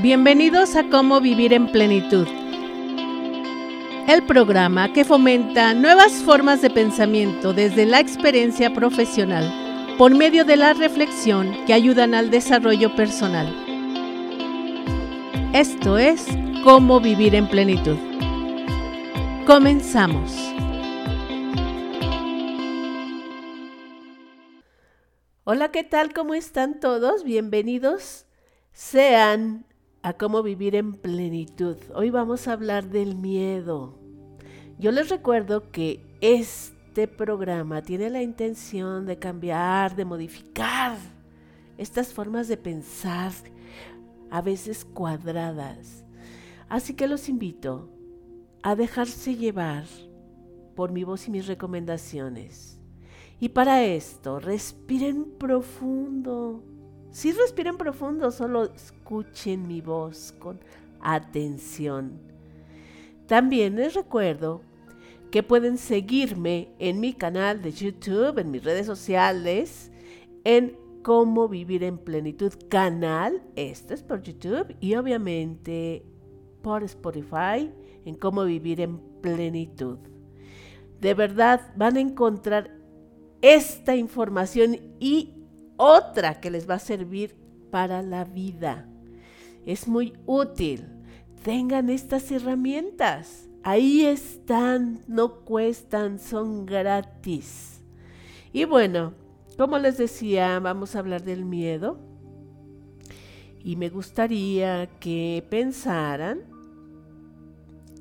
Bienvenidos 0.00 0.76
a 0.76 0.88
Cómo 0.90 1.20
Vivir 1.20 1.52
en 1.52 1.72
Plenitud, 1.72 2.28
el 4.06 4.22
programa 4.28 4.92
que 4.92 5.04
fomenta 5.04 5.74
nuevas 5.74 6.22
formas 6.22 6.62
de 6.62 6.70
pensamiento 6.70 7.52
desde 7.52 7.84
la 7.84 7.98
experiencia 7.98 8.72
profesional 8.72 9.96
por 9.98 10.14
medio 10.14 10.44
de 10.44 10.56
la 10.56 10.72
reflexión 10.72 11.52
que 11.66 11.72
ayudan 11.72 12.14
al 12.14 12.30
desarrollo 12.30 12.94
personal. 12.94 13.52
Esto 15.52 15.98
es 15.98 16.26
Cómo 16.62 17.00
Vivir 17.00 17.34
en 17.34 17.48
Plenitud. 17.48 17.96
Comenzamos. 19.46 20.32
Hola, 25.42 25.72
¿qué 25.72 25.82
tal? 25.82 26.12
¿Cómo 26.12 26.34
están 26.34 26.78
todos? 26.78 27.24
Bienvenidos 27.24 28.26
sean 28.78 29.67
a 30.02 30.12
cómo 30.12 30.42
vivir 30.42 30.74
en 30.74 30.94
plenitud. 30.94 31.76
Hoy 31.94 32.10
vamos 32.10 32.46
a 32.46 32.52
hablar 32.52 32.88
del 32.88 33.16
miedo. 33.16 33.98
Yo 34.78 34.92
les 34.92 35.08
recuerdo 35.08 35.70
que 35.70 36.04
este 36.20 37.08
programa 37.08 37.82
tiene 37.82 38.10
la 38.10 38.22
intención 38.22 39.06
de 39.06 39.18
cambiar, 39.18 39.96
de 39.96 40.04
modificar 40.04 40.96
estas 41.76 42.12
formas 42.12 42.48
de 42.48 42.56
pensar, 42.56 43.32
a 44.30 44.42
veces 44.42 44.84
cuadradas. 44.84 46.04
Así 46.68 46.94
que 46.94 47.08
los 47.08 47.28
invito 47.28 47.88
a 48.62 48.76
dejarse 48.76 49.36
llevar 49.36 49.84
por 50.74 50.92
mi 50.92 51.02
voz 51.02 51.26
y 51.28 51.30
mis 51.30 51.46
recomendaciones. 51.46 52.78
Y 53.40 53.50
para 53.50 53.84
esto, 53.84 54.38
respiren 54.38 55.24
profundo 55.38 56.62
si 57.10 57.32
respiren 57.32 57.76
profundo, 57.76 58.30
solo 58.30 58.64
escuchen 58.64 59.66
mi 59.66 59.80
voz 59.80 60.34
con 60.38 60.60
atención. 61.00 62.20
También 63.26 63.76
les 63.76 63.94
recuerdo 63.94 64.62
que 65.30 65.42
pueden 65.42 65.78
seguirme 65.78 66.70
en 66.78 67.00
mi 67.00 67.12
canal 67.12 67.60
de 67.62 67.72
YouTube, 67.72 68.38
en 68.38 68.50
mis 68.50 68.64
redes 68.64 68.86
sociales, 68.86 69.90
en 70.44 70.76
Cómo 71.02 71.48
Vivir 71.48 71.84
en 71.84 71.98
Plenitud 71.98 72.52
canal. 72.68 73.42
Esto 73.56 73.94
es 73.94 74.02
por 74.02 74.22
YouTube 74.22 74.76
y 74.80 74.94
obviamente 74.94 76.04
por 76.62 76.82
Spotify 76.84 77.70
en 78.04 78.14
Cómo 78.14 78.44
Vivir 78.44 78.80
en 78.80 78.98
Plenitud. 79.20 79.98
De 81.00 81.14
verdad 81.14 81.72
van 81.76 81.96
a 81.96 82.00
encontrar 82.00 82.74
esta 83.40 83.94
información 83.94 84.78
y 84.98 85.37
otra 85.78 86.40
que 86.40 86.50
les 86.50 86.68
va 86.68 86.74
a 86.74 86.80
servir 86.80 87.34
para 87.70 88.02
la 88.02 88.24
vida. 88.24 88.86
Es 89.64 89.88
muy 89.88 90.12
útil. 90.26 90.86
Tengan 91.42 91.88
estas 91.88 92.30
herramientas. 92.30 93.48
Ahí 93.62 94.04
están, 94.04 95.00
no 95.06 95.44
cuestan, 95.44 96.18
son 96.18 96.66
gratis. 96.66 97.82
Y 98.52 98.64
bueno, 98.64 99.14
como 99.56 99.78
les 99.78 99.98
decía, 99.98 100.58
vamos 100.60 100.94
a 100.94 100.98
hablar 100.98 101.22
del 101.22 101.44
miedo. 101.44 101.98
Y 103.62 103.76
me 103.76 103.88
gustaría 103.88 104.86
que 105.00 105.44
pensaran 105.50 106.40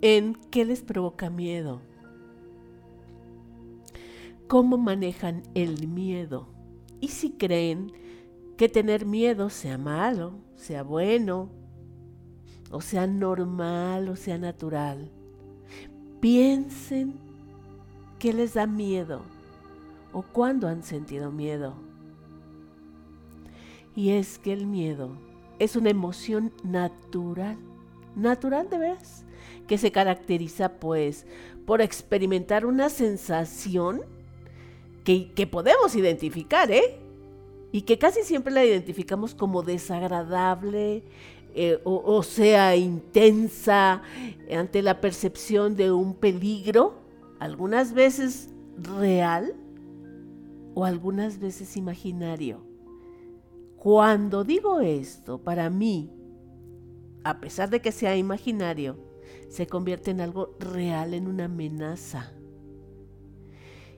en 0.02 0.36
qué 0.52 0.66
les 0.66 0.82
provoca 0.82 1.30
miedo. 1.30 1.82
¿Cómo 4.48 4.78
manejan 4.78 5.44
el 5.56 5.88
miedo? 5.88 6.57
Y 7.00 7.10
si 7.10 7.32
creen 7.32 7.92
que 8.58 8.70
tener 8.70 9.06
miedo 9.06 9.50
sea 9.50 9.78
malo, 9.78 10.34
sea 10.56 10.84
bueno, 10.84 11.50
o 12.72 12.82
sea 12.82 13.08
normal, 13.08 14.10
o 14.10 14.16
sea 14.16 14.38
natural, 14.38 15.12
piensen 16.20 17.14
qué 18.20 18.34
les 18.34 18.56
da 18.56 18.66
miedo 18.66 19.22
o 20.12 20.24
cuándo 20.24 20.68
han 20.68 20.84
sentido 20.84 21.32
miedo. 21.32 21.76
Y 23.96 24.12
es 24.12 24.40
que 24.40 24.54
el 24.54 24.66
miedo 24.66 25.18
es 25.60 25.76
una 25.76 25.90
emoción 25.90 26.52
natural, 26.64 27.58
natural 28.16 28.70
de 28.70 28.78
veras, 28.78 29.26
que 29.68 29.78
se 29.78 29.92
caracteriza 29.92 30.80
pues 30.80 31.26
por 31.66 31.82
experimentar 31.82 32.66
una 32.66 32.90
sensación 32.90 34.02
que, 35.08 35.48
podemos 35.48 35.96
identificar, 35.96 36.70
¿eh? 36.70 37.00
Y 37.72 37.84
que 37.84 37.98
casi 37.98 38.24
siempre 38.24 38.54
la 38.54 38.66
identificamos 38.66 39.34
como 39.34 39.64
desagradable, 39.64 41.04
eh, 41.56 41.80
o, 41.86 42.22
sea, 42.24 42.76
intensa 42.76 44.02
ante 44.54 44.82
la 44.82 45.00
percepción 45.00 45.76
de 45.76 45.92
un 45.92 46.14
peligro, 46.14 46.96
algunas 47.40 47.94
veces 47.94 48.50
real 48.78 49.56
o 50.76 50.84
algunas 50.84 51.40
veces 51.40 51.78
imaginario. 51.78 52.62
Cuando 53.78 54.44
digo 54.44 54.82
esto, 54.82 55.38
para 55.38 55.70
mí, 55.70 56.12
a 57.24 57.40
pesar 57.40 57.70
de 57.70 57.80
que 57.80 57.92
sea 57.92 58.18
imaginario, 58.18 58.98
se 59.48 59.68
convierte 59.68 60.12
en 60.12 60.20
algo 60.20 60.56
real, 60.60 61.14
en 61.14 61.28
una 61.28 61.46
amenaza. 61.46 62.37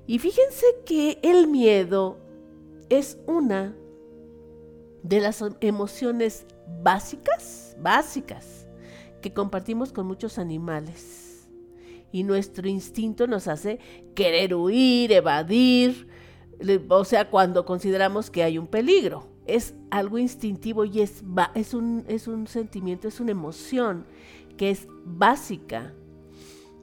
Y 0.09 0.17
fíjense 0.17 0.65
que 0.87 1.19
el 1.21 1.47
miedo 1.47 2.17
es 2.89 3.19
una 3.27 3.75
de 5.03 5.19
las 5.19 5.43
emociones 5.61 6.47
básicas, 6.81 7.77
básicas, 7.79 8.65
que 9.21 9.31
compartimos 9.33 9.93
con 9.93 10.07
muchos 10.07 10.39
animales. 10.39 11.47
Y 12.11 12.23
nuestro 12.23 12.67
instinto 12.67 13.27
nos 13.27 13.47
hace 13.47 13.77
querer 14.15 14.55
huir, 14.55 15.11
evadir, 15.11 16.07
o 16.89 17.05
sea, 17.05 17.29
cuando 17.29 17.63
consideramos 17.63 18.31
que 18.31 18.41
hay 18.41 18.57
un 18.57 18.65
peligro. 18.65 19.27
Es 19.45 19.75
algo 19.91 20.17
instintivo 20.17 20.85
y 20.85 21.01
es, 21.01 21.23
es, 21.53 21.75
un, 21.75 22.03
es 22.07 22.27
un 22.27 22.47
sentimiento, 22.47 23.07
es 23.07 23.19
una 23.19 23.29
emoción 23.29 24.07
que 24.57 24.71
es 24.71 24.87
básica 25.05 25.93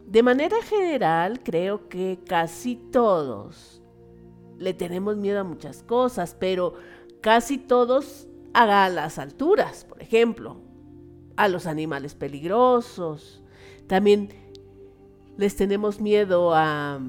de 0.06 0.22
manera 0.22 0.56
general, 0.62 1.40
creo 1.42 1.88
que 1.88 2.20
casi 2.26 2.76
todos 2.76 3.82
le 4.56 4.72
tenemos 4.72 5.16
miedo 5.16 5.40
a 5.40 5.44
muchas 5.44 5.82
cosas, 5.82 6.36
pero 6.38 6.74
casi 7.20 7.58
todos 7.58 8.28
a 8.54 8.88
las 8.88 9.18
alturas, 9.18 9.84
por 9.84 10.00
ejemplo, 10.00 10.56
a 11.36 11.48
los 11.48 11.66
animales 11.66 12.14
peligrosos. 12.14 13.42
También 13.86 14.30
les 15.36 15.56
tenemos 15.56 16.00
miedo 16.00 16.54
a 16.54 17.00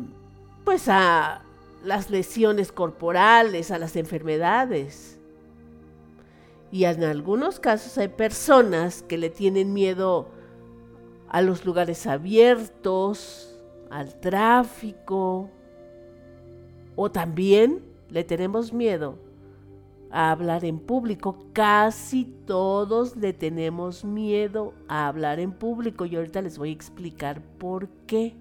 pues 0.65 0.89
a 0.89 1.43
las 1.85 2.09
lesiones 2.09 2.73
corporales, 2.73 3.71
a 3.71 3.77
las 3.77 3.95
enfermedades. 3.95 5.17
Y 6.71 6.83
en 6.83 7.03
algunos 7.05 7.61
casos 7.61 7.97
hay 7.97 8.09
personas 8.09 9.01
que 9.03 9.17
le 9.17 9.29
tienen 9.29 9.71
miedo 9.71 10.27
a 11.29 11.41
los 11.41 11.65
lugares 11.65 12.07
abiertos, 12.07 13.59
al 13.89 14.19
tráfico, 14.19 15.49
o 16.95 17.11
también 17.11 17.83
le 18.09 18.23
tenemos 18.23 18.73
miedo 18.73 19.17
a 20.09 20.31
hablar 20.31 20.65
en 20.65 20.79
público. 20.79 21.37
Casi 21.53 22.25
todos 22.45 23.15
le 23.15 23.33
tenemos 23.33 24.03
miedo 24.03 24.73
a 24.87 25.07
hablar 25.07 25.39
en 25.39 25.51
público 25.51 26.05
y 26.05 26.15
ahorita 26.15 26.41
les 26.41 26.57
voy 26.57 26.69
a 26.69 26.73
explicar 26.73 27.41
por 27.57 27.87
qué. 28.07 28.35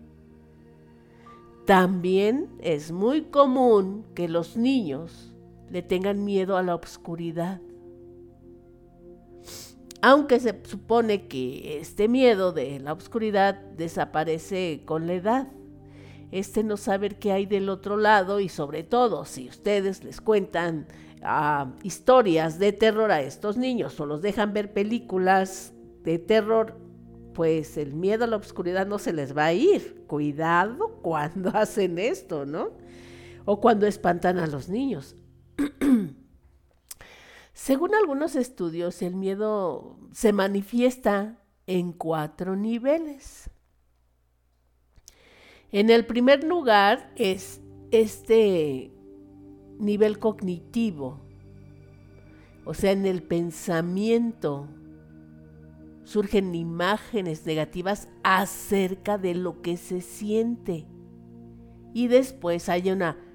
También 1.67 2.49
es 2.61 2.93
muy 2.93 3.23
común 3.23 4.05
que 4.15 4.29
los 4.29 4.57
niños 4.57 5.35
le 5.69 5.83
tengan 5.83 6.25
miedo 6.25 6.57
a 6.57 6.63
la 6.63 6.77
oscuridad 6.77 7.61
aunque 10.07 10.39
se 10.39 10.55
supone 10.63 11.27
que 11.27 11.81
este 11.81 12.07
miedo 12.07 12.53
de 12.53 12.79
la 12.79 12.93
oscuridad 12.93 13.57
desaparece 13.77 14.83
con 14.85 15.09
la 15.09 15.15
edad. 15.15 15.49
Este 16.31 16.63
no 16.63 16.77
saber 16.77 17.19
qué 17.19 17.33
hay 17.33 17.45
del 17.45 17.69
otro 17.69 17.97
lado 17.97 18.39
y 18.39 18.49
sobre 18.49 18.85
todo 18.85 19.25
si 19.25 19.49
ustedes 19.49 20.05
les 20.05 20.21
cuentan 20.21 20.87
ah, 21.25 21.73
historias 21.83 22.61
de 22.61 22.71
terror 22.73 23.11
a 23.11 23.21
estos 23.21 23.57
niños 23.57 23.99
o 23.99 24.07
los 24.07 24.23
dejan 24.23 24.53
ver 24.53 24.73
películas 24.73 25.73
de 26.05 26.21
terror, 26.21 26.79
pues 27.35 27.77
el 27.77 27.93
miedo 27.93 28.27
a 28.27 28.29
la 28.29 28.37
oscuridad 28.37 28.87
no 28.87 29.01
se 29.01 29.13
les 29.13 29.37
va 29.37 29.47
a 29.47 29.55
ir. 29.55 30.05
Cuidado 30.07 31.01
cuando 31.03 31.51
hacen 31.55 31.99
esto, 31.99 32.47
¿no? 32.47 32.71
O 33.45 33.61
cuando 33.61 33.89
espantan 33.89 34.39
a 34.39 34.47
los 34.47 34.69
niños. 34.69 35.17
Según 37.57 37.95
algunos 37.95 38.37
estudios, 38.37 39.01
el 39.01 39.15
miedo 39.15 39.97
se 40.13 40.35
manifiesta 40.35 41.43
en 41.67 41.95
cuatro 41.95 42.55
niveles. 42.55 43.49
En 45.73 45.89
el 45.89 46.05
primer 46.05 46.45
lugar 46.45 47.11
es 47.17 47.63
este 47.93 48.93
nivel 49.79 50.19
cognitivo, 50.19 51.19
o 52.67 52.75
sea, 52.75 52.93
en 52.93 53.07
el 53.07 53.23
pensamiento. 53.23 54.69
surgen 56.05 56.55
imágenes 56.55 57.47
negativas 57.47 58.07
acerca 58.23 59.17
de 59.17 59.35
lo 59.35 59.63
que 59.63 59.79
se 59.79 60.03
siente. 60.03 60.87
Y 61.95 62.09
después 62.09 62.69
hay 62.69 62.91
una 62.91 63.26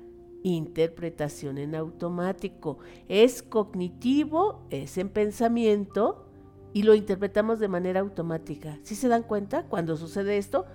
interpretación 0.44 1.58
en 1.58 1.76
automático. 1.76 2.80
Es 3.08 3.44
cognitivo, 3.44 4.66
es 4.70 4.98
en 4.98 5.10
pensamiento 5.10 6.26
y 6.74 6.84
lo 6.84 6.96
interpretamos 6.96 7.60
de 7.60 7.68
manera 7.68 8.00
automática. 8.00 8.80
¿Sí 8.84 8.96
se 8.96 9.08
dan 9.08 9.24
cuenta 9.24 9.64
cuando 9.64 9.98
sucede 9.98 10.38
esto? 10.38 10.66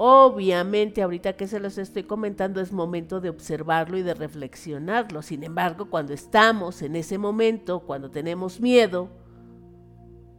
Obviamente, 0.00 1.02
ahorita 1.02 1.32
que 1.32 1.48
se 1.48 1.58
los 1.58 1.76
estoy 1.76 2.04
comentando, 2.04 2.60
es 2.60 2.72
momento 2.72 3.20
de 3.20 3.30
observarlo 3.30 3.98
y 3.98 4.02
de 4.02 4.14
reflexionarlo. 4.14 5.22
Sin 5.22 5.42
embargo, 5.42 5.90
cuando 5.90 6.12
estamos 6.12 6.82
en 6.82 6.94
ese 6.94 7.18
momento, 7.18 7.80
cuando 7.80 8.08
tenemos 8.08 8.60
miedo, 8.60 9.08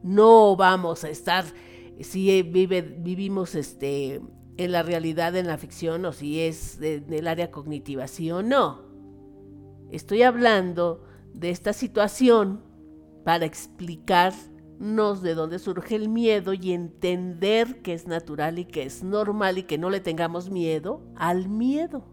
no 0.01 0.55
vamos 0.55 1.03
a 1.03 1.09
estar, 1.09 1.43
si 1.99 2.41
vivimos 2.41 3.53
este, 3.53 4.21
en 4.59 4.73
la 4.73 4.83
realidad, 4.83 5.37
en 5.37 5.47
la 5.47 5.57
ficción, 5.57 6.03
o 6.03 6.11
si 6.11 6.41
es 6.41 6.81
en 6.81 7.13
el 7.13 7.27
área 7.29 7.49
cognitiva, 7.49 8.07
sí 8.07 8.29
o 8.29 8.43
no. 8.43 8.81
Estoy 9.89 10.23
hablando 10.23 11.05
de 11.33 11.49
esta 11.49 11.71
situación 11.71 12.61
para 13.23 13.45
explicar 13.45 14.33
de 14.79 15.35
dónde 15.35 15.59
surge 15.59 15.95
el 15.95 16.09
miedo 16.09 16.53
y 16.53 16.71
entender 16.71 17.81
que 17.81 17.93
es 17.93 18.07
natural 18.07 18.59
y 18.59 18.65
que 18.65 18.83
es 18.83 19.03
normal 19.03 19.57
y 19.57 19.63
que 19.63 19.77
no 19.77 19.89
le 19.89 19.99
tengamos 20.01 20.49
miedo 20.49 21.01
al 21.15 21.47
miedo. 21.47 22.03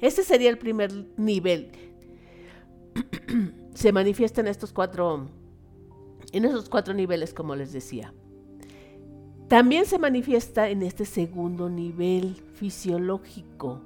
Ese 0.00 0.22
sería 0.22 0.50
el 0.50 0.58
primer 0.58 0.92
nivel. 1.16 1.70
Se 3.74 3.92
manifiesta 3.92 4.40
en 4.40 4.48
estos 4.48 4.72
cuatro, 4.72 5.28
en 6.32 6.44
esos 6.44 6.68
cuatro 6.68 6.94
niveles, 6.94 7.34
como 7.34 7.56
les 7.56 7.72
decía. 7.72 8.12
También 9.54 9.86
se 9.86 10.00
manifiesta 10.00 10.68
en 10.68 10.82
este 10.82 11.04
segundo 11.04 11.70
nivel 11.70 12.34
fisiológico, 12.54 13.80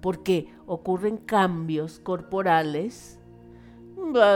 porque 0.00 0.48
ocurren 0.66 1.18
cambios 1.18 2.00
corporales 2.00 3.18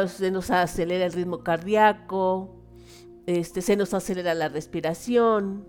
se 0.08 0.30
nos 0.30 0.50
acelera 0.50 1.06
el 1.06 1.14
ritmo 1.14 1.42
cardíaco, 1.42 2.54
este, 3.24 3.62
se 3.62 3.76
nos 3.76 3.94
acelera 3.94 4.34
la 4.34 4.50
respiración, 4.50 5.64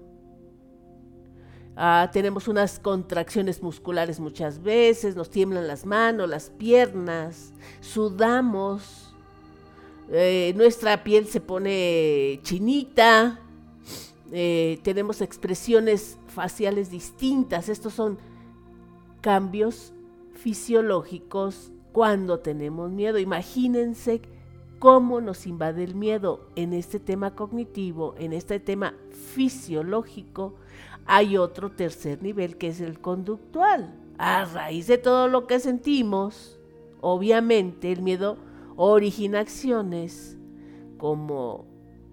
ah, 1.77 2.09
tenemos 2.11 2.49
unas 2.49 2.77
contracciones 2.77 3.63
musculares 3.63 4.19
muchas 4.19 4.61
veces, 4.61 5.15
nos 5.15 5.29
tiemblan 5.29 5.65
las 5.65 5.85
manos, 5.85 6.27
las 6.27 6.49
piernas, 6.49 7.53
sudamos, 7.79 9.15
eh, 10.09 10.51
nuestra 10.57 11.05
piel 11.05 11.25
se 11.27 11.39
pone 11.39 12.41
chinita, 12.43 13.39
eh, 14.31 14.79
tenemos 14.83 15.21
expresiones 15.21 16.17
faciales 16.27 16.89
distintas, 16.89 17.69
estos 17.69 17.93
son 17.93 18.17
cambios 19.21 19.93
fisiológicos 20.33 21.71
cuando 21.91 22.39
tenemos 22.39 22.91
miedo. 22.91 23.19
Imagínense 23.19 24.21
cómo 24.79 25.21
nos 25.21 25.45
invade 25.45 25.83
el 25.83 25.95
miedo 25.95 26.47
en 26.55 26.73
este 26.73 26.99
tema 26.99 27.35
cognitivo, 27.35 28.15
en 28.17 28.33
este 28.33 28.59
tema 28.59 28.95
fisiológico. 29.11 30.55
Hay 31.05 31.37
otro 31.37 31.71
tercer 31.71 32.23
nivel 32.23 32.57
que 32.57 32.69
es 32.69 32.81
el 32.81 32.99
conductual. 32.99 33.93
A 34.17 34.45
raíz 34.45 34.87
de 34.87 34.97
todo 34.97 35.27
lo 35.27 35.45
que 35.45 35.59
sentimos, 35.59 36.59
obviamente 37.01 37.91
el 37.91 38.01
miedo 38.01 38.37
origina 38.75 39.39
acciones 39.39 40.37
como 40.97 41.65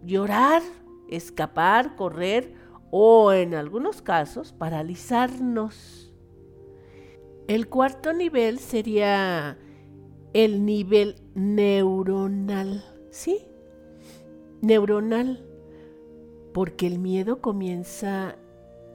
llorar, 0.04 0.62
escapar, 1.08 1.96
correr 1.96 2.55
o 2.90 3.32
en 3.32 3.55
algunos 3.55 4.02
casos 4.02 4.52
paralizarnos. 4.52 6.12
El 7.46 7.69
cuarto 7.69 8.12
nivel 8.12 8.58
sería 8.58 9.58
el 10.32 10.64
nivel 10.64 11.16
neuronal, 11.34 12.84
¿sí? 13.10 13.38
Neuronal, 14.60 15.44
porque 16.52 16.87
el 16.87 16.99
miedo 16.99 17.40
comienza 17.40 18.37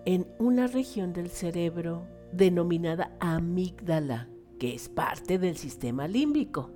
en 0.06 0.28
una 0.38 0.68
región 0.68 1.14
del 1.14 1.30
cerebro 1.30 2.08
denominada 2.32 3.16
amígdala, 3.20 4.28
que 4.60 4.76
es 4.76 4.90
parte 4.90 5.40
del 5.40 5.58
sistema 5.58 6.08
límbico. 6.08 6.72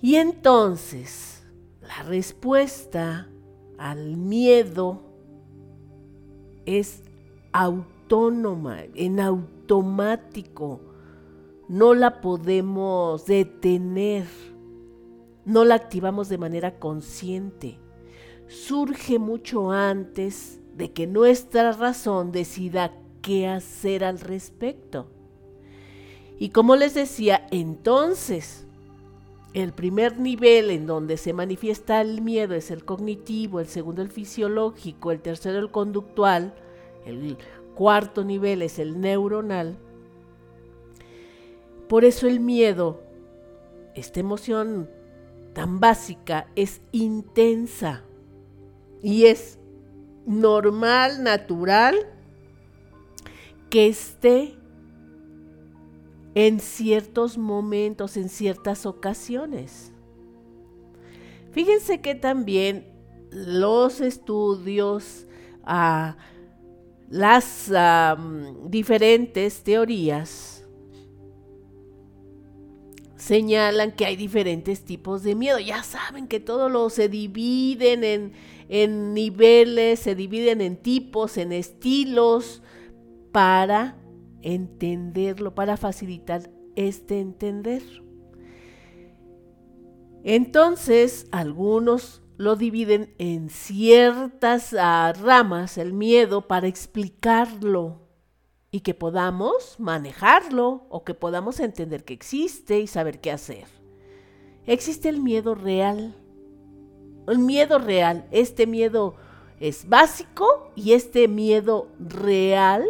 Y 0.00 0.16
entonces, 0.16 1.46
la 1.80 2.04
respuesta 2.04 3.28
al 3.78 4.16
miedo 4.16 5.02
es 6.66 7.02
autónoma, 7.52 8.82
en 8.94 9.20
automático 9.20 10.80
no 11.68 11.92
la 11.92 12.20
podemos 12.22 13.26
detener, 13.26 14.26
no 15.44 15.64
la 15.64 15.74
activamos 15.74 16.28
de 16.28 16.38
manera 16.38 16.78
consciente. 16.78 17.78
Surge 18.48 19.18
mucho 19.18 19.70
antes 19.70 20.60
de 20.74 20.92
que 20.92 21.06
nuestra 21.06 21.72
razón 21.72 22.32
decida 22.32 22.92
qué 23.20 23.46
hacer 23.46 24.02
al 24.02 24.18
respecto. 24.18 25.10
Y 26.38 26.50
como 26.50 26.76
les 26.76 26.94
decía, 26.94 27.46
entonces, 27.50 28.66
el 29.54 29.72
primer 29.72 30.18
nivel 30.18 30.70
en 30.70 30.86
donde 30.86 31.16
se 31.16 31.32
manifiesta 31.32 32.00
el 32.00 32.20
miedo 32.20 32.54
es 32.54 32.70
el 32.70 32.84
cognitivo, 32.84 33.60
el 33.60 33.66
segundo 33.66 34.02
el 34.02 34.10
fisiológico, 34.10 35.10
el 35.10 35.20
tercero 35.20 35.58
el 35.58 35.70
conductual, 35.70 36.54
el 37.06 37.36
cuarto 37.74 38.24
nivel 38.24 38.62
es 38.62 38.78
el 38.78 39.00
neuronal. 39.00 39.78
Por 41.88 42.04
eso 42.04 42.26
el 42.26 42.40
miedo, 42.40 43.00
esta 43.94 44.20
emoción 44.20 44.90
tan 45.54 45.80
básica, 45.80 46.48
es 46.54 46.82
intensa 46.92 48.04
y 49.02 49.24
es 49.24 49.58
normal, 50.26 51.22
natural, 51.22 51.96
que 53.70 53.88
esté 53.88 54.57
en 56.34 56.60
ciertos 56.60 57.38
momentos, 57.38 58.16
en 58.16 58.28
ciertas 58.28 58.86
ocasiones. 58.86 59.92
Fíjense 61.52 62.00
que 62.00 62.14
también 62.14 62.86
los 63.30 64.00
estudios, 64.00 65.26
ah, 65.64 66.16
las 67.08 67.70
diferentes 68.66 69.62
teorías, 69.62 70.58
señalan 73.16 73.92
que 73.92 74.06
hay 74.06 74.16
diferentes 74.16 74.84
tipos 74.84 75.22
de 75.22 75.34
miedo. 75.34 75.58
Ya 75.58 75.82
saben 75.82 76.28
que 76.28 76.40
todo 76.40 76.68
lo 76.68 76.88
se 76.90 77.08
dividen 77.08 78.04
en, 78.04 78.32
en 78.68 79.12
niveles, 79.14 80.00
se 80.00 80.14
dividen 80.14 80.60
en 80.60 80.76
tipos, 80.76 81.36
en 81.36 81.52
estilos, 81.52 82.62
para 83.32 83.96
entenderlo, 84.42 85.54
para 85.54 85.76
facilitar 85.76 86.50
este 86.76 87.20
entender. 87.20 87.82
Entonces, 90.24 91.26
algunos 91.30 92.22
lo 92.36 92.54
dividen 92.54 93.14
en 93.18 93.50
ciertas 93.50 94.74
ah, 94.78 95.12
ramas, 95.20 95.78
el 95.78 95.92
miedo, 95.92 96.46
para 96.46 96.68
explicarlo 96.68 98.08
y 98.70 98.80
que 98.80 98.94
podamos 98.94 99.76
manejarlo 99.78 100.86
o 100.88 101.04
que 101.04 101.14
podamos 101.14 101.58
entender 101.60 102.04
que 102.04 102.14
existe 102.14 102.80
y 102.80 102.86
saber 102.86 103.20
qué 103.20 103.32
hacer. 103.32 103.66
Existe 104.66 105.08
el 105.08 105.20
miedo 105.20 105.54
real. 105.54 106.14
El 107.26 107.38
miedo 107.38 107.78
real, 107.78 108.26
este 108.30 108.66
miedo 108.66 109.14
es 109.60 109.88
básico 109.88 110.72
y 110.76 110.92
este 110.92 111.28
miedo 111.28 111.88
real, 111.98 112.84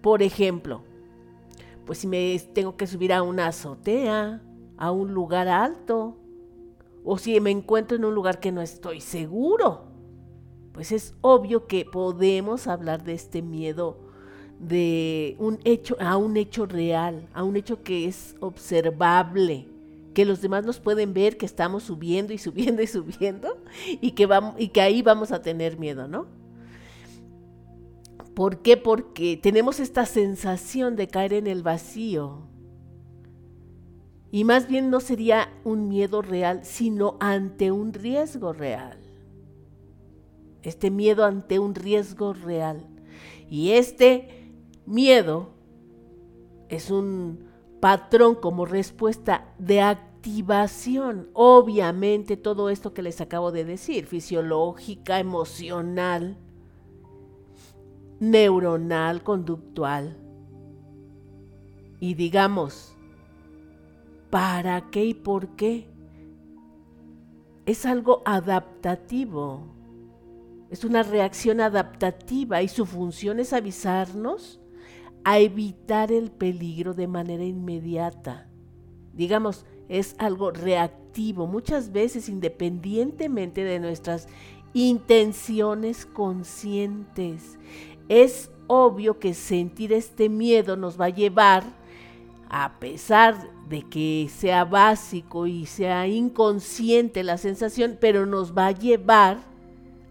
por 0.00 0.22
ejemplo, 0.22 0.82
pues 1.86 1.98
si 1.98 2.06
me 2.06 2.38
tengo 2.52 2.76
que 2.76 2.86
subir 2.86 3.12
a 3.12 3.22
una 3.22 3.48
azotea, 3.48 4.42
a 4.76 4.90
un 4.90 5.14
lugar 5.14 5.48
alto, 5.48 6.16
o 7.04 7.18
si 7.18 7.40
me 7.40 7.50
encuentro 7.50 7.96
en 7.96 8.04
un 8.04 8.14
lugar 8.14 8.40
que 8.40 8.52
no 8.52 8.60
estoy 8.60 9.00
seguro, 9.00 9.84
pues 10.72 10.92
es 10.92 11.14
obvio 11.22 11.66
que 11.66 11.84
podemos 11.84 12.66
hablar 12.66 13.02
de 13.02 13.14
este 13.14 13.42
miedo 13.42 13.98
de 14.60 15.36
un 15.38 15.58
hecho 15.64 15.96
a 16.00 16.16
un 16.16 16.36
hecho 16.36 16.66
real, 16.66 17.28
a 17.32 17.44
un 17.44 17.56
hecho 17.56 17.82
que 17.82 18.06
es 18.06 18.36
observable, 18.40 19.68
que 20.14 20.24
los 20.24 20.40
demás 20.40 20.64
nos 20.64 20.80
pueden 20.80 21.14
ver 21.14 21.36
que 21.36 21.46
estamos 21.46 21.84
subiendo 21.84 22.32
y 22.32 22.38
subiendo 22.38 22.82
y 22.82 22.86
subiendo 22.86 23.56
y 24.00 24.12
que 24.12 24.26
vamos 24.26 24.54
y 24.58 24.68
que 24.68 24.80
ahí 24.80 25.02
vamos 25.02 25.32
a 25.32 25.42
tener 25.42 25.78
miedo, 25.78 26.08
¿no? 26.08 26.26
¿Por 28.38 28.58
qué? 28.62 28.76
Porque 28.76 29.36
tenemos 29.36 29.80
esta 29.80 30.06
sensación 30.06 30.94
de 30.94 31.08
caer 31.08 31.32
en 31.32 31.48
el 31.48 31.64
vacío. 31.64 32.46
Y 34.30 34.44
más 34.44 34.68
bien 34.68 34.90
no 34.90 35.00
sería 35.00 35.52
un 35.64 35.88
miedo 35.88 36.22
real, 36.22 36.60
sino 36.62 37.16
ante 37.18 37.72
un 37.72 37.92
riesgo 37.92 38.52
real. 38.52 38.96
Este 40.62 40.92
miedo 40.92 41.24
ante 41.24 41.58
un 41.58 41.74
riesgo 41.74 42.32
real. 42.32 42.86
Y 43.50 43.70
este 43.70 44.52
miedo 44.86 45.48
es 46.68 46.92
un 46.92 47.40
patrón 47.80 48.36
como 48.36 48.66
respuesta 48.66 49.52
de 49.58 49.80
activación. 49.80 51.28
Obviamente 51.32 52.36
todo 52.36 52.70
esto 52.70 52.94
que 52.94 53.02
les 53.02 53.20
acabo 53.20 53.50
de 53.50 53.64
decir, 53.64 54.06
fisiológica, 54.06 55.18
emocional, 55.18 56.38
neuronal, 58.20 59.22
conductual. 59.22 60.16
Y 62.00 62.14
digamos, 62.14 62.94
¿para 64.30 64.90
qué 64.90 65.04
y 65.04 65.14
por 65.14 65.48
qué? 65.56 65.88
Es 67.66 67.86
algo 67.86 68.22
adaptativo. 68.24 69.62
Es 70.70 70.84
una 70.84 71.02
reacción 71.02 71.60
adaptativa 71.60 72.62
y 72.62 72.68
su 72.68 72.86
función 72.86 73.40
es 73.40 73.52
avisarnos 73.52 74.60
a 75.24 75.38
evitar 75.38 76.12
el 76.12 76.30
peligro 76.30 76.94
de 76.94 77.06
manera 77.06 77.44
inmediata. 77.44 78.46
Digamos, 79.14 79.64
es 79.88 80.14
algo 80.18 80.50
reactivo, 80.50 81.46
muchas 81.46 81.92
veces 81.92 82.28
independientemente 82.28 83.64
de 83.64 83.80
nuestras 83.80 84.28
intenciones 84.74 86.06
conscientes. 86.06 87.58
Es 88.08 88.50
obvio 88.66 89.18
que 89.18 89.34
sentir 89.34 89.92
este 89.92 90.28
miedo 90.28 90.76
nos 90.76 91.00
va 91.00 91.06
a 91.06 91.10
llevar, 91.10 91.64
a 92.48 92.78
pesar 92.78 93.50
de 93.68 93.82
que 93.82 94.30
sea 94.34 94.64
básico 94.64 95.46
y 95.46 95.66
sea 95.66 96.06
inconsciente 96.06 97.22
la 97.22 97.36
sensación, 97.36 97.98
pero 98.00 98.24
nos 98.24 98.56
va 98.56 98.68
a 98.68 98.72
llevar 98.72 99.38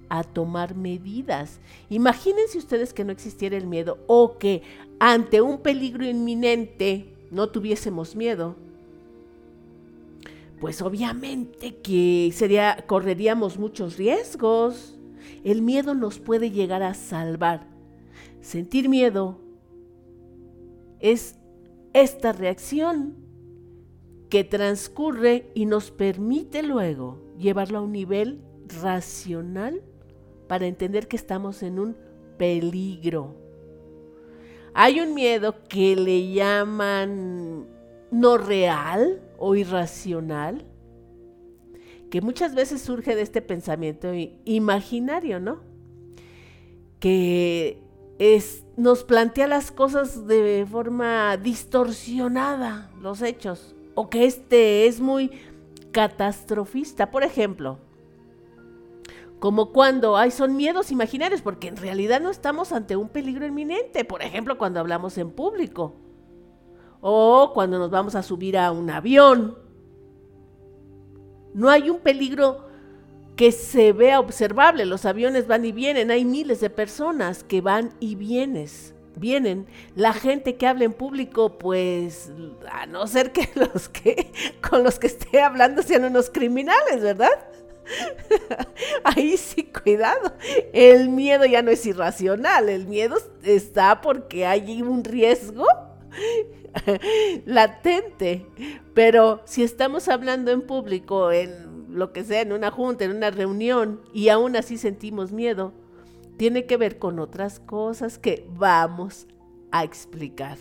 a 0.09 0.23
tomar 0.23 0.75
medidas. 0.75 1.59
Imagínense 1.89 2.57
ustedes 2.57 2.93
que 2.93 3.03
no 3.03 3.11
existiera 3.11 3.57
el 3.57 3.67
miedo 3.67 3.97
o 4.07 4.37
que 4.37 4.61
ante 4.99 5.41
un 5.41 5.59
peligro 5.59 6.05
inminente 6.05 7.13
no 7.31 7.49
tuviésemos 7.49 8.15
miedo. 8.15 8.55
Pues 10.59 10.81
obviamente 10.81 11.75
que 11.75 12.31
sería 12.33 12.83
correríamos 12.87 13.59
muchos 13.59 13.97
riesgos. 13.97 14.95
El 15.43 15.61
miedo 15.61 15.93
nos 15.93 16.19
puede 16.19 16.51
llegar 16.51 16.81
a 16.83 16.93
salvar. 16.93 17.76
Sentir 18.41 18.89
miedo 18.89 19.39
es 20.99 21.35
esta 21.93 22.31
reacción 22.31 23.15
que 24.29 24.43
transcurre 24.43 25.51
y 25.53 25.65
nos 25.65 25.91
permite 25.91 26.63
luego 26.63 27.19
llevarlo 27.37 27.79
a 27.79 27.81
un 27.81 27.91
nivel 27.91 28.41
racional 28.81 29.81
para 30.47 30.67
entender 30.67 31.07
que 31.07 31.15
estamos 31.15 31.63
en 31.63 31.79
un 31.79 31.95
peligro. 32.37 33.35
Hay 34.73 34.99
un 34.99 35.13
miedo 35.13 35.55
que 35.67 35.95
le 35.95 36.31
llaman 36.31 37.65
no 38.11 38.37
real 38.37 39.21
o 39.37 39.55
irracional, 39.55 40.65
que 42.09 42.21
muchas 42.21 42.55
veces 42.55 42.81
surge 42.81 43.15
de 43.15 43.21
este 43.21 43.41
pensamiento 43.41 44.11
imaginario, 44.45 45.39
¿no? 45.39 45.61
Que 46.99 47.81
es, 48.19 48.65
nos 48.75 49.03
plantea 49.03 49.47
las 49.47 49.71
cosas 49.71 50.27
de 50.27 50.65
forma 50.69 51.37
distorsionada, 51.37 52.91
los 53.01 53.21
hechos, 53.21 53.75
o 53.95 54.09
que 54.09 54.25
este 54.25 54.87
es 54.87 54.99
muy 54.99 55.31
catastrofista. 55.91 57.11
Por 57.11 57.23
ejemplo, 57.23 57.79
como 59.39 59.71
cuando 59.71 60.17
hay 60.17 60.31
son 60.31 60.55
miedos 60.55 60.91
imaginarios, 60.91 61.41
porque 61.41 61.67
en 61.67 61.77
realidad 61.77 62.21
no 62.21 62.29
estamos 62.29 62.71
ante 62.71 62.95
un 62.95 63.09
peligro 63.09 63.45
inminente, 63.45 64.03
por 64.03 64.21
ejemplo, 64.21 64.57
cuando 64.57 64.79
hablamos 64.79 65.17
en 65.17 65.31
público 65.31 65.93
o 67.01 67.51
cuando 67.53 67.77
nos 67.77 67.91
vamos 67.91 68.15
a 68.15 68.23
subir 68.23 68.57
a 68.57 68.71
un 68.71 68.89
avión. 68.89 69.57
No 71.53 71.69
hay 71.69 71.89
un 71.89 71.99
peligro 71.99 72.66
que 73.37 73.51
se 73.51 73.93
vea 73.93 74.19
observable, 74.19 74.85
los 74.85 75.05
aviones 75.05 75.47
van 75.47 75.63
y 75.63 75.71
vienen, 75.71 76.09
hay 76.09 76.25
miles 76.25 76.59
de 76.59 76.71
personas 76.71 77.43
que 77.43 77.61
van 77.61 77.93
y 77.99 78.15
vienes, 78.15 78.95
vienen. 79.15 79.67
La 79.95 80.11
gente 80.11 80.55
que 80.55 80.65
habla 80.65 80.85
en 80.85 80.93
público, 80.93 81.59
pues 81.59 82.31
a 82.71 82.87
no 82.87 83.05
ser 83.05 83.31
que 83.31 83.47
los 83.55 83.89
que 83.89 84.31
con 84.67 84.83
los 84.83 84.97
que 84.97 85.07
esté 85.07 85.39
hablando 85.41 85.83
sean 85.83 86.05
unos 86.05 86.31
criminales, 86.31 87.01
¿verdad? 87.01 87.29
Ahí 89.03 89.37
sí, 89.37 89.63
cuidado. 89.65 90.33
El 90.73 91.09
miedo 91.09 91.45
ya 91.45 91.61
no 91.61 91.69
es 91.69 91.85
irracional. 91.85 92.69
El 92.69 92.87
miedo 92.87 93.17
está 93.43 94.01
porque 94.01 94.45
hay 94.47 94.81
un 94.81 95.03
riesgo 95.03 95.65
latente. 97.45 98.47
Pero 98.95 99.41
si 99.45 99.63
estamos 99.63 100.07
hablando 100.07 100.51
en 100.51 100.63
público, 100.63 101.31
en 101.31 101.76
lo 101.97 102.13
que 102.13 102.23
sea, 102.23 102.41
en 102.41 102.53
una 102.53 102.71
junta, 102.71 103.05
en 103.05 103.15
una 103.15 103.31
reunión, 103.31 104.01
y 104.13 104.29
aún 104.29 104.55
así 104.55 104.77
sentimos 104.77 105.31
miedo, 105.31 105.73
tiene 106.37 106.65
que 106.65 106.77
ver 106.77 106.99
con 106.99 107.19
otras 107.19 107.59
cosas 107.59 108.17
que 108.19 108.47
vamos 108.55 109.27
a 109.71 109.83
explicar. 109.83 110.57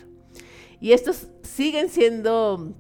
Y 0.81 0.93
estos 0.93 1.29
siguen 1.43 1.89
siendo 1.89 2.75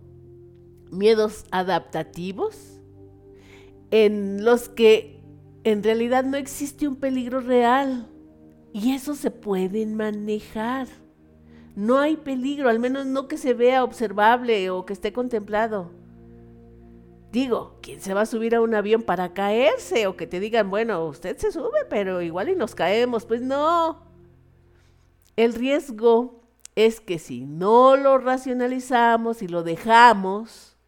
miedos 0.91 1.45
adaptativos 1.51 2.81
en 3.91 4.45
los 4.45 4.69
que 4.69 5.23
en 5.65 5.83
realidad 5.83 6.25
no 6.25 6.37
existe 6.37 6.87
un 6.87 6.97
peligro 6.97 7.41
real 7.41 8.09
y 8.73 8.93
eso 8.93 9.15
se 9.15 9.31
puede 9.31 9.87
manejar. 9.87 10.89
No 11.75 11.99
hay 11.99 12.17
peligro, 12.17 12.69
al 12.69 12.79
menos 12.79 13.07
no 13.07 13.29
que 13.29 13.37
se 13.37 13.53
vea 13.53 13.85
observable 13.85 14.71
o 14.71 14.87
que 14.87 14.93
esté 14.93 15.13
contemplado. 15.13 15.91
Digo, 17.37 17.77
¿quién 17.83 18.01
se 18.01 18.15
va 18.15 18.23
a 18.23 18.27
subir 18.27 18.55
a 18.55 18.63
un 18.63 18.75
avión 18.75 19.03
para 19.03 19.35
caerse? 19.35 20.07
O 20.07 20.17
que 20.17 20.27
te 20.27 20.41
digan, 20.41 20.71
bueno, 20.71 21.05
usted 21.05 21.37
se 21.37 21.53
sube, 21.53 21.85
pero 21.91 22.23
igual 22.23 22.49
y 22.49 22.55
nos 22.55 22.75
caemos. 22.75 23.27
Pues 23.27 23.43
no. 23.43 24.07
El 25.37 25.53
riesgo 25.53 26.41
es 26.77 26.99
que 26.99 27.19
si 27.19 27.45
no 27.45 27.95
lo 27.95 28.17
racionalizamos 28.17 29.43
y 29.43 29.49
lo 29.49 29.63
dejamos, 29.63 30.79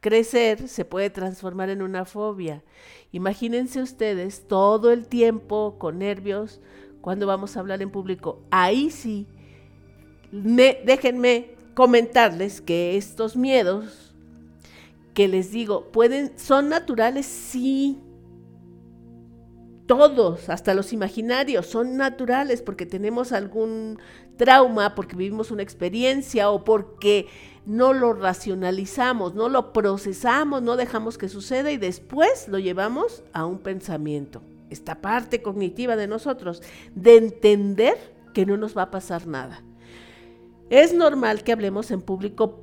crecer 0.00 0.68
se 0.68 0.86
puede 0.86 1.10
transformar 1.10 1.68
en 1.68 1.82
una 1.82 2.06
fobia. 2.06 2.64
Imagínense 3.12 3.82
ustedes 3.82 4.48
todo 4.48 4.92
el 4.92 5.06
tiempo 5.06 5.76
con 5.78 5.98
nervios 5.98 6.62
cuando 7.02 7.26
vamos 7.26 7.54
a 7.54 7.60
hablar 7.60 7.82
en 7.82 7.90
público. 7.90 8.40
Ahí 8.50 8.88
sí, 8.90 9.26
déjenme 10.32 11.50
comentarles 11.74 12.62
que 12.62 12.96
estos 12.96 13.36
miedos 13.36 14.09
que 15.14 15.28
les 15.28 15.50
digo, 15.50 15.90
pueden, 15.92 16.32
son 16.38 16.68
naturales, 16.68 17.26
sí. 17.26 17.98
Todos, 19.86 20.48
hasta 20.48 20.72
los 20.72 20.92
imaginarios, 20.92 21.66
son 21.66 21.96
naturales 21.96 22.62
porque 22.62 22.86
tenemos 22.86 23.32
algún 23.32 23.98
trauma, 24.36 24.94
porque 24.94 25.16
vivimos 25.16 25.50
una 25.50 25.64
experiencia 25.64 26.50
o 26.50 26.62
porque 26.62 27.26
no 27.66 27.92
lo 27.92 28.12
racionalizamos, 28.12 29.34
no 29.34 29.48
lo 29.48 29.72
procesamos, 29.72 30.62
no 30.62 30.76
dejamos 30.76 31.18
que 31.18 31.28
suceda 31.28 31.72
y 31.72 31.76
después 31.76 32.46
lo 32.46 32.58
llevamos 32.58 33.24
a 33.32 33.44
un 33.44 33.58
pensamiento. 33.58 34.42
Esta 34.70 35.00
parte 35.00 35.42
cognitiva 35.42 35.96
de 35.96 36.06
nosotros, 36.06 36.62
de 36.94 37.16
entender 37.16 37.96
que 38.32 38.46
no 38.46 38.56
nos 38.56 38.76
va 38.76 38.82
a 38.82 38.90
pasar 38.92 39.26
nada. 39.26 39.62
Es 40.70 40.94
normal 40.94 41.42
que 41.42 41.50
hablemos 41.50 41.90
en 41.90 42.00
público 42.00 42.60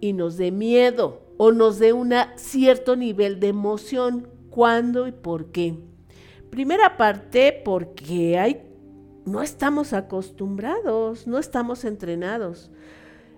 y 0.00 0.12
nos 0.12 0.36
dé 0.36 0.52
miedo 0.52 1.21
o 1.36 1.52
nos 1.52 1.78
dé 1.78 1.92
un 1.92 2.12
cierto 2.36 2.96
nivel 2.96 3.40
de 3.40 3.48
emoción. 3.48 4.28
¿Cuándo 4.50 5.06
y 5.06 5.12
por 5.12 5.50
qué? 5.50 5.78
Primera 6.50 6.96
parte, 6.98 7.62
porque 7.64 8.38
hay, 8.38 8.62
no 9.24 9.42
estamos 9.42 9.92
acostumbrados, 9.92 11.26
no 11.26 11.38
estamos 11.38 11.84
entrenados. 11.84 12.70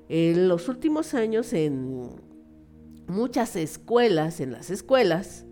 En 0.09 0.49
los 0.49 0.69
últimos 0.69 1.15
años 1.15 1.53
en 1.53 2.11
muchas 3.07 3.57
escuelas, 3.57 4.41
en 4.41 4.53
las 4.53 4.71
escuelas, 4.71 5.44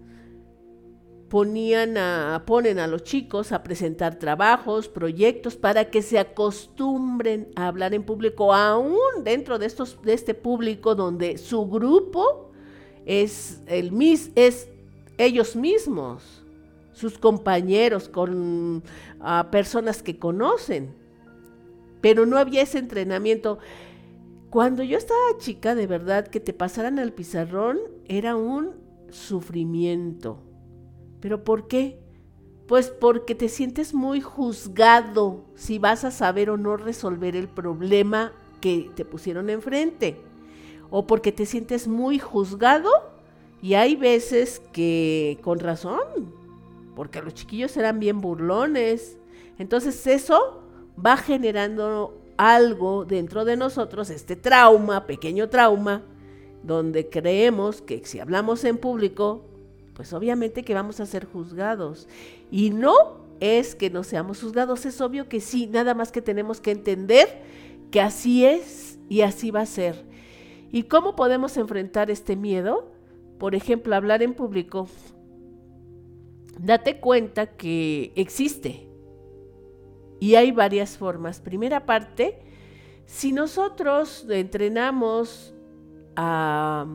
ponían 1.32 1.96
a, 1.96 2.42
ponen 2.44 2.78
a 2.78 2.86
los 2.86 3.04
chicos 3.04 3.52
a 3.52 3.62
presentar 3.62 4.18
trabajos, 4.18 4.90
proyectos, 4.90 5.56
para 5.56 5.88
que 5.88 6.02
se 6.02 6.18
acostumbren 6.18 7.48
a 7.56 7.68
hablar 7.68 7.94
en 7.94 8.02
público, 8.02 8.52
aún 8.52 8.98
dentro 9.24 9.58
de, 9.58 9.64
estos, 9.64 9.98
de 10.02 10.12
este 10.12 10.34
público 10.34 10.94
donde 10.94 11.38
su 11.38 11.66
grupo 11.70 12.50
es, 13.06 13.62
el, 13.66 13.98
es 14.34 14.68
ellos 15.16 15.56
mismos, 15.56 16.44
sus 16.92 17.16
compañeros, 17.16 18.10
con 18.10 18.82
personas 19.50 20.02
que 20.02 20.18
conocen. 20.18 20.94
Pero 22.02 22.26
no 22.26 22.36
había 22.36 22.60
ese 22.60 22.76
entrenamiento 22.76 23.58
Cuando 24.50 24.82
yo 24.82 24.98
estaba 24.98 25.38
chica, 25.38 25.74
de 25.74 25.86
verdad, 25.86 26.28
que 26.28 26.40
te 26.40 26.52
pasaran 26.52 26.98
al 26.98 27.14
pizarrón 27.14 27.78
era 28.06 28.36
un 28.36 28.72
sufrimiento. 29.08 30.51
¿Pero 31.22 31.44
por 31.44 31.68
qué? 31.68 31.98
Pues 32.66 32.90
porque 32.90 33.34
te 33.34 33.48
sientes 33.48 33.94
muy 33.94 34.20
juzgado 34.20 35.44
si 35.54 35.78
vas 35.78 36.04
a 36.04 36.10
saber 36.10 36.50
o 36.50 36.56
no 36.56 36.76
resolver 36.76 37.36
el 37.36 37.48
problema 37.48 38.32
que 38.60 38.90
te 38.96 39.04
pusieron 39.04 39.48
enfrente. 39.48 40.16
O 40.90 41.06
porque 41.06 41.30
te 41.32 41.46
sientes 41.46 41.86
muy 41.86 42.18
juzgado 42.18 42.90
y 43.62 43.74
hay 43.74 43.94
veces 43.94 44.60
que 44.72 45.38
con 45.42 45.60
razón, 45.60 46.00
porque 46.96 47.22
los 47.22 47.34
chiquillos 47.34 47.76
eran 47.76 48.00
bien 48.00 48.20
burlones. 48.20 49.16
Entonces 49.58 50.04
eso 50.08 50.64
va 50.94 51.16
generando 51.16 52.18
algo 52.36 53.04
dentro 53.04 53.44
de 53.44 53.56
nosotros, 53.56 54.10
este 54.10 54.34
trauma, 54.34 55.06
pequeño 55.06 55.48
trauma, 55.48 56.02
donde 56.64 57.08
creemos 57.08 57.80
que 57.80 58.04
si 58.04 58.18
hablamos 58.18 58.64
en 58.64 58.76
público, 58.76 59.51
pues 60.02 60.12
obviamente 60.14 60.64
que 60.64 60.74
vamos 60.74 60.98
a 60.98 61.06
ser 61.06 61.26
juzgados. 61.26 62.08
Y 62.50 62.70
no 62.70 63.20
es 63.38 63.76
que 63.76 63.88
no 63.88 64.02
seamos 64.02 64.42
juzgados, 64.42 64.84
es 64.84 65.00
obvio 65.00 65.28
que 65.28 65.40
sí, 65.40 65.68
nada 65.68 65.94
más 65.94 66.10
que 66.10 66.20
tenemos 66.20 66.60
que 66.60 66.72
entender 66.72 67.28
que 67.92 68.00
así 68.00 68.44
es 68.44 68.98
y 69.08 69.20
así 69.20 69.52
va 69.52 69.60
a 69.60 69.66
ser. 69.66 70.04
¿Y 70.72 70.82
cómo 70.82 71.14
podemos 71.14 71.56
enfrentar 71.56 72.10
este 72.10 72.34
miedo? 72.34 72.90
Por 73.38 73.54
ejemplo, 73.54 73.94
hablar 73.94 74.24
en 74.24 74.34
público. 74.34 74.88
Date 76.58 76.98
cuenta 76.98 77.46
que 77.46 78.12
existe, 78.16 78.88
y 80.18 80.34
hay 80.34 80.50
varias 80.50 80.98
formas. 80.98 81.40
Primera 81.40 81.86
parte, 81.86 82.40
si 83.06 83.30
nosotros 83.30 84.26
entrenamos 84.28 85.54
a 86.16 86.86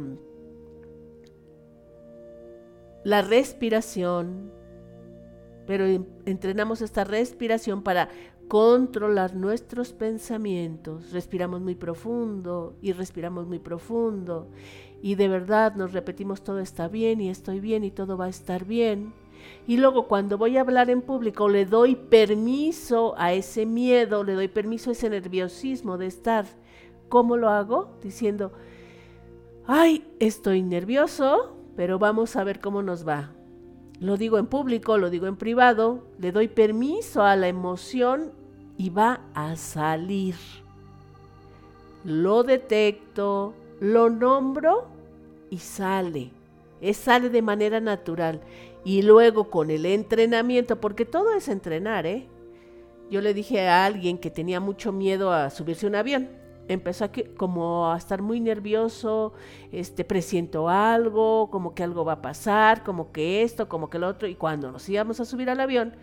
la 3.08 3.22
respiración, 3.22 4.52
pero 5.66 5.86
entrenamos 6.26 6.82
esta 6.82 7.06
respiración 7.06 7.82
para 7.82 8.10
controlar 8.50 9.34
nuestros 9.34 9.94
pensamientos. 9.94 11.14
Respiramos 11.14 11.62
muy 11.62 11.76
profundo 11.76 12.76
y 12.82 12.92
respiramos 12.92 13.48
muy 13.48 13.60
profundo 13.60 14.50
y 15.02 15.16
de 15.16 15.30
verdad 15.30 15.74
nos 15.76 15.94
repetimos 15.94 16.44
todo 16.44 16.60
está 16.60 16.90
bien 16.90 17.22
y 17.22 17.30
estoy 17.30 17.62
bien 17.62 17.86
y 17.86 17.92
todo 17.92 18.18
va 18.18 18.26
a 18.26 18.30
estar 18.30 18.66
bien 18.66 19.14
y 19.66 19.78
luego 19.78 20.10
cuando 20.10 20.38
voy 20.38 20.58
a 20.58 20.62
hablar 20.62 20.90
en 20.90 21.02
público 21.02 21.48
le 21.48 21.66
doy 21.66 21.96
permiso 21.96 23.14
a 23.18 23.32
ese 23.32 23.66
miedo, 23.66 24.26
le 24.26 24.34
doy 24.34 24.50
permiso 24.50 24.90
a 24.90 24.94
ese 24.94 25.10
nerviosismo 25.10 25.98
de 25.98 26.08
estar. 26.08 26.46
¿Cómo 27.08 27.38
lo 27.38 27.48
hago? 27.48 27.98
Diciendo, 28.04 28.52
ay, 29.66 30.06
estoy 30.20 30.62
nervioso, 30.62 31.57
pero 31.78 32.00
vamos 32.00 32.36
a 32.36 32.44
ver 32.44 32.60
cómo 32.60 32.82
nos 32.82 33.08
va. 33.08 33.30
Lo 34.00 34.18
digo 34.18 34.40
en 34.40 34.48
público, 34.48 34.98
lo 34.98 35.12
digo 35.12 35.28
en 35.28 35.38
privado, 35.38 36.08
le 36.18 36.32
doy 36.32 36.48
permiso 36.48 37.22
a 37.22 37.36
la 37.36 37.48
emoción 37.48 38.32
y 38.78 38.90
va 38.90 39.22
a 39.36 39.56
salir. 39.56 40.34
Lo 42.04 42.42
detecto, 42.42 43.54
lo 43.80 44.10
nombro 44.10 44.88
y 45.52 45.60
sale. 45.60 46.32
Es 46.82 46.98
sale 46.98 47.30
de 47.30 47.44
manera 47.44 47.80
natural. 47.80 48.42
Y 48.84 49.04
luego 49.04 49.52
con 49.52 49.70
el 49.70 49.86
entrenamiento, 49.86 50.82
porque 50.82 51.06
todo 51.06 51.32
es 51.34 51.48
entrenar, 51.48 52.08
¿eh? 52.08 52.28
Yo 53.12 53.22
le 53.22 53.36
dije 53.36 53.68
a 53.68 53.86
alguien 53.86 54.18
que 54.18 54.32
tenía 54.32 54.60
mucho 54.60 54.92
miedo 54.92 55.32
a 55.32 55.52
subirse 55.52 55.86
un 55.86 55.96
avión. 55.96 56.30
Empezó 56.68 57.06
a 57.06 57.12
como 57.38 57.92
a 57.92 57.98
estar 57.98 58.22
muy 58.22 58.40
nervioso, 58.40 59.34
este, 59.72 60.04
presiento 60.04 60.70
algo, 60.70 61.50
como 61.50 61.74
que 61.74 61.84
algo 61.84 62.04
va 62.04 62.14
a 62.14 62.22
pasar, 62.22 62.84
como 62.84 63.12
que 63.12 63.44
esto, 63.44 63.70
como 63.70 63.90
que 63.90 64.00
lo 64.00 64.08
otro. 64.08 64.28
Y 64.28 64.36
cuando 64.36 64.72
nos 64.72 64.88
íbamos 64.90 65.20
a 65.20 65.26
subir 65.26 65.50
al 65.50 65.60
avión, 65.60 65.96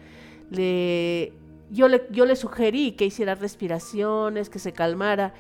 le, 0.51 1.33
yo, 1.71 1.89
le, 1.89 2.07
yo 2.11 2.27
le 2.27 2.37
sugerí 2.37 2.93
que 2.93 3.07
hiciera 3.07 3.35
respiraciones, 3.35 4.49
que 4.49 4.59
se 4.59 4.73
calmara. 4.73 5.35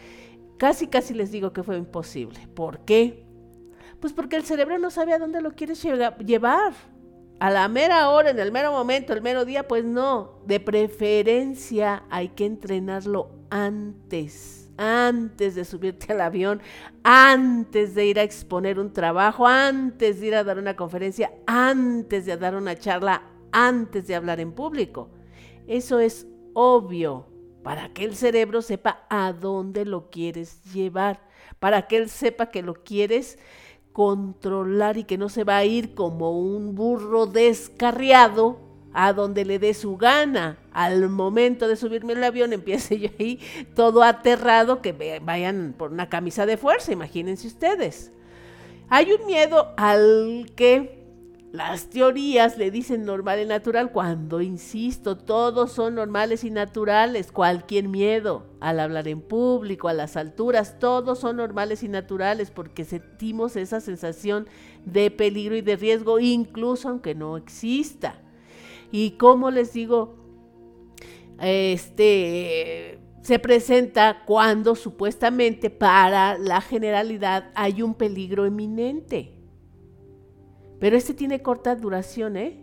Casi, 0.58 0.86
casi 0.86 1.14
les 1.14 1.32
digo 1.32 1.52
que 1.52 1.62
fue 1.62 1.76
imposible. 1.76 2.46
¿Por 2.54 2.80
qué? 2.80 3.24
Pues 4.00 4.12
porque 4.12 4.36
el 4.36 4.44
cerebro 4.44 4.78
no 4.78 4.90
sabe 4.90 5.14
a 5.14 5.18
dónde 5.18 5.40
lo 5.40 5.52
quieres 5.52 5.82
llevar 6.24 6.74
a 7.40 7.50
la 7.50 7.68
mera 7.68 8.08
hora, 8.10 8.30
en 8.30 8.38
el 8.38 8.52
mero 8.52 8.72
momento, 8.72 9.12
el 9.12 9.22
mero 9.22 9.44
día, 9.44 9.66
pues 9.66 9.84
no. 9.84 10.38
De 10.46 10.60
preferencia 10.60 12.04
hay 12.10 12.28
que 12.28 12.46
entrenarlo 12.46 13.30
antes, 13.50 14.63
antes 14.76 15.54
de 15.54 15.64
subirte 15.64 16.12
al 16.12 16.20
avión, 16.20 16.60
antes 17.02 17.94
de 17.94 18.06
ir 18.06 18.18
a 18.18 18.22
exponer 18.22 18.78
un 18.78 18.92
trabajo, 18.92 19.46
antes 19.46 20.20
de 20.20 20.26
ir 20.26 20.34
a 20.34 20.44
dar 20.44 20.58
una 20.58 20.76
conferencia, 20.76 21.32
antes 21.46 22.26
de 22.26 22.36
dar 22.36 22.54
una 22.54 22.76
charla, 22.76 23.22
antes 23.52 24.06
de 24.06 24.14
hablar 24.14 24.40
en 24.40 24.52
público. 24.52 25.10
Eso 25.66 25.98
es 25.98 26.26
obvio 26.54 27.28
para 27.62 27.92
que 27.92 28.04
el 28.04 28.14
cerebro 28.14 28.62
sepa 28.62 29.06
a 29.08 29.32
dónde 29.32 29.84
lo 29.84 30.10
quieres 30.10 30.62
llevar, 30.72 31.26
para 31.58 31.86
que 31.86 31.96
él 31.96 32.10
sepa 32.10 32.50
que 32.50 32.62
lo 32.62 32.74
quieres 32.74 33.38
controlar 33.92 34.98
y 34.98 35.04
que 35.04 35.16
no 35.16 35.28
se 35.28 35.44
va 35.44 35.58
a 35.58 35.64
ir 35.64 35.94
como 35.94 36.38
un 36.38 36.74
burro 36.74 37.26
descarriado 37.26 38.63
a 38.94 39.12
donde 39.12 39.44
le 39.44 39.58
dé 39.58 39.74
su 39.74 39.96
gana. 39.96 40.56
Al 40.72 41.08
momento 41.10 41.68
de 41.68 41.76
subirme 41.76 42.14
al 42.14 42.24
avión 42.24 42.52
empiece 42.52 42.98
yo 43.00 43.10
ahí 43.18 43.40
todo 43.74 44.02
aterrado 44.02 44.80
que 44.80 45.20
vayan 45.22 45.74
por 45.76 45.92
una 45.92 46.08
camisa 46.08 46.46
de 46.46 46.56
fuerza, 46.56 46.92
imagínense 46.92 47.46
ustedes. 47.46 48.12
Hay 48.88 49.12
un 49.12 49.26
miedo 49.26 49.74
al 49.76 50.50
que 50.54 51.04
las 51.54 51.88
teorías 51.88 52.58
le 52.58 52.72
dicen 52.72 53.04
normal 53.04 53.40
y 53.40 53.44
natural 53.44 53.92
cuando, 53.92 54.40
insisto, 54.40 55.16
todos 55.16 55.70
son 55.70 55.94
normales 55.94 56.42
y 56.42 56.50
naturales. 56.50 57.30
Cualquier 57.30 57.86
miedo 57.88 58.46
al 58.58 58.80
hablar 58.80 59.06
en 59.06 59.20
público, 59.20 59.86
a 59.86 59.92
las 59.92 60.16
alturas, 60.16 60.80
todos 60.80 61.20
son 61.20 61.36
normales 61.36 61.84
y 61.84 61.88
naturales 61.88 62.50
porque 62.50 62.84
sentimos 62.84 63.54
esa 63.54 63.80
sensación 63.80 64.48
de 64.84 65.12
peligro 65.12 65.54
y 65.54 65.60
de 65.60 65.76
riesgo, 65.76 66.18
incluso 66.18 66.88
aunque 66.88 67.14
no 67.14 67.36
exista. 67.36 68.20
Y 68.90 69.12
como 69.12 69.50
les 69.50 69.72
digo, 69.72 70.16
este 71.40 73.00
se 73.22 73.38
presenta 73.38 74.22
cuando 74.26 74.74
supuestamente 74.74 75.70
para 75.70 76.36
la 76.36 76.60
generalidad 76.60 77.50
hay 77.54 77.80
un 77.80 77.94
peligro 77.94 78.44
eminente. 78.44 79.32
Pero 80.78 80.96
este 80.96 81.14
tiene 81.14 81.40
corta 81.40 81.74
duración, 81.74 82.36
¿eh? 82.36 82.60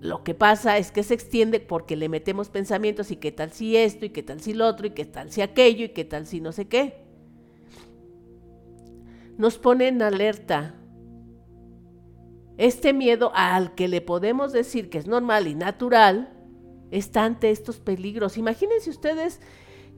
Lo 0.00 0.24
que 0.24 0.32
pasa 0.32 0.78
es 0.78 0.90
que 0.90 1.02
se 1.02 1.12
extiende 1.12 1.60
porque 1.60 1.96
le 1.96 2.08
metemos 2.08 2.48
pensamientos 2.48 3.10
y 3.10 3.16
qué 3.16 3.30
tal 3.30 3.52
si 3.52 3.76
esto 3.76 4.06
y 4.06 4.10
qué 4.10 4.22
tal 4.22 4.40
si 4.40 4.54
lo 4.54 4.66
otro 4.66 4.86
y 4.86 4.90
qué 4.90 5.04
tal 5.04 5.30
si 5.30 5.42
aquello 5.42 5.84
y 5.84 5.88
qué 5.90 6.04
tal 6.04 6.26
si 6.26 6.40
no 6.40 6.52
sé 6.52 6.66
qué. 6.66 7.04
Nos 9.36 9.58
pone 9.58 9.88
en 9.88 10.00
alerta. 10.00 10.77
Este 12.58 12.92
miedo 12.92 13.30
al 13.34 13.76
que 13.76 13.86
le 13.86 14.00
podemos 14.00 14.52
decir 14.52 14.90
que 14.90 14.98
es 14.98 15.06
normal 15.06 15.46
y 15.46 15.54
natural 15.54 16.34
está 16.90 17.24
ante 17.24 17.52
estos 17.52 17.78
peligros. 17.78 18.36
Imagínense 18.36 18.90
ustedes 18.90 19.40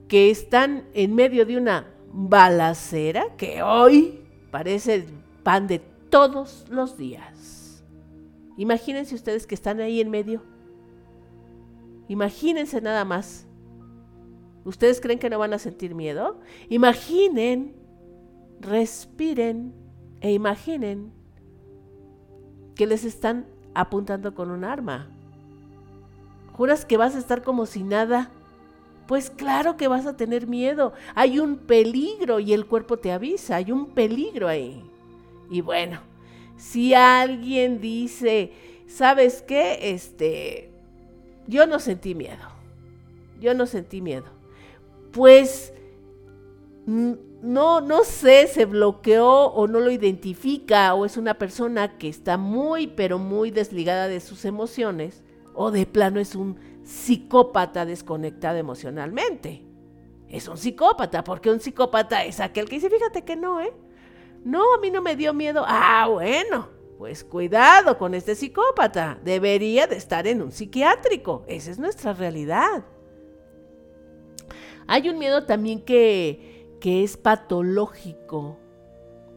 que 0.08 0.30
están 0.30 0.84
en 0.92 1.14
medio 1.14 1.46
de 1.46 1.56
una 1.56 1.86
balacera 2.12 3.34
que 3.38 3.62
hoy 3.62 4.20
parece 4.50 5.06
pan 5.42 5.68
de 5.68 5.78
todos 6.10 6.66
los 6.68 6.98
días. 6.98 7.82
Imagínense 8.58 9.14
ustedes 9.14 9.46
que 9.46 9.54
están 9.54 9.80
ahí 9.80 10.02
en 10.02 10.10
medio. 10.10 10.42
Imagínense 12.08 12.82
nada 12.82 13.06
más. 13.06 13.46
¿Ustedes 14.66 15.00
creen 15.00 15.18
que 15.18 15.30
no 15.30 15.38
van 15.38 15.54
a 15.54 15.58
sentir 15.58 15.94
miedo? 15.94 16.40
Imaginen, 16.68 17.74
respiren 18.60 19.72
e 20.20 20.32
imaginen 20.32 21.19
que 22.80 22.86
les 22.86 23.04
están 23.04 23.44
apuntando 23.74 24.34
con 24.34 24.50
un 24.50 24.64
arma. 24.64 25.06
¿Juras 26.54 26.86
que 26.86 26.96
vas 26.96 27.14
a 27.14 27.18
estar 27.18 27.42
como 27.42 27.66
si 27.66 27.82
nada? 27.82 28.30
Pues 29.06 29.28
claro 29.28 29.76
que 29.76 29.86
vas 29.86 30.06
a 30.06 30.16
tener 30.16 30.46
miedo. 30.46 30.94
Hay 31.14 31.40
un 31.40 31.58
peligro 31.58 32.40
y 32.40 32.54
el 32.54 32.64
cuerpo 32.64 32.96
te 32.96 33.12
avisa. 33.12 33.56
Hay 33.56 33.70
un 33.70 33.90
peligro 33.90 34.48
ahí. 34.48 34.82
Y 35.50 35.60
bueno, 35.60 36.00
si 36.56 36.94
alguien 36.94 37.82
dice, 37.82 38.54
¿sabes 38.88 39.42
qué? 39.42 39.92
Este, 39.92 40.70
yo 41.46 41.66
no 41.66 41.80
sentí 41.80 42.14
miedo. 42.14 42.48
Yo 43.42 43.52
no 43.52 43.66
sentí 43.66 44.00
miedo. 44.00 44.28
Pues 45.12 45.74
no, 46.86 47.80
no 47.80 48.04
sé, 48.04 48.46
se 48.46 48.64
bloqueó 48.64 49.46
o 49.46 49.66
no 49.66 49.80
lo 49.80 49.90
identifica 49.90 50.94
o 50.94 51.04
es 51.04 51.16
una 51.16 51.34
persona 51.34 51.98
que 51.98 52.08
está 52.08 52.36
muy, 52.36 52.86
pero 52.86 53.18
muy 53.18 53.50
desligada 53.50 54.08
de 54.08 54.20
sus 54.20 54.44
emociones 54.44 55.22
o 55.54 55.70
de 55.70 55.86
plano 55.86 56.20
es 56.20 56.34
un 56.34 56.58
psicópata 56.84 57.84
desconectado 57.84 58.58
emocionalmente. 58.58 59.64
es 60.28 60.46
un 60.48 60.56
psicópata, 60.56 61.24
porque 61.24 61.50
un 61.50 61.60
psicópata 61.60 62.24
es 62.24 62.40
aquel 62.40 62.68
que 62.68 62.76
dice, 62.76 62.88
fíjate 62.88 63.24
que 63.24 63.36
no, 63.36 63.60
¿eh? 63.60 63.72
No, 64.44 64.74
a 64.74 64.78
mí 64.78 64.90
no 64.90 65.02
me 65.02 65.16
dio 65.16 65.34
miedo. 65.34 65.64
Ah, 65.66 66.08
bueno, 66.08 66.68
pues 66.98 67.24
cuidado 67.24 67.98
con 67.98 68.14
este 68.14 68.34
psicópata. 68.34 69.18
Debería 69.24 69.86
de 69.86 69.96
estar 69.96 70.26
en 70.26 70.40
un 70.40 70.52
psiquiátrico. 70.52 71.44
Esa 71.46 71.70
es 71.70 71.78
nuestra 71.78 72.12
realidad. 72.12 72.84
Hay 74.86 75.08
un 75.08 75.18
miedo 75.18 75.44
también 75.44 75.82
que, 75.82 76.49
que 76.80 77.04
es 77.04 77.16
patológico. 77.16 78.56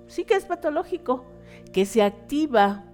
Sí 0.08 0.25
que 0.25 0.36
es 0.36 0.45
patológico, 0.45 1.25
que 1.71 1.86
se 1.86 2.01
activa 2.01 2.86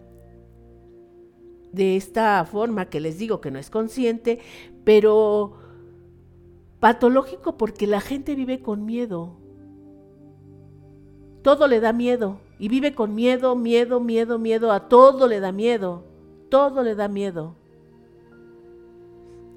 de 1.72 1.96
esta 1.96 2.44
forma 2.46 2.90
que 2.90 3.00
les 3.00 3.20
digo 3.20 3.42
que 3.42 3.52
no 3.52 3.60
es 3.60 3.70
consciente, 3.70 4.40
pero 4.84 5.54
patológico 6.80 7.58
porque 7.58 7.88
la 7.88 8.02
gente 8.02 8.36
vive 8.36 8.62
con 8.62 8.86
miedo. 8.86 9.38
Todo 11.44 11.68
le 11.68 11.80
da 11.80 11.94
miedo 11.94 12.40
y 12.58 12.68
vive 12.68 12.94
con 12.94 13.16
miedo, 13.16 13.56
miedo, 13.56 14.00
miedo, 14.00 14.40
miedo, 14.40 14.72
a 14.72 14.90
todo 14.90 15.28
le 15.28 15.40
da 15.40 15.52
miedo, 15.52 16.04
todo 16.50 16.84
le 16.84 16.96
da 16.96 17.08
miedo. 17.08 17.56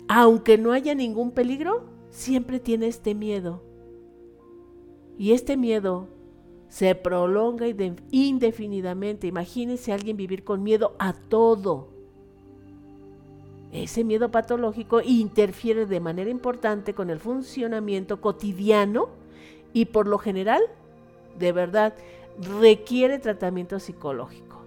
Aunque 0.08 0.58
no 0.58 0.72
haya 0.72 0.94
ningún 0.94 1.30
peligro, 1.30 1.84
siempre 2.10 2.60
tiene 2.60 2.86
este 2.86 3.14
miedo. 3.14 3.71
Y 5.18 5.32
este 5.32 5.56
miedo 5.56 6.08
se 6.68 6.94
prolonga 6.94 7.66
indefinidamente. 8.10 9.26
Imagínense 9.26 9.92
a 9.92 9.94
alguien 9.94 10.16
vivir 10.16 10.42
con 10.42 10.62
miedo 10.62 10.94
a 10.98 11.12
todo. 11.12 11.88
Ese 13.72 14.04
miedo 14.04 14.30
patológico 14.30 15.00
interfiere 15.00 15.86
de 15.86 16.00
manera 16.00 16.30
importante 16.30 16.94
con 16.94 17.10
el 17.10 17.18
funcionamiento 17.18 18.20
cotidiano 18.20 19.08
y 19.72 19.86
por 19.86 20.08
lo 20.08 20.18
general, 20.18 20.62
de 21.38 21.52
verdad, 21.52 21.94
requiere 22.60 23.18
tratamiento 23.18 23.78
psicológico. 23.78 24.62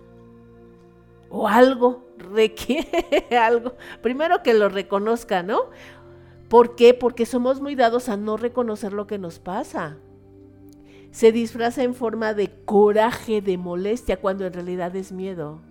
O 1.29 1.47
algo, 1.47 2.03
requiere 2.17 3.37
algo. 3.37 3.73
Primero 4.01 4.43
que 4.43 4.53
lo 4.53 4.69
reconozca, 4.69 5.43
¿no? 5.43 5.71
¿Por 6.49 6.75
qué? 6.75 6.93
Porque 6.93 7.25
somos 7.25 7.61
muy 7.61 7.75
dados 7.75 8.09
a 8.09 8.17
no 8.17 8.37
reconocer 8.37 8.93
lo 8.93 9.07
que 9.07 9.17
nos 9.17 9.39
pasa. 9.39 9.97
Se 11.15 11.31
disfraza 11.31 11.81
en 11.81 11.95
forma 11.95 12.33
de 12.33 12.51
coraje, 12.65 13.39
de 13.39 13.57
molestia, 13.57 14.19
cuando 14.19 14.45
en 14.45 14.51
realidad 14.51 14.93
es 14.97 15.13
miedo. 15.13 15.61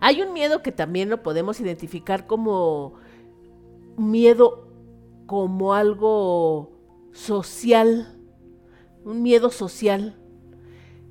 Hay 0.00 0.20
un 0.20 0.32
miedo 0.32 0.64
que 0.64 0.72
también 0.72 1.10
lo 1.10 1.22
podemos 1.22 1.60
identificar 1.60 2.26
como 2.26 2.94
miedo 3.96 4.66
como 5.26 5.74
algo 5.74 6.72
social, 7.12 8.18
un 9.04 9.22
miedo 9.22 9.50
social 9.50 10.16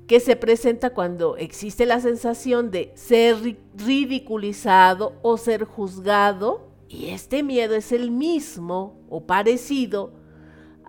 que 0.06 0.20
se 0.20 0.36
presenta 0.36 0.90
cuando 0.90 1.38
existe 1.38 1.86
la 1.86 2.00
sensación 2.00 2.70
de 2.70 2.92
ser 2.96 3.56
ridiculizado 3.78 5.14
o 5.22 5.38
ser 5.38 5.64
juzgado 5.64 6.68
y 6.86 7.06
este 7.06 7.42
miedo 7.42 7.74
es 7.74 7.92
el 7.92 8.10
mismo 8.10 9.00
o 9.08 9.22
parecido 9.22 10.22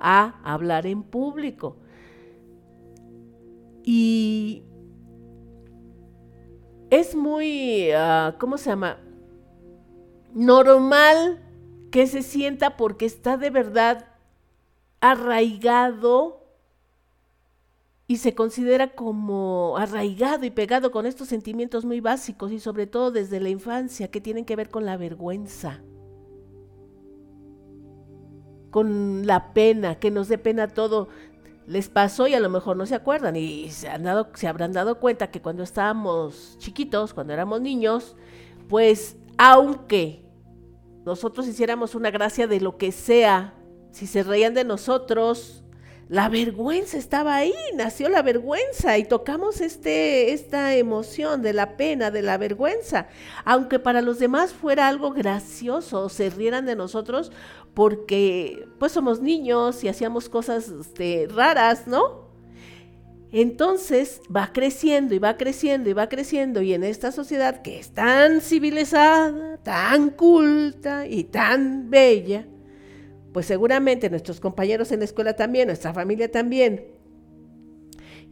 a 0.07 0.39
hablar 0.43 0.85
en 0.85 1.01
público. 1.01 1.77
Y 3.83 4.63
es 6.91 7.15
muy, 7.15 7.89
ah, 7.91 8.35
¿cómo 8.39 8.59
se 8.59 8.69
llama? 8.69 8.99
Normal 10.33 11.41
que 11.91 12.05
se 12.05 12.21
sienta 12.21 12.77
porque 12.77 13.05
está 13.05 13.37
de 13.37 13.49
verdad 13.49 14.05
arraigado 15.01 16.45
y 18.07 18.17
se 18.17 18.35
considera 18.35 18.93
como 18.93 19.75
arraigado 19.77 20.45
y 20.45 20.51
pegado 20.51 20.91
con 20.91 21.07
estos 21.07 21.29
sentimientos 21.29 21.83
muy 21.83 21.99
básicos 21.99 22.51
y 22.51 22.59
sobre 22.59 22.85
todo 22.85 23.09
desde 23.09 23.39
la 23.39 23.49
infancia 23.49 24.11
que 24.11 24.21
tienen 24.21 24.45
que 24.45 24.55
ver 24.55 24.69
con 24.69 24.85
la 24.85 24.97
vergüenza, 24.97 25.81
con 28.75 29.25
la 29.25 29.53
pena, 29.53 29.95
que 29.95 30.11
nos 30.11 30.27
dé 30.27 30.37
pena 30.37 30.67
todo 30.67 31.07
les 31.65 31.87
pasó 31.87 32.27
y 32.27 32.33
a 32.33 32.41
lo 32.41 32.49
mejor 32.49 32.75
no 32.75 32.85
se 32.85 32.93
acuerdan 32.93 33.37
y 33.37 33.69
se, 33.69 33.87
han 33.87 34.03
dado, 34.03 34.27
se 34.33 34.49
habrán 34.49 34.73
dado 34.73 34.99
cuenta 34.99 35.31
que 35.31 35.41
cuando 35.41 35.63
estábamos 35.63 36.57
chiquitos, 36.59 37.13
cuando 37.13 37.31
éramos 37.31 37.61
niños, 37.61 38.17
pues 38.67 39.15
aunque 39.37 40.25
nosotros 41.05 41.47
hiciéramos 41.47 41.95
una 41.95 42.11
gracia 42.11 42.47
de 42.47 42.59
lo 42.59 42.75
que 42.75 42.91
sea, 42.91 43.53
si 43.91 44.07
se 44.07 44.23
reían 44.23 44.53
de 44.53 44.65
nosotros, 44.65 45.63
la 46.07 46.29
vergüenza 46.29 46.97
estaba 46.97 47.35
ahí, 47.35 47.55
nació 47.75 48.09
la 48.09 48.21
vergüenza 48.21 48.97
y 48.99 49.05
tocamos 49.05 49.59
este, 49.59 50.33
esta 50.33 50.75
emoción 50.75 51.41
de 51.41 51.53
la 51.53 51.77
pena, 51.77 52.11
de 52.11 52.21
la 52.21 52.37
vergüenza. 52.37 53.07
Aunque 53.43 53.79
para 53.79 54.01
los 54.01 54.19
demás 54.19 54.53
fuera 54.53 54.87
algo 54.87 55.11
gracioso, 55.11 56.09
se 56.09 56.29
rieran 56.29 56.67
de 56.67 56.75
nosotros 56.75 57.31
porque 57.75 58.67
pues 58.79 58.93
somos 58.93 59.21
niños 59.21 59.83
y 59.83 59.89
hacíamos 59.89 60.29
cosas 60.29 60.69
este, 60.69 61.27
raras, 61.29 61.85
¿no? 61.87 62.25
Entonces 63.31 64.21
va 64.33 64.51
creciendo 64.53 65.13
y 65.13 65.19
va 65.19 65.35
creciendo 65.35 65.89
y 65.89 65.93
va 65.93 66.07
creciendo 66.07 66.61
y 66.61 66.73
en 66.73 66.85
esta 66.85 67.11
sociedad 67.11 67.61
que 67.61 67.77
es 67.79 67.89
tan 67.89 68.39
civilizada, 68.39 69.57
tan 69.57 70.09
culta 70.11 71.05
y 71.05 71.25
tan 71.25 71.89
bella, 71.89 72.47
pues 73.33 73.45
seguramente 73.45 74.09
nuestros 74.09 74.39
compañeros 74.39 74.93
en 74.93 74.99
la 74.99 75.05
escuela 75.05 75.35
también, 75.35 75.67
nuestra 75.67 75.93
familia 75.93 76.31
también. 76.31 76.94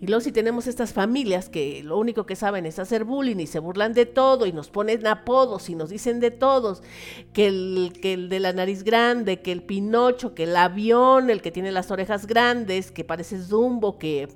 Y 0.03 0.07
luego 0.07 0.19
si 0.19 0.33
tenemos 0.33 0.67
estas 0.67 0.91
familias 0.91 1.47
que 1.47 1.81
lo 1.81 1.97
único 1.97 2.25
que 2.25 2.35
saben 2.35 2.65
es 2.65 2.77
hacer 2.77 3.05
bullying 3.05 3.37
y 3.37 3.47
se 3.47 3.59
burlan 3.59 3.93
de 3.93 4.05
todo 4.05 4.45
y 4.45 4.51
nos 4.51 4.69
ponen 4.69 5.07
apodos 5.07 5.69
y 5.69 5.75
nos 5.75 5.91
dicen 5.91 6.19
de 6.19 6.29
todos, 6.29 6.83
que 7.31 7.47
el, 7.47 7.93
que 8.01 8.11
el 8.11 8.27
de 8.27 8.41
la 8.41 8.51
nariz 8.51 8.83
grande, 8.83 9.41
que 9.41 9.53
el 9.53 9.63
pinocho, 9.63 10.35
que 10.35 10.43
el 10.43 10.57
avión, 10.57 11.29
el 11.29 11.41
que 11.41 11.51
tiene 11.51 11.71
las 11.71 11.89
orejas 11.89 12.27
grandes, 12.27 12.91
que 12.91 13.05
parece 13.05 13.41
zumbo, 13.41 13.97
que 13.97 14.27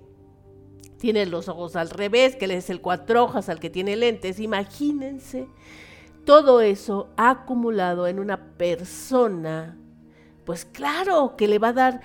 tiene 0.99 1.25
los 1.25 1.49
ojos 1.49 1.75
al 1.75 1.89
revés, 1.89 2.38
que 2.38 2.45
es 2.45 2.69
el 2.69 2.80
cuatro 2.80 3.25
hojas 3.25 3.49
al 3.49 3.60
que 3.60 3.69
tiene 3.69 3.97
lentes. 3.97 4.39
Imagínense 4.39 5.49
todo 6.23 6.62
eso 6.62 7.10
acumulado 7.17 8.08
en 8.08 8.19
una 8.19 8.53
persona 8.53 9.77
pues 10.45 10.63
claro 10.63 11.36
que 11.36 11.49
le 11.49 11.60
va 11.60 11.67
a 11.67 11.73
dar 11.73 12.01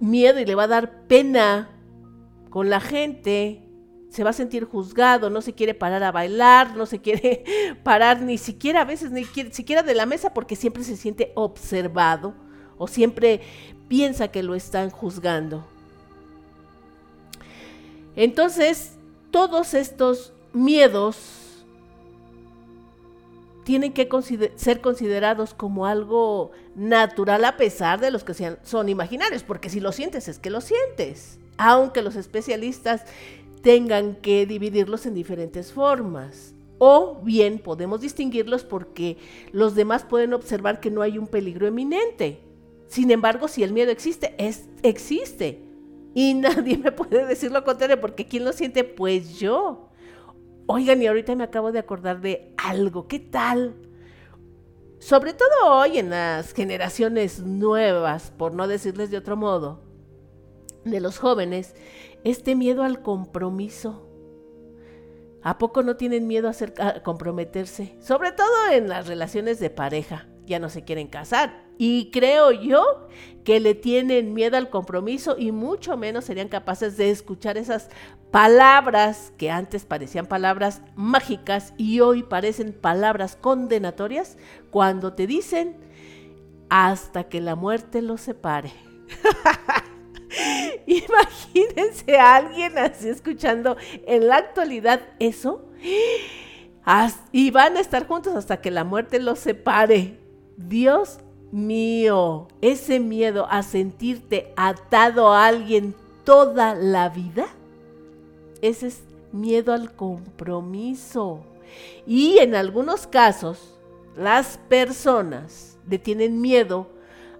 miedo 0.00 0.40
y 0.40 0.44
le 0.44 0.56
va 0.56 0.64
a 0.64 0.66
dar 0.66 1.06
pena 1.06 1.73
con 2.54 2.70
la 2.70 2.78
gente. 2.78 3.62
Se 4.10 4.22
va 4.22 4.30
a 4.30 4.32
sentir 4.32 4.64
juzgado, 4.64 5.28
no 5.28 5.42
se 5.42 5.54
quiere 5.54 5.74
parar 5.74 6.04
a 6.04 6.12
bailar, 6.12 6.76
no 6.76 6.86
se 6.86 7.00
quiere 7.00 7.42
parar 7.82 8.22
ni 8.22 8.38
siquiera 8.38 8.82
a 8.82 8.84
veces, 8.84 9.10
ni 9.10 9.24
siquiera 9.24 9.82
de 9.82 9.92
la 9.92 10.06
mesa 10.06 10.32
porque 10.32 10.54
siempre 10.54 10.84
se 10.84 10.96
siente 10.96 11.32
observado 11.34 12.32
o 12.78 12.86
siempre 12.86 13.40
piensa 13.88 14.28
que 14.28 14.44
lo 14.44 14.54
están 14.54 14.90
juzgando. 14.90 15.66
Entonces, 18.14 18.92
todos 19.32 19.74
estos 19.74 20.32
miedos 20.52 21.66
tienen 23.64 23.92
que 23.92 24.08
ser 24.54 24.80
considerados 24.80 25.54
como 25.54 25.86
algo 25.86 26.52
natural 26.76 27.46
a 27.46 27.56
pesar 27.56 27.98
de 27.98 28.12
los 28.12 28.22
que 28.22 28.34
sean, 28.34 28.60
son 28.62 28.88
imaginarios, 28.88 29.42
porque 29.42 29.70
si 29.70 29.80
lo 29.80 29.90
sientes 29.90 30.28
es 30.28 30.38
que 30.38 30.50
lo 30.50 30.60
sientes, 30.60 31.40
aunque 31.56 32.02
los 32.02 32.16
especialistas 32.16 33.04
tengan 33.62 34.16
que 34.16 34.46
dividirlos 34.46 35.06
en 35.06 35.14
diferentes 35.14 35.72
formas. 35.72 36.54
O 36.78 37.20
bien 37.22 37.58
podemos 37.58 38.00
distinguirlos 38.00 38.64
porque 38.64 39.16
los 39.52 39.74
demás 39.74 40.04
pueden 40.04 40.34
observar 40.34 40.80
que 40.80 40.90
no 40.90 41.02
hay 41.02 41.18
un 41.18 41.26
peligro 41.26 41.66
eminente. 41.66 42.40
Sin 42.88 43.10
embargo, 43.10 43.48
si 43.48 43.62
el 43.62 43.72
miedo 43.72 43.90
existe, 43.90 44.34
es, 44.38 44.68
existe. 44.82 45.62
Y 46.14 46.34
nadie 46.34 46.78
me 46.78 46.92
puede 46.92 47.24
decir 47.26 47.50
lo 47.52 47.64
contrario, 47.64 48.00
porque 48.00 48.26
¿quién 48.26 48.44
lo 48.44 48.52
siente? 48.52 48.84
Pues 48.84 49.38
yo. 49.38 49.88
Oigan, 50.66 51.02
y 51.02 51.06
ahorita 51.06 51.34
me 51.34 51.44
acabo 51.44 51.72
de 51.72 51.78
acordar 51.78 52.20
de 52.20 52.52
algo. 52.56 53.06
¿Qué 53.06 53.18
tal? 53.18 53.74
Sobre 54.98 55.34
todo 55.34 55.48
hoy 55.64 55.98
en 55.98 56.10
las 56.10 56.52
generaciones 56.54 57.40
nuevas, 57.40 58.30
por 58.30 58.54
no 58.54 58.66
decirles 58.66 59.10
de 59.10 59.18
otro 59.18 59.36
modo, 59.36 59.83
de 60.84 61.00
los 61.00 61.18
jóvenes, 61.18 61.74
este 62.24 62.54
miedo 62.54 62.82
al 62.82 63.02
compromiso. 63.02 64.08
¿A 65.42 65.58
poco 65.58 65.82
no 65.82 65.96
tienen 65.96 66.26
miedo 66.26 66.48
a, 66.48 66.86
a 66.88 67.02
comprometerse? 67.02 67.96
Sobre 68.00 68.32
todo 68.32 68.70
en 68.72 68.88
las 68.88 69.06
relaciones 69.06 69.60
de 69.60 69.70
pareja. 69.70 70.26
Ya 70.46 70.58
no 70.58 70.68
se 70.68 70.84
quieren 70.84 71.08
casar, 71.08 71.64
y 71.76 72.10
creo 72.10 72.52
yo 72.52 73.08
que 73.44 73.58
le 73.60 73.74
tienen 73.74 74.32
miedo 74.32 74.56
al 74.56 74.70
compromiso 74.70 75.36
y 75.38 75.50
mucho 75.50 75.96
menos 75.96 76.24
serían 76.24 76.48
capaces 76.48 76.96
de 76.96 77.10
escuchar 77.10 77.58
esas 77.58 77.90
palabras 78.30 79.32
que 79.36 79.50
antes 79.50 79.84
parecían 79.84 80.26
palabras 80.26 80.82
mágicas 80.94 81.74
y 81.76 82.00
hoy 82.00 82.22
parecen 82.22 82.72
palabras 82.72 83.36
condenatorias 83.36 84.38
cuando 84.70 85.14
te 85.14 85.26
dicen 85.26 85.76
hasta 86.70 87.24
que 87.24 87.40
la 87.40 87.56
muerte 87.56 88.02
los 88.02 88.20
separe. 88.20 88.72
Imagínense 90.86 92.16
a 92.16 92.36
alguien 92.36 92.78
así 92.78 93.08
escuchando 93.08 93.76
en 94.06 94.26
la 94.28 94.36
actualidad 94.36 95.00
eso. 95.18 95.64
Y 97.32 97.50
van 97.50 97.76
a 97.76 97.80
estar 97.80 98.06
juntos 98.06 98.34
hasta 98.34 98.60
que 98.60 98.70
la 98.70 98.84
muerte 98.84 99.18
los 99.18 99.38
separe. 99.38 100.18
Dios 100.56 101.18
mío, 101.50 102.48
ese 102.60 103.00
miedo 103.00 103.46
a 103.48 103.62
sentirte 103.62 104.52
atado 104.56 105.32
a 105.32 105.46
alguien 105.46 105.94
toda 106.24 106.74
la 106.74 107.08
vida, 107.08 107.46
ese 108.60 108.88
es 108.88 109.02
miedo 109.32 109.72
al 109.72 109.94
compromiso. 109.94 111.44
Y 112.06 112.38
en 112.38 112.54
algunos 112.54 113.06
casos, 113.06 113.78
las 114.16 114.58
personas 114.68 115.78
le 115.88 115.98
tienen 115.98 116.40
miedo 116.40 116.88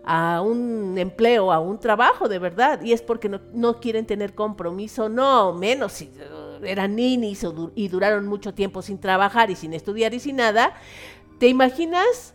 a 0.05 0.43
un 0.43 0.97
empleo, 0.99 1.51
a 1.51 1.61
un 1.61 1.79
trabajo 1.79 2.29
de 2.29 2.39
verdad, 2.39 2.83
y 2.83 2.93
es 2.93 3.03
porque 3.03 3.29
no, 3.29 3.81
quieren 3.81 4.07
tener 4.07 4.35
compromiso, 4.35 5.09
no, 5.09 5.53
menos 5.55 5.93
si 5.93 6.07
uh, 6.07 6.65
eran 6.65 6.95
ninis 6.97 7.47
y 7.75 7.89
duraron 7.89 8.27
mucho 8.27 8.53
tiempo 8.55 8.83
sin 8.83 8.99
trabajar 8.99 9.51
y 9.51 9.57
sin 9.57 9.73
estudiar 9.73 10.13
y 10.15 10.21
sin 10.21 10.37
nada. 10.37 10.75
¿Te 11.39 11.49
imaginas 11.49 12.35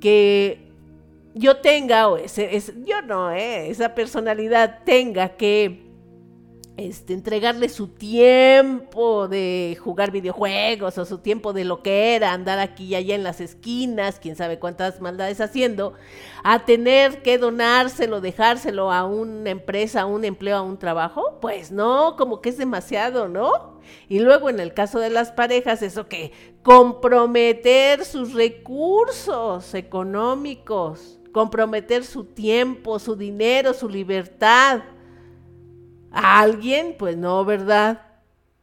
que 0.00 0.72
yo 1.34 1.56
tenga, 1.58 2.08
o 2.08 2.16
ese, 2.16 2.60
yo 2.84 3.02
no, 3.02 3.32
eh, 3.32 3.70
esa 3.70 3.94
personalidad 3.94 4.80
tenga 4.84 5.30
que 5.36 5.81
este, 6.76 7.12
entregarle 7.12 7.68
su 7.68 7.88
tiempo 7.88 9.28
de 9.28 9.76
jugar 9.78 10.10
videojuegos 10.10 10.96
o 10.96 11.04
su 11.04 11.18
tiempo 11.18 11.52
de 11.52 11.64
lo 11.64 11.82
que 11.82 12.14
era, 12.14 12.32
andar 12.32 12.58
aquí 12.58 12.86
y 12.86 12.94
allá 12.94 13.14
en 13.14 13.22
las 13.22 13.40
esquinas, 13.40 14.18
quién 14.18 14.36
sabe 14.36 14.58
cuántas 14.58 15.00
maldades 15.00 15.40
haciendo, 15.40 15.92
a 16.42 16.64
tener 16.64 17.22
que 17.22 17.36
donárselo, 17.36 18.20
dejárselo 18.22 18.90
a 18.90 19.04
una 19.04 19.50
empresa, 19.50 20.02
a 20.02 20.06
un 20.06 20.24
empleo, 20.24 20.56
a 20.56 20.62
un 20.62 20.78
trabajo, 20.78 21.38
pues 21.40 21.70
no, 21.70 22.16
como 22.16 22.40
que 22.40 22.48
es 22.48 22.56
demasiado, 22.56 23.28
¿no? 23.28 23.80
Y 24.08 24.20
luego 24.20 24.48
en 24.48 24.58
el 24.58 24.72
caso 24.72 24.98
de 24.98 25.10
las 25.10 25.30
parejas, 25.30 25.82
eso 25.82 26.08
que 26.08 26.32
comprometer 26.62 28.04
sus 28.04 28.32
recursos 28.32 29.74
económicos, 29.74 31.18
comprometer 31.32 32.04
su 32.04 32.24
tiempo, 32.24 32.98
su 32.98 33.16
dinero, 33.16 33.74
su 33.74 33.88
libertad 33.88 34.82
a 36.12 36.40
alguien, 36.40 36.96
pues 36.98 37.16
no, 37.16 37.44
¿verdad? 37.44 38.02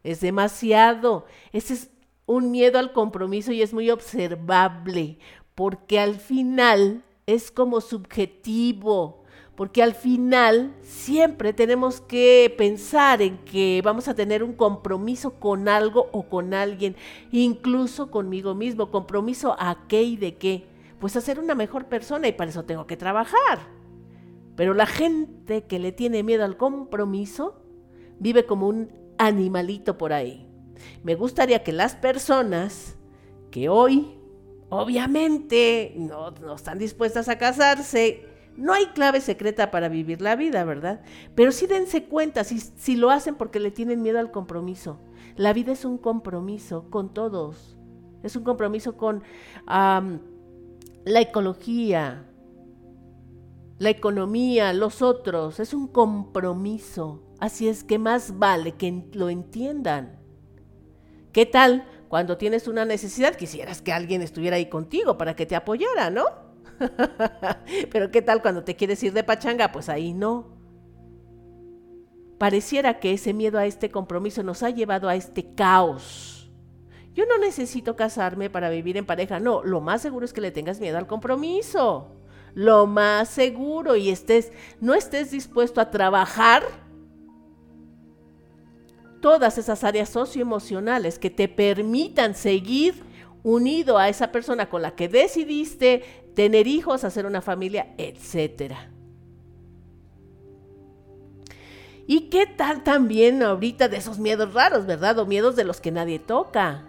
Es 0.04 0.22
demasiado. 0.22 1.26
Ese 1.52 1.74
es 1.74 1.90
un 2.26 2.52
miedo 2.52 2.80
al 2.80 2.94
compromiso 2.94 3.52
y 3.52 3.62
es 3.62 3.74
muy 3.74 3.90
observable, 3.90 5.18
porque 5.56 6.00
al 6.00 6.16
final 6.16 7.04
es 7.26 7.52
como 7.52 7.82
subjetivo, 7.82 9.24
porque 9.56 9.84
al 9.84 9.94
final 9.94 10.74
siempre 10.84 11.54
tenemos 11.54 12.02
que 12.02 12.54
pensar 12.58 13.22
en 13.22 13.40
que 13.40 13.82
vamos 13.84 14.08
a 14.08 14.14
tener 14.14 14.44
un 14.44 14.54
compromiso 14.54 15.40
con 15.40 15.68
algo 15.68 16.08
o 16.12 16.24
con 16.30 16.54
alguien, 16.54 16.96
incluso 17.32 18.10
conmigo 18.10 18.56
mismo, 18.56 18.92
compromiso 18.92 19.56
a 19.60 19.88
qué 19.88 20.04
y 20.04 20.16
de 20.16 20.36
qué, 20.38 20.66
pues 21.00 21.16
a 21.16 21.22
ser 21.22 21.40
una 21.40 21.56
mejor 21.56 21.86
persona 21.86 22.28
y 22.28 22.32
para 22.32 22.52
eso 22.52 22.64
tengo 22.64 22.88
que 22.88 22.96
trabajar. 22.96 23.79
Pero 24.60 24.74
la 24.74 24.88
gente 24.88 25.64
que 25.64 25.80
le 25.80 25.94
tiene 25.94 26.22
miedo 26.22 26.44
al 26.44 26.58
compromiso 26.58 27.64
vive 28.20 28.46
como 28.46 28.68
un 28.68 28.92
animalito 29.18 29.98
por 29.98 30.12
ahí. 30.12 30.50
Me 31.02 31.16
gustaría 31.16 31.64
que 31.64 31.72
las 31.72 31.96
personas 31.96 32.98
que 33.52 33.70
hoy, 33.70 34.20
obviamente, 34.68 35.94
no, 35.96 36.34
están 36.54 36.78
dispuestas 36.78 37.30
a 37.30 37.38
casarse, 37.38 38.26
no 38.58 38.74
hay 38.74 38.88
clave 38.88 39.22
secreta 39.22 39.72
para 39.72 39.88
vivir 39.88 40.22
la 40.22 40.36
vida, 40.36 40.66
¿verdad? 40.66 41.04
Pero 41.36 41.54
sí 41.54 41.66
dense 41.66 42.04
cuenta 42.04 42.44
si, 42.44 42.60
si 42.60 42.98
lo 42.98 43.12
hacen 43.12 43.36
porque 43.36 43.62
le 43.62 43.72
tienen 43.72 44.02
miedo 44.02 44.20
al 44.20 44.30
compromiso. 44.30 45.00
La 45.38 45.54
vida 45.54 45.72
es 45.72 45.86
un 45.86 45.98
compromiso 45.98 46.90
con 46.90 47.14
todos. 47.14 47.78
Es 48.24 48.36
un 48.36 48.44
compromiso 48.44 48.98
con 48.98 49.24
la 49.66 51.22
ecología, 51.22 52.29
la 53.80 53.90
economía, 53.90 54.74
los 54.74 55.02
otros, 55.02 55.60
es 55.62 55.74
un 55.74 55.88
compromiso. 55.88 57.24
Así 57.40 57.70
es 57.70 57.86
que 57.86 57.98
más 57.98 58.38
vale 58.38 58.74
que 58.74 59.06
lo 59.14 59.30
entiendan. 59.30 60.20
¿Qué 61.32 61.46
tal 61.46 61.88
cuando 62.10 62.38
tienes 62.38 62.68
una 62.68 62.84
necesidad? 62.84 63.36
Quisieras 63.36 63.82
que 63.82 63.94
alguien 63.94 64.22
estuviera 64.22 64.58
ahí 64.58 64.66
contigo 64.68 65.18
para 65.18 65.34
que 65.36 65.46
te 65.46 65.56
apoyara, 65.56 66.10
¿no? 66.10 66.26
Pero 67.92 68.12
¿qué 68.12 68.22
tal 68.22 68.42
cuando 68.42 68.66
te 68.66 68.76
quieres 68.76 69.02
ir 69.02 69.14
de 69.14 69.24
pachanga? 69.24 69.72
Pues 69.72 69.88
ahí 69.88 70.14
no. 70.14 70.60
Pareciera 72.38 73.00
que 73.00 73.14
ese 73.14 73.34
miedo 73.34 73.60
a 73.60 73.66
este 73.66 73.90
compromiso 73.90 74.44
nos 74.44 74.62
ha 74.62 74.72
llevado 74.72 75.08
a 75.08 75.16
este 75.16 75.54
caos. 75.56 76.52
Yo 77.14 77.26
no 77.26 77.38
necesito 77.38 77.96
casarme 77.96 78.50
para 78.50 78.70
vivir 78.70 78.98
en 78.98 79.06
pareja, 79.06 79.40
no, 79.40 79.64
lo 79.64 79.82
más 79.82 80.02
seguro 80.02 80.26
es 80.26 80.34
que 80.34 80.42
le 80.42 80.52
tengas 80.52 80.80
miedo 80.80 80.98
al 80.98 81.08
compromiso 81.08 82.19
lo 82.54 82.88
más 82.88 83.30
seguro 83.30 83.96
y 83.96 84.10
estés, 84.10 84.52
no 84.80 84.94
estés 84.94 85.32
dispuesto 85.32 85.82
a 85.82 85.92
trabajar 85.92 86.64
todas 89.22 89.58
esas 89.58 89.84
áreas 89.84 90.10
socioemocionales 90.10 91.20
que 91.20 91.30
te 91.30 91.48
permitan 91.48 92.36
seguir 92.36 93.04
unido 93.44 93.98
a 93.98 94.10
esa 94.10 94.32
persona 94.32 94.70
con 94.70 94.82
la 94.82 94.96
que 94.96 95.08
decidiste 95.08 96.04
tener 96.36 96.68
hijos, 96.68 97.04
hacer 97.04 97.26
una 97.26 97.42
familia, 97.42 97.94
etc. 97.98 98.74
¿Y 102.08 102.30
qué 102.30 102.48
tal 102.48 102.84
también 102.84 103.44
ahorita 103.44 103.88
de 103.88 103.98
esos 103.98 104.20
miedos 104.20 104.54
raros, 104.54 104.86
verdad? 104.86 105.20
O 105.20 105.26
miedos 105.26 105.56
de 105.56 105.64
los 105.64 105.80
que 105.80 105.92
nadie 105.92 106.18
toca. 106.18 106.84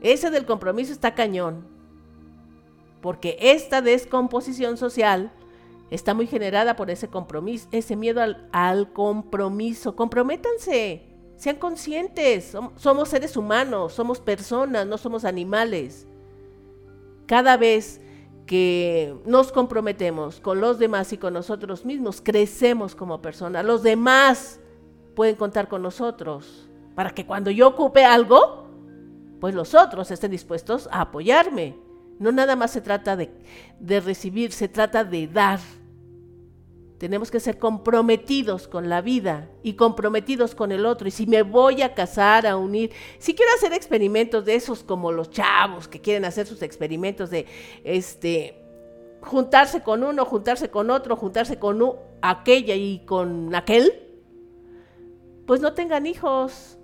Ese 0.00 0.30
del 0.30 0.46
compromiso 0.46 0.92
está 0.92 1.14
cañón 1.14 1.71
porque 3.02 3.36
esta 3.40 3.82
descomposición 3.82 4.78
social 4.78 5.32
está 5.90 6.14
muy 6.14 6.26
generada 6.26 6.76
por 6.76 6.88
ese 6.88 7.08
compromiso, 7.08 7.68
ese 7.72 7.96
miedo 7.96 8.22
al, 8.52 8.92
compromiso. 8.92 9.94
Comprométanse, 9.94 11.02
sean 11.36 11.56
conscientes, 11.56 12.56
somos 12.76 13.08
seres 13.08 13.36
humanos, 13.36 13.92
somos 13.92 14.20
personas, 14.20 14.86
no 14.86 14.96
somos 14.96 15.24
animales. 15.24 16.06
Cada 17.26 17.56
vez 17.56 18.00
que 18.46 19.16
nos 19.26 19.52
comprometemos 19.52 20.40
con 20.40 20.60
los 20.60 20.78
demás 20.78 21.12
y 21.12 21.18
con 21.18 21.34
nosotros 21.34 21.84
mismos, 21.84 22.20
crecemos 22.22 22.94
como 22.94 23.20
personas. 23.20 23.64
Los 23.64 23.82
demás 23.82 24.60
pueden 25.16 25.34
contar 25.34 25.68
con 25.68 25.82
nosotros 25.82 26.68
para 26.94 27.10
que 27.10 27.26
cuando 27.26 27.50
yo 27.50 27.68
ocupe 27.68 28.04
algo, 28.04 28.68
pues 29.40 29.54
los 29.56 29.74
otros 29.74 30.10
estén 30.12 30.30
dispuestos 30.30 30.88
a 30.92 31.00
apoyarme. 31.00 31.81
No 32.18 32.32
nada 32.32 32.56
más 32.56 32.70
se 32.70 32.80
trata 32.80 33.16
de, 33.16 33.30
recibir, 34.00 34.52
se 34.52 34.68
trata 34.68 35.04
de 35.04 35.26
dar. 35.26 35.60
Tenemos 36.98 37.30
que 37.30 37.40
ser 37.40 37.58
comprometidos 37.58 38.68
con 38.68 38.88
la 38.88 39.00
vida 39.00 39.50
y 39.62 39.74
comprometidos 39.74 40.54
con 40.54 40.70
el 40.70 40.86
otro. 40.86 41.08
Y 41.08 41.10
si 41.10 41.26
me 41.26 41.42
voy 41.42 41.82
a 41.82 41.94
casar, 41.94 42.46
a 42.46 42.56
unir, 42.56 42.92
si 43.18 43.34
quiero 43.34 43.52
hacer 43.56 43.72
experimentos 43.72 44.44
de 44.44 44.54
esos 44.54 44.84
como 44.84 45.10
los 45.10 45.30
chavos 45.30 45.88
que 45.88 46.00
quieren 46.00 46.24
hacer 46.24 46.46
sus 46.46 46.62
experimentos 46.62 47.30
de 47.30 47.46
este 47.82 48.62
juntarse 49.22 49.82
con 49.82 50.02
uno, 50.02 50.24
juntarse 50.24 50.68
con 50.68 50.90
otro, 50.90 51.16
juntarse 51.16 51.58
con 51.58 51.82
aquella 52.20 52.74
y 52.74 53.04
con 53.06 53.54
aquel, 53.54 53.92
pues 55.46 55.60
no 55.60 55.72
tengan 55.74 56.06
hijos, 56.06 56.78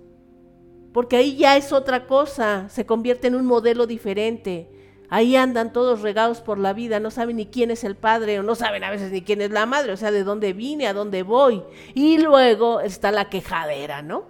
porque 0.93 1.17
ahí 1.17 1.35
ya 1.37 1.57
es 1.57 1.71
otra 1.71 2.07
cosa, 2.07 2.67
se 2.69 2.85
convierte 2.85 3.27
en 3.27 3.35
un 3.35 3.45
modelo 3.45 3.85
diferente. 3.85 4.69
Ahí 5.09 5.35
andan 5.35 5.73
todos 5.73 6.01
regados 6.01 6.41
por 6.41 6.59
la 6.59 6.73
vida, 6.73 6.99
no 6.99 7.09
saben 7.09 7.37
ni 7.37 7.47
quién 7.47 7.71
es 7.71 7.83
el 7.83 7.95
padre 7.95 8.39
o 8.39 8.43
no 8.43 8.53
saben 8.53 8.83
a 8.83 8.91
veces 8.91 9.11
ni 9.11 9.23
quién 9.23 9.41
es 9.41 9.49
la 9.49 9.65
madre, 9.65 9.91
o 9.91 9.97
sea, 9.97 10.11
de 10.11 10.23
dónde 10.23 10.53
vine, 10.53 10.87
a 10.87 10.93
dónde 10.93 11.23
voy. 11.23 11.63
Y 11.95 12.19
luego 12.19 12.79
está 12.81 13.11
la 13.11 13.29
quejadera, 13.29 14.03
¿no? 14.03 14.25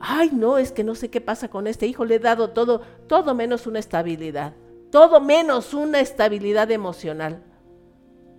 Ay, 0.00 0.30
no, 0.32 0.58
es 0.58 0.72
que 0.72 0.84
no 0.84 0.94
sé 0.94 1.10
qué 1.10 1.20
pasa 1.20 1.48
con 1.48 1.66
este 1.66 1.86
hijo, 1.86 2.04
le 2.04 2.16
he 2.16 2.18
dado 2.18 2.50
todo, 2.50 2.82
todo 3.06 3.34
menos 3.34 3.66
una 3.66 3.78
estabilidad, 3.78 4.54
todo 4.90 5.20
menos 5.20 5.74
una 5.74 6.00
estabilidad 6.00 6.70
emocional. 6.72 7.42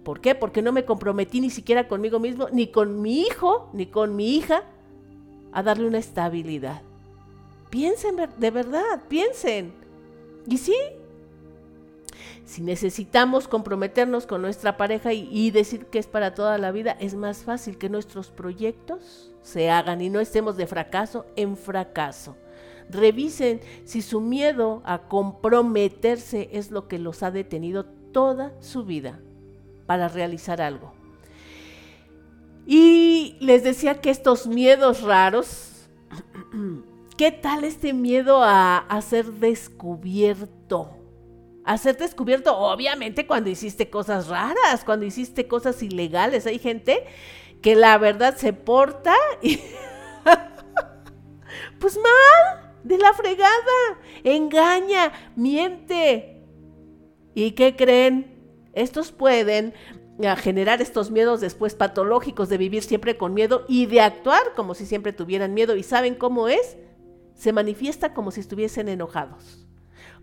¿Por 0.03 0.19
qué? 0.19 0.35
Porque 0.35 0.61
no 0.61 0.71
me 0.71 0.85
comprometí 0.85 1.39
ni 1.39 1.49
siquiera 1.49 1.87
conmigo 1.87 2.19
mismo, 2.19 2.47
ni 2.51 2.67
con 2.67 3.01
mi 3.01 3.21
hijo, 3.21 3.69
ni 3.73 3.87
con 3.87 4.15
mi 4.15 4.35
hija, 4.35 4.63
a 5.53 5.63
darle 5.63 5.87
una 5.87 5.97
estabilidad. 5.97 6.81
Piensen 7.69 8.15
de 8.37 8.51
verdad, 8.51 9.03
piensen. 9.07 9.73
Y 10.47 10.57
sí, 10.57 10.75
si 12.47 12.61
necesitamos 12.61 13.49
comprometernos 13.49 14.25
con 14.25 14.41
nuestra 14.41 14.77
pareja 14.77 15.11
y, 15.11 15.51
decir 15.51 15.87
que 15.87 15.99
es 15.99 16.07
para 16.07 16.33
toda 16.33 16.57
la 16.57 16.71
vida, 16.71 16.95
es 17.01 17.13
más 17.13 17.39
fácil 17.39 17.77
que 17.77 17.89
nuestros 17.89 18.29
proyectos 18.29 19.33
se 19.41 19.69
hagan 19.69 19.99
y 19.99 20.09
no 20.09 20.21
estemos 20.21 20.55
de 20.55 20.65
fracaso 20.65 21.25
en 21.35 21.57
fracaso. 21.57 22.37
Revisen 22.89 23.59
si 23.83 24.01
su 24.01 24.21
miedo 24.21 24.81
a 24.85 25.09
comprometerse 25.09 26.49
es 26.53 26.71
lo 26.71 26.87
que 26.87 26.99
los 26.99 27.21
ha 27.21 27.31
detenido 27.31 27.83
toda 28.13 28.53
su 28.61 28.85
vida 28.85 29.19
para 29.85 30.07
realizar 30.07 30.61
algo. 30.61 30.93
Y 32.65 33.35
les 33.41 33.61
decía 33.65 33.99
que 33.99 34.09
estos 34.09 34.47
miedos 34.47 35.01
raros, 35.01 35.89
¿qué 37.17 37.33
tal 37.33 37.65
este 37.65 37.91
miedo 37.91 38.39
a, 38.41 39.01
ser 39.01 39.33
descubierto? 39.33 40.96
A 41.67 41.77
ser 41.77 41.97
descubierto, 41.97 42.57
obviamente, 42.57 43.27
cuando 43.27 43.49
hiciste 43.49 43.89
cosas 43.89 44.29
raras, 44.29 44.85
cuando 44.85 45.05
hiciste 45.05 45.49
cosas 45.49 45.83
ilegales. 45.83 46.47
Hay 46.47 46.59
gente 46.59 47.03
que 47.61 47.75
la 47.75 47.97
verdad 47.97 48.37
se 48.37 48.53
porta 48.53 49.13
y... 49.41 49.59
pues 51.79 51.97
mal, 51.97 52.73
de 52.85 52.97
la 52.97 53.11
fregada, 53.11 53.99
engaña, 54.23 55.11
miente. 55.35 56.41
¿Y 57.35 57.51
qué 57.51 57.75
creen? 57.75 58.69
Estos 58.71 59.11
pueden 59.11 59.73
a 60.25 60.37
generar 60.37 60.81
estos 60.81 61.11
miedos 61.11 61.41
después 61.41 61.75
patológicos 61.75 62.47
de 62.47 62.57
vivir 62.57 62.81
siempre 62.81 63.17
con 63.17 63.33
miedo 63.33 63.65
y 63.67 63.87
de 63.87 63.99
actuar 63.99 64.53
como 64.55 64.73
si 64.73 64.85
siempre 64.85 65.11
tuvieran 65.11 65.53
miedo. 65.53 65.75
¿Y 65.75 65.83
saben 65.83 66.15
cómo 66.15 66.47
es? 66.47 66.77
Se 67.33 67.51
manifiesta 67.51 68.13
como 68.13 68.31
si 68.31 68.39
estuviesen 68.39 68.87
enojados. 68.87 69.66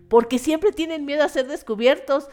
Porque 0.09 0.39
siempre 0.39 0.71
tienen 0.71 1.05
miedo 1.05 1.23
a 1.23 1.29
ser 1.29 1.47
descubiertos. 1.47 2.27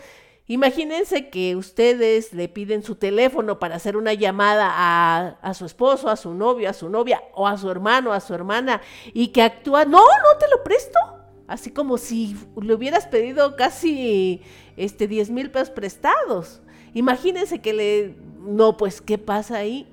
Imagínense 0.46 1.30
que 1.30 1.56
ustedes 1.56 2.32
le 2.32 2.48
piden 2.48 2.82
su 2.82 2.96
teléfono 2.96 3.58
para 3.58 3.76
hacer 3.76 3.96
una 3.96 4.12
llamada 4.12 4.68
a, 4.70 5.38
a, 5.40 5.54
su 5.54 5.64
esposo, 5.64 6.08
a 6.08 6.16
su 6.16 6.35
novio, 6.35 6.68
a 6.68 6.72
su 6.72 6.88
novia 6.88 7.22
o 7.35 7.46
a 7.46 7.56
su 7.56 7.70
hermano, 7.70 8.12
a 8.12 8.20
su 8.20 8.35
hermana 8.35 8.82
y 9.14 9.28
que 9.28 9.42
actúa, 9.42 9.85
no, 9.85 10.00
no 10.00 10.38
te 10.38 10.48
lo 10.50 10.62
presto. 10.64 10.98
Así 11.46 11.70
como 11.70 11.98
si 11.98 12.37
le 12.61 12.74
hubieras 12.74 13.06
pedido 13.06 13.56
casi 13.56 14.42
este 14.76 15.06
10 15.06 15.30
mil 15.30 15.50
pesos 15.50 15.70
prestados. 15.70 16.62
Imagínense 16.94 17.61
que 17.61 17.72
le... 17.72 18.16
No, 18.40 18.76
pues, 18.76 19.00
¿qué 19.00 19.18
pasa 19.18 19.58
ahí? 19.58 19.91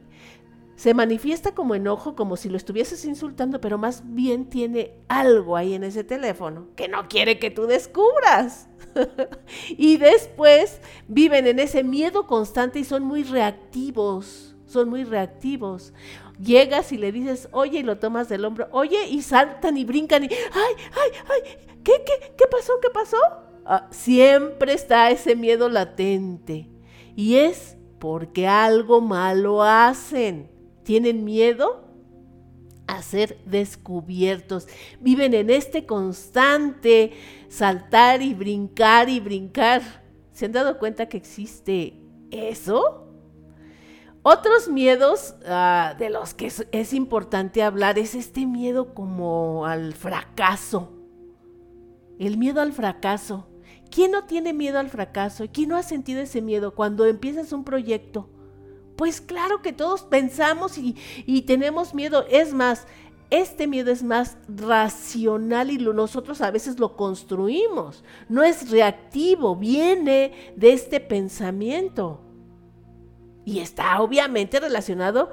Se 0.80 0.94
manifiesta 0.94 1.54
como 1.54 1.76
enojo, 1.76 2.16
como 2.16 2.38
si 2.38 2.48
lo 2.48 2.56
estuvieses 2.56 3.04
insultando, 3.04 3.60
pero 3.60 3.78
más 3.78 4.02
bien 4.06 4.46
tiene 4.46 4.94
algo 5.10 5.58
ahí 5.58 5.74
en 5.74 5.84
ese 5.84 6.06
teléfono 6.06 6.70
que 6.78 6.88
no 6.88 7.10
quiere 7.10 7.38
que 7.38 7.52
tú 7.52 7.66
descubras. 7.66 8.70
y 9.68 9.98
después 9.98 10.80
viven 11.10 11.48
en 11.48 11.60
ese 11.60 11.84
miedo 11.84 12.28
constante 12.28 12.80
y 12.80 12.86
son 12.86 13.04
muy 13.04 13.24
reactivos, 13.24 14.56
son 14.66 14.88
muy 14.88 15.04
reactivos. 15.04 15.92
Llegas 16.42 16.94
y 16.94 16.98
le 16.98 17.12
dices, 17.12 17.50
oye, 17.52 17.80
y 17.80 17.84
lo 17.84 17.98
tomas 17.98 18.30
del 18.30 18.46
hombro, 18.46 18.70
oye, 18.72 19.06
y 19.10 19.22
saltan 19.22 19.76
y 19.76 19.84
brincan 19.84 20.24
y, 20.24 20.28
ay, 20.28 20.74
ay, 20.94 21.12
ay, 21.28 21.58
¿qué, 21.84 22.06
qué, 22.06 22.36
qué 22.38 22.46
pasó, 22.50 22.72
qué 22.82 22.90
pasó? 22.90 23.18
Ah, 23.66 23.90
siempre 23.92 24.72
está 24.72 25.12
ese 25.12 25.36
miedo 25.36 25.68
latente. 25.68 26.70
Y 27.18 27.36
es 27.36 27.76
porque 28.00 28.48
algo 28.48 29.02
malo 29.02 29.62
hacen. 29.62 30.58
Tienen 30.90 31.24
miedo 31.24 31.84
a 32.88 33.04
ser 33.04 33.38
descubiertos. 33.46 34.68
Viven 35.00 35.36
en 35.36 35.52
este 35.52 35.86
constante 35.86 37.12
saltar 37.48 38.24
y 38.24 38.34
brincar 38.34 39.08
y 39.08 39.20
brincar. 39.20 39.84
¿Se 40.32 40.46
han 40.46 40.52
dado 40.52 40.80
cuenta 40.80 41.08
que 41.08 41.18
existe 41.18 42.02
eso? 42.32 43.08
Otros 44.24 44.68
miedos 44.68 45.36
uh, 45.44 45.96
de 45.96 46.10
los 46.10 46.34
que 46.34 46.48
es, 46.48 46.66
es 46.72 46.94
importante 46.94 47.62
hablar 47.62 48.00
es 48.00 48.16
este 48.16 48.48
miedo 48.48 48.96
como 48.96 49.68
al 49.68 49.94
fracaso. 49.94 50.92
El 52.18 52.40
miedo 52.40 52.62
al 52.62 52.74
fracaso. 52.74 53.48
¿Quién 53.92 54.10
no 54.10 54.24
tiene 54.24 54.54
miedo 54.54 54.80
al 54.80 54.90
fracaso? 54.90 55.46
¿Quién 55.54 55.70
no 55.70 55.78
ha 55.78 55.84
sentido 55.84 56.20
ese 56.20 56.42
miedo 56.42 56.74
cuando 56.74 57.06
empiezas 57.06 57.54
un 57.54 57.64
proyecto? 57.64 58.28
Pues 59.00 59.22
claro 59.22 59.62
que 59.62 59.72
todos 59.72 60.04
pensamos 60.04 60.78
y, 60.78 60.94
y 61.26 61.44
tenemos 61.44 61.94
miedo. 61.94 62.26
Es 62.30 62.54
más, 62.54 62.86
este 63.30 63.66
miedo 63.66 63.92
es 63.92 64.04
más 64.04 64.38
racional 64.50 65.72
y 65.72 65.78
lo, 65.78 65.94
nosotros 65.94 66.42
a 66.42 66.52
veces 66.52 66.80
lo 66.80 66.98
construimos. 66.98 68.04
No 68.28 68.44
es 68.44 68.70
reactivo, 68.70 69.56
viene 69.56 70.54
de 70.58 70.74
este 70.74 71.00
pensamiento. 71.00 72.20
Y 73.46 73.60
está 73.60 74.02
obviamente 74.02 74.60
relacionado 74.60 75.32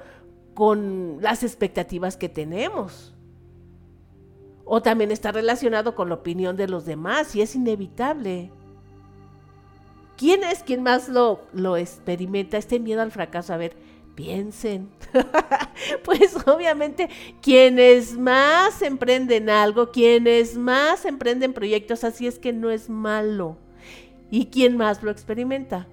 con 0.54 1.18
las 1.20 1.42
expectativas 1.42 2.16
que 2.16 2.28
tenemos. 2.28 3.16
O 4.64 4.80
también 4.80 5.10
está 5.10 5.32
relacionado 5.32 5.96
con 5.96 6.08
la 6.08 6.14
opinión 6.14 6.56
de 6.56 6.68
los 6.68 6.84
demás 6.84 7.34
y 7.34 7.42
es 7.42 7.56
inevitable. 7.56 8.52
¿Quién 10.16 10.44
es 10.44 10.62
quien 10.62 10.82
más 10.82 11.08
lo, 11.08 11.42
lo 11.52 11.76
experimenta? 11.76 12.56
Este 12.56 12.78
miedo 12.80 13.02
al 13.02 13.12
fracaso. 13.12 13.52
A 13.52 13.56
ver, 13.56 13.76
piensen. 14.14 14.88
pues 16.04 16.34
obviamente 16.46 17.08
quienes 17.40 18.16
más 18.18 18.82
emprenden 18.82 19.48
algo, 19.48 19.92
quienes 19.92 20.56
más 20.56 21.04
emprenden 21.04 21.52
proyectos, 21.52 22.02
así 22.02 22.26
es 22.26 22.38
que 22.38 22.52
no 22.52 22.70
es 22.70 22.88
malo. 22.88 23.56
¿Y 24.30 24.46
quién 24.46 24.76
más 24.76 25.02
lo 25.02 25.10
experimenta? 25.10 25.86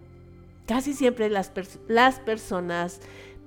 Casi 0.65 0.93
siempre 0.93 1.29
las, 1.29 1.51
las 1.87 2.19
personas 2.19 3.01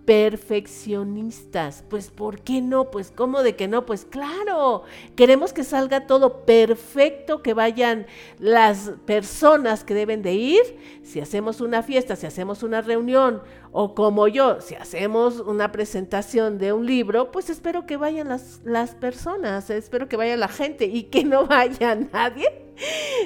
perfeccionistas. 0.06 1.84
Pues 1.90 2.10
¿por 2.10 2.40
qué 2.40 2.62
no? 2.62 2.90
Pues 2.90 3.12
¿cómo 3.14 3.42
de 3.42 3.56
que 3.56 3.68
no? 3.68 3.84
Pues 3.84 4.06
claro, 4.06 4.84
queremos 5.16 5.52
que 5.52 5.64
salga 5.64 6.06
todo 6.06 6.46
perfecto, 6.46 7.42
que 7.42 7.52
vayan 7.52 8.06
las 8.38 8.92
personas 9.04 9.84
que 9.84 9.94
deben 9.94 10.22
de 10.22 10.34
ir. 10.34 10.62
Si 11.02 11.20
hacemos 11.20 11.60
una 11.60 11.82
fiesta, 11.82 12.16
si 12.16 12.26
hacemos 12.26 12.62
una 12.62 12.80
reunión 12.80 13.42
o 13.72 13.94
como 13.94 14.28
yo, 14.28 14.60
si 14.60 14.76
hacemos 14.76 15.40
una 15.40 15.72
presentación 15.72 16.56
de 16.58 16.72
un 16.72 16.86
libro, 16.86 17.32
pues 17.32 17.50
espero 17.50 17.84
que 17.84 17.96
vayan 17.96 18.28
las, 18.28 18.60
las 18.64 18.94
personas, 18.94 19.68
espero 19.68 20.08
que 20.08 20.16
vaya 20.16 20.36
la 20.36 20.48
gente 20.48 20.86
y 20.86 21.04
que 21.04 21.24
no 21.24 21.46
vaya 21.46 21.96
nadie. 21.96 22.46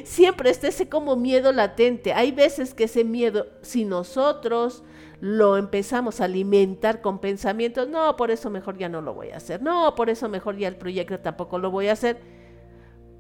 Siempre 0.04 0.50
está 0.50 0.68
ese 0.68 0.88
como 0.88 1.16
miedo 1.16 1.52
latente. 1.52 2.12
Hay 2.14 2.32
veces 2.32 2.72
que 2.72 2.84
ese 2.84 3.04
miedo, 3.04 3.48
si 3.62 3.84
nosotros 3.84 4.82
lo 5.20 5.58
empezamos 5.58 6.20
a 6.20 6.24
alimentar 6.24 7.02
con 7.02 7.18
pensamientos, 7.18 7.88
no, 7.88 8.16
por 8.16 8.30
eso 8.30 8.48
mejor 8.48 8.78
ya 8.78 8.88
no 8.88 9.02
lo 9.02 9.12
voy 9.12 9.30
a 9.30 9.36
hacer, 9.36 9.62
no, 9.62 9.94
por 9.94 10.08
eso 10.08 10.28
mejor 10.28 10.56
ya 10.56 10.68
el 10.68 10.76
proyecto 10.76 11.18
tampoco 11.20 11.58
lo 11.58 11.70
voy 11.70 11.88
a 11.88 11.92
hacer, 11.92 12.18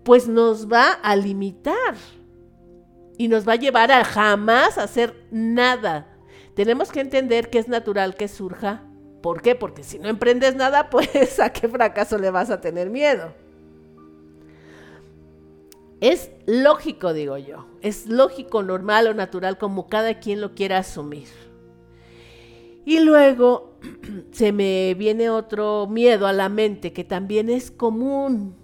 pues 0.02 0.26
nos 0.26 0.70
va 0.70 0.92
a 0.92 1.14
limitar 1.14 1.94
y 3.18 3.28
nos 3.28 3.46
va 3.46 3.52
a 3.52 3.56
llevar 3.56 3.92
a 3.92 4.02
jamás 4.02 4.78
hacer 4.78 5.26
nada. 5.30 6.06
Tenemos 6.54 6.90
que 6.90 7.00
entender 7.00 7.50
que 7.50 7.58
es 7.58 7.68
natural 7.68 8.14
que 8.14 8.28
surja. 8.28 8.82
¿Por 9.20 9.42
qué? 9.42 9.54
Porque 9.54 9.84
si 9.84 9.98
no 9.98 10.08
emprendes 10.08 10.56
nada, 10.56 10.88
pues 10.90 11.38
a 11.38 11.52
qué 11.52 11.68
fracaso 11.68 12.16
le 12.16 12.30
vas 12.30 12.48
a 12.48 12.62
tener 12.62 12.88
miedo. 12.88 13.34
Es 16.00 16.30
lógico, 16.46 17.12
digo 17.12 17.36
yo. 17.36 17.66
Es 17.82 18.06
lógico, 18.06 18.62
normal 18.62 19.06
o 19.08 19.12
natural 19.12 19.58
como 19.58 19.88
cada 19.90 20.18
quien 20.18 20.40
lo 20.40 20.54
quiera 20.54 20.78
asumir. 20.78 21.28
Y 22.90 22.98
luego 22.98 23.78
se 24.32 24.50
me 24.50 24.94
viene 24.94 25.30
otro 25.30 25.86
miedo 25.86 26.26
a 26.26 26.32
la 26.32 26.48
mente 26.48 26.92
que 26.92 27.04
también 27.04 27.48
es 27.48 27.70
común. 27.70 28.56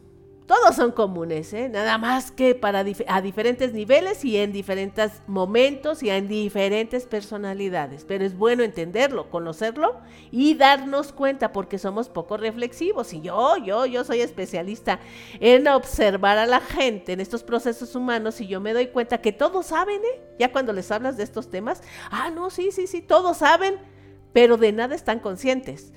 Todos 0.47 0.75
son 0.75 0.91
comunes, 0.91 1.53
¿eh? 1.53 1.69
nada 1.69 1.97
más 1.97 2.33
que 2.33 2.57
para 2.57 2.85
a 3.07 3.21
diferentes 3.21 3.73
niveles 3.73 4.25
y 4.25 4.37
en 4.37 4.53
diferentes 4.53 5.23
momentos 5.29 6.03
y 6.03 6.11
en 6.11 6.27
diferentes 6.27 7.07
personalidades. 7.07 8.05
Pero 8.05 8.25
es 8.25 8.37
bueno 8.37 8.65
entenderlo, 8.65 9.31
conocerlo 9.31 10.01
y 10.33 10.55
darnos 10.55 11.13
cuenta 11.13 11.53
porque 11.53 11.79
somos 11.79 12.09
poco 12.09 12.37
reflexivos. 12.37 13.13
Y 13.13 13.21
yo, 13.21 13.57
yo, 13.59 13.87
yo 13.87 14.03
soy 14.03 14.23
especialista 14.23 14.99
en 15.39 15.69
observar 15.69 16.37
a 16.37 16.47
la 16.47 16.61
gente 16.61 17.13
en 17.13 17.21
estos 17.21 17.45
procesos 17.45 17.95
humanos 17.95 18.41
y 18.41 18.49
yo 18.49 18.61
me 18.61 18.73
doy 18.73 18.89
cuenta 18.89 19.19
que 19.19 19.31
todos 19.31 19.67
saben, 19.67 20.01
¿eh? 20.03 20.21
Ya 20.41 20.51
cuando 20.51 20.73
les 20.73 20.91
hablas 20.91 21.17
de 21.17 21.23
estos 21.23 21.49
temas, 21.49 21.81
ah, 22.11 22.31
no, 22.31 22.51
sí, 22.51 22.73
sí, 22.73 22.89
sí, 22.89 23.03
todos 23.03 23.37
saben 23.37 23.95
pero 24.37 24.59
de 24.59 24.71
nada 24.71 24.95
están 24.95 25.21
conscientes. 25.21 25.95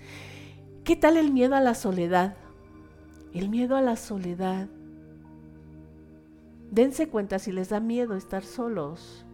¿Qué 0.86 0.96
tal 0.96 1.18
el 1.18 1.30
miedo 1.30 1.56
a 1.56 1.60
la 1.60 1.74
soledad? 1.74 2.38
El 3.34 3.50
miedo 3.50 3.76
a 3.76 3.82
la 3.82 3.98
soledad. 3.98 4.70
Dense 6.72 7.10
cuenta 7.10 7.38
si 7.40 7.52
les 7.52 7.68
da 7.68 7.82
miedo 7.82 8.16
estar 8.16 8.46
solos. 8.46 9.26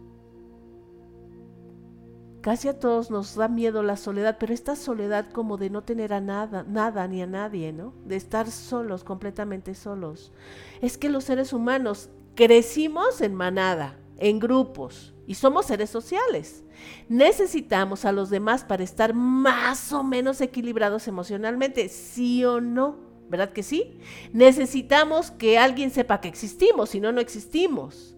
Casi 2.40 2.66
a 2.66 2.80
todos 2.80 3.12
nos 3.12 3.36
da 3.36 3.46
miedo 3.46 3.84
la 3.84 3.96
soledad, 3.96 4.38
pero 4.40 4.52
esta 4.52 4.74
soledad 4.74 5.30
como 5.30 5.56
de 5.56 5.70
no 5.70 5.84
tener 5.84 6.12
a 6.12 6.20
nada, 6.20 6.64
nada 6.66 7.06
ni 7.06 7.22
a 7.22 7.28
nadie, 7.28 7.72
¿no? 7.72 7.92
De 8.04 8.16
estar 8.16 8.50
solos, 8.50 9.04
completamente 9.04 9.76
solos. 9.76 10.32
Es 10.82 10.98
que 10.98 11.10
los 11.10 11.22
seres 11.22 11.52
humanos 11.52 12.10
crecimos 12.34 13.20
en 13.20 13.36
manada, 13.36 14.00
en 14.18 14.40
grupos, 14.40 15.14
y 15.26 15.34
somos 15.34 15.66
seres 15.66 15.90
sociales. 15.90 16.64
Necesitamos 17.08 18.04
a 18.04 18.12
los 18.12 18.30
demás 18.30 18.64
para 18.64 18.84
estar 18.84 19.14
más 19.14 19.92
o 19.92 20.02
menos 20.02 20.40
equilibrados 20.40 21.08
emocionalmente, 21.08 21.88
sí 21.88 22.44
o 22.44 22.60
no, 22.60 22.98
¿verdad 23.28 23.52
que 23.52 23.62
sí? 23.62 23.98
Necesitamos 24.32 25.30
que 25.30 25.58
alguien 25.58 25.90
sepa 25.90 26.20
que 26.20 26.28
existimos, 26.28 26.90
si 26.90 27.00
no, 27.00 27.12
no 27.12 27.20
existimos. 27.20 28.16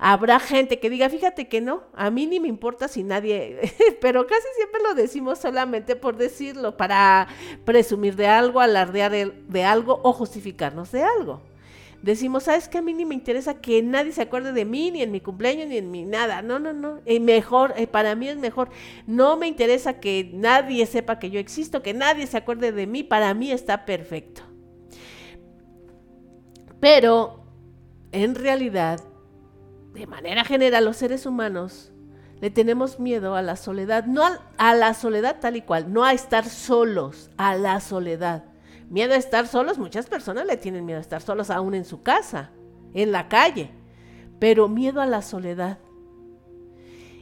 Habrá 0.00 0.38
gente 0.38 0.78
que 0.78 0.90
diga, 0.90 1.10
fíjate 1.10 1.48
que 1.48 1.60
no, 1.60 1.82
a 1.92 2.08
mí 2.10 2.26
ni 2.26 2.38
me 2.38 2.46
importa 2.46 2.86
si 2.86 3.02
nadie, 3.02 3.74
pero 4.00 4.28
casi 4.28 4.46
siempre 4.54 4.80
lo 4.82 4.94
decimos 4.94 5.40
solamente 5.40 5.96
por 5.96 6.16
decirlo, 6.16 6.76
para 6.76 7.26
presumir 7.64 8.14
de 8.14 8.28
algo, 8.28 8.60
alardear 8.60 9.10
de 9.12 9.64
algo 9.64 10.00
o 10.04 10.12
justificarnos 10.12 10.92
de 10.92 11.02
algo. 11.02 11.42
Decimos, 12.02 12.44
¿sabes 12.44 12.68
qué? 12.68 12.78
A 12.78 12.82
mí 12.82 12.94
ni 12.94 13.04
me 13.04 13.14
interesa 13.14 13.60
que 13.60 13.82
nadie 13.82 14.12
se 14.12 14.22
acuerde 14.22 14.52
de 14.52 14.64
mí, 14.64 14.90
ni 14.90 15.02
en 15.02 15.10
mi 15.10 15.20
cumpleaños, 15.20 15.68
ni 15.68 15.78
en 15.78 15.90
mi 15.90 16.04
nada. 16.04 16.42
No, 16.42 16.58
no, 16.58 16.72
no. 16.72 17.00
Y 17.04 17.18
mejor, 17.18 17.74
eh, 17.76 17.86
para 17.86 18.14
mí 18.14 18.28
es 18.28 18.36
mejor. 18.36 18.70
No 19.06 19.36
me 19.36 19.48
interesa 19.48 20.00
que 20.00 20.30
nadie 20.32 20.86
sepa 20.86 21.18
que 21.18 21.30
yo 21.30 21.40
existo, 21.40 21.82
que 21.82 21.94
nadie 21.94 22.26
se 22.26 22.36
acuerde 22.36 22.70
de 22.70 22.86
mí. 22.86 23.02
Para 23.02 23.34
mí 23.34 23.50
está 23.50 23.84
perfecto. 23.84 24.42
Pero, 26.80 27.44
en 28.12 28.36
realidad, 28.36 29.00
de 29.92 30.06
manera 30.06 30.44
general, 30.44 30.84
los 30.84 30.96
seres 30.96 31.26
humanos 31.26 31.92
le 32.40 32.50
tenemos 32.50 33.00
miedo 33.00 33.34
a 33.34 33.42
la 33.42 33.56
soledad, 33.56 34.04
no 34.06 34.22
a, 34.56 34.74
la 34.74 34.94
soledad 34.94 35.38
tal 35.40 35.56
y 35.56 35.62
cual, 35.62 35.92
no 35.92 36.04
a 36.04 36.12
estar 36.12 36.48
solos, 36.48 37.30
a 37.36 37.56
la 37.56 37.80
soledad. 37.80 38.44
Miedo 38.90 39.12
a 39.14 39.16
estar 39.16 39.46
solos, 39.46 39.78
muchas 39.78 40.06
personas 40.06 40.46
le 40.46 40.56
tienen 40.56 40.86
miedo 40.86 40.98
a 40.98 41.02
estar 41.02 41.20
solos 41.20 41.50
aún 41.50 41.74
en 41.74 41.84
su 41.84 42.02
casa, 42.02 42.50
en 42.94 43.12
la 43.12 43.28
calle, 43.28 43.70
pero 44.38 44.68
miedo 44.68 45.00
a 45.00 45.06
la 45.06 45.20
soledad. 45.20 45.78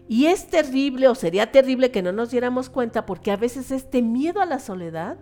Y 0.09 0.27
es 0.27 0.49
terrible 0.49 1.09
o 1.09 1.15
sería 1.17 1.51
terrible 1.51 1.91
que 1.91 2.03
no 2.03 2.13
nos 2.13 2.31
diéramos 2.31 2.71
cuenta 2.71 3.07
porque 3.07 3.33
a 3.33 3.37
veces 3.37 3.73
este 3.73 4.03
miedo 4.03 4.41
a 4.41 4.47
la 4.47 4.61
soledad 4.61 5.19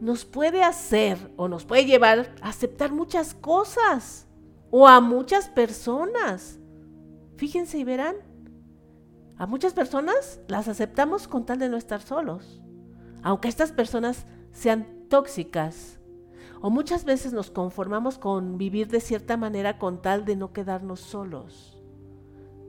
nos 0.00 0.24
puede 0.24 0.62
hacer 0.62 1.18
o 1.36 1.48
nos 1.48 1.66
puede 1.66 1.84
llevar 1.84 2.34
a 2.40 2.48
aceptar 2.48 2.90
muchas 2.90 3.34
cosas 3.34 4.26
o 4.70 4.88
a 4.88 5.00
muchas 5.02 5.48
personas. 5.48 6.58
Fíjense 7.36 7.78
y 7.78 7.84
verán, 7.84 8.16
a 9.36 9.46
muchas 9.46 9.74
personas 9.74 10.40
las 10.48 10.68
aceptamos 10.68 11.28
con 11.28 11.44
tal 11.44 11.58
de 11.58 11.68
no 11.68 11.76
estar 11.76 12.00
solos, 12.00 12.62
aunque 13.22 13.48
estas 13.48 13.72
personas 13.72 14.26
sean 14.52 14.86
tóxicas. 15.08 16.00
O 16.60 16.70
muchas 16.70 17.04
veces 17.04 17.32
nos 17.32 17.50
conformamos 17.50 18.18
con 18.18 18.56
vivir 18.56 18.88
de 18.88 19.00
cierta 19.00 19.36
manera 19.36 19.78
con 19.78 20.00
tal 20.00 20.24
de 20.24 20.36
no 20.36 20.52
quedarnos 20.52 21.00
solos. 21.00 21.74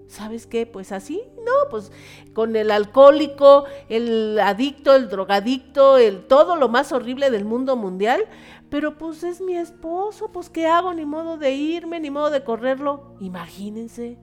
¿Sabes 0.08 0.46
qué? 0.46 0.66
Pues 0.66 0.92
así, 0.92 1.24
no, 1.38 1.70
pues 1.70 1.92
con 2.34 2.56
el 2.56 2.72
alcohólico, 2.72 3.66
el 3.90 4.40
adicto, 4.40 4.96
el 4.96 5.10
drogadicto, 5.10 5.98
el 5.98 6.28
todo 6.28 6.56
lo 6.56 6.70
más 6.70 6.92
horrible 6.92 7.32
del 7.32 7.44
mundo 7.44 7.76
mundial, 7.76 8.26
pero 8.70 8.98
pues 8.98 9.24
es 9.24 9.42
mi 9.42 9.56
esposo, 9.56 10.32
pues 10.32 10.50
¿qué 10.50 10.68
hago? 10.68 10.94
Ni 10.94 11.06
modo 11.06 11.38
de 11.38 11.54
irme, 11.54 12.00
ni 12.00 12.12
modo 12.12 12.30
de 12.30 12.44
correrlo. 12.44 13.16
Imagínense, 13.20 14.20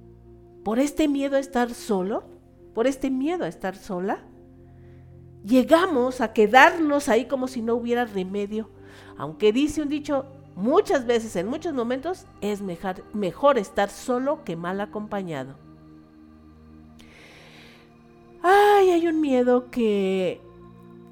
por 0.65 0.79
este 0.79 1.09
miedo 1.09 1.37
a 1.37 1.41
estar 1.41 1.75
solo, 1.75 2.25
por 2.75 2.87
este 2.87 3.11
miedo 3.11 3.45
a 3.45 3.49
estar 3.49 3.75
sola, 3.75 4.25
llegamos 5.45 6.20
a 6.20 6.32
quedarnos 6.32 7.09
ahí 7.09 7.26
como 7.26 7.49
si 7.49 7.62
no 7.62 7.74
hubiera 7.74 8.05
remedio. 8.05 8.68
Aunque 9.16 9.53
dice 9.53 9.82
un 9.82 9.88
dicho, 9.88 10.26
muchas 10.57 11.07
veces, 11.07 11.36
en 11.36 11.49
muchos 11.49 11.74
momentos, 11.74 12.26
es 12.40 12.62
mejor, 12.62 13.05
mejor 13.12 13.59
estar 13.59 13.90
solo 13.90 14.45
que 14.45 14.57
mal 14.57 14.80
acompañado. 14.80 15.55
Ay, 18.43 18.90
hay 18.90 19.07
un 19.07 19.20
miedo 19.20 19.70
que, 19.70 20.40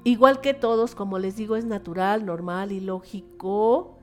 igual 0.03 0.41
que 0.41 0.53
todos, 0.53 0.95
como 0.95 1.19
les 1.19 1.35
digo, 1.37 1.55
es 1.55 1.65
natural, 1.65 2.25
normal 2.25 2.71
y 2.71 2.81
lógico. 2.81 3.97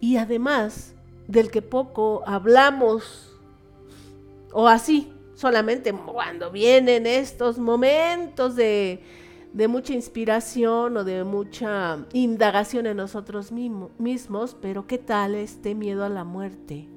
Y 0.00 0.16
además, 0.16 0.94
del 1.28 1.50
que 1.50 1.62
poco 1.62 2.22
hablamos, 2.26 3.38
o 4.52 4.68
así, 4.68 5.11
solamente 5.34 5.92
cuando 5.92 6.50
vienen 6.50 7.06
estos 7.06 7.58
momentos 7.58 8.56
de, 8.56 9.02
de 9.52 9.68
mucha 9.68 9.92
inspiración 9.92 10.96
o 10.96 11.04
de 11.04 11.24
mucha 11.24 12.06
indagación 12.12 12.86
en 12.86 12.96
nosotros 12.96 13.52
mismos, 13.52 14.56
pero 14.60 14.86
¿qué 14.86 14.98
tal 14.98 15.34
este 15.34 15.74
miedo 15.74 16.04
a 16.04 16.08
la 16.08 16.24
muerte? 16.24 16.88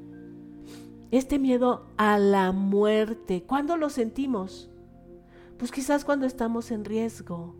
Este 1.11 1.39
miedo 1.39 1.85
a 1.97 2.17
la 2.17 2.51
muerte, 2.51 3.43
¿cuándo 3.43 3.77
lo 3.77 3.89
sentimos? 3.89 4.69
Pues 5.57 5.71
quizás 5.71 6.03
cuando 6.03 6.25
estamos 6.25 6.71
en 6.71 6.83
riesgo, 6.83 7.55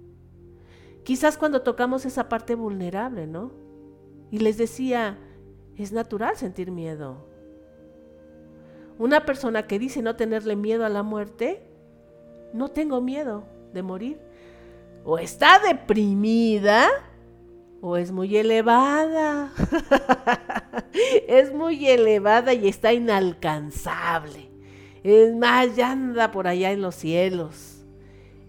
quizás 1.04 1.38
cuando 1.38 1.62
tocamos 1.62 2.06
esa 2.06 2.28
parte 2.28 2.56
vulnerable, 2.56 3.28
¿no? 3.28 3.52
Y 4.32 4.40
les 4.40 4.58
decía, 4.58 5.18
es 5.78 5.92
natural 5.92 6.36
sentir 6.36 6.72
miedo. 6.72 7.35
Una 8.98 9.26
persona 9.26 9.68
que 9.68 9.80
dice 9.80 10.02
no 10.02 10.16
tenerle 10.16 10.56
miedo 10.56 10.86
a 10.86 10.89
la 10.89 11.04
muerte, 11.04 11.62
no 12.54 12.70
tengo 12.70 13.02
miedo 13.02 13.43
de 13.74 13.84
morir. 13.84 14.20
O 15.04 15.20
está 15.20 15.60
deprimida 15.60 16.88
o 17.82 17.98
es 17.98 18.12
muy 18.12 18.36
elevada. 18.38 19.52
es 21.28 21.54
muy 21.54 21.88
elevada 21.88 22.54
y 22.54 22.68
está 22.68 22.93
inalcanzable. 22.93 24.50
Es 25.04 25.36
más, 25.36 25.76
ya 25.76 25.91
anda 25.91 26.32
por 26.32 26.48
allá 26.48 26.72
en 26.72 26.82
los 26.82 26.96
cielos. 26.96 27.86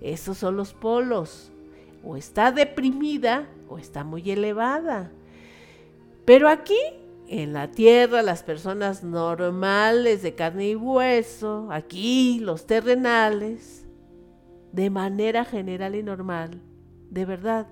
Esos 0.01 0.38
son 0.38 0.57
los 0.57 0.72
polos. 0.72 1.53
O 2.03 2.16
está 2.16 2.53
deprimida 2.53 3.47
o 3.68 3.78
está 3.78 4.05
muy 4.05 4.30
elevada. 4.30 5.11
Pero 6.24 6.49
aquí, 6.49 6.78
en 7.29 7.53
la 7.53 7.70
tierra, 7.70 8.22
las 8.22 8.43
personas 8.43 9.03
normales 9.03 10.22
de 10.22 10.35
carne 10.35 10.70
y 10.70 10.77
hueso, 10.77 11.68
aquí 11.70 12.39
los 12.41 12.66
terrenales, 12.66 13.87
de 14.72 14.91
manera 14.91 15.45
general 15.45 15.95
y 15.95 16.03
normal, 16.03 16.61
de 17.11 17.24
verdad, 17.24 17.66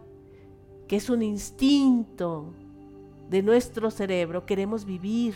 que 0.88 0.96
es 0.96 1.10
un 1.10 1.22
instinto 1.22 2.52
de 3.28 3.42
nuestro 3.42 3.90
cerebro, 3.90 4.46
queremos 4.46 4.84
vivir, 4.84 5.34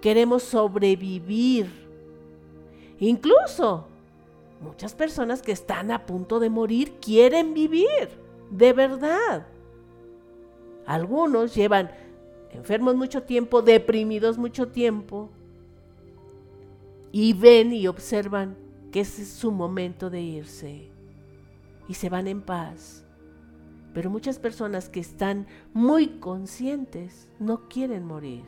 queremos 0.00 0.42
sobrevivir. 0.42 1.66
Incluso 2.98 3.86
Muchas 4.60 4.94
personas 4.94 5.42
que 5.42 5.52
están 5.52 5.90
a 5.90 6.06
punto 6.06 6.40
de 6.40 6.48
morir 6.48 6.94
quieren 7.00 7.52
vivir, 7.52 8.08
de 8.50 8.72
verdad. 8.72 9.46
Algunos 10.86 11.54
llevan 11.54 11.90
enfermos 12.56 12.96
mucho 12.96 13.22
tiempo, 13.22 13.62
deprimidos 13.62 14.38
mucho 14.38 14.68
tiempo, 14.68 15.30
y 17.12 17.32
ven 17.32 17.72
y 17.72 17.86
observan 17.86 18.56
que 18.90 19.00
ese 19.00 19.22
es 19.22 19.28
su 19.28 19.52
momento 19.52 20.10
de 20.10 20.20
irse, 20.20 20.90
y 21.88 21.94
se 21.94 22.08
van 22.08 22.26
en 22.26 22.42
paz. 22.42 23.04
Pero 23.94 24.10
muchas 24.10 24.38
personas 24.38 24.88
que 24.88 25.00
están 25.00 25.46
muy 25.72 26.18
conscientes 26.18 27.30
no 27.38 27.68
quieren 27.68 28.04
morir. 28.04 28.44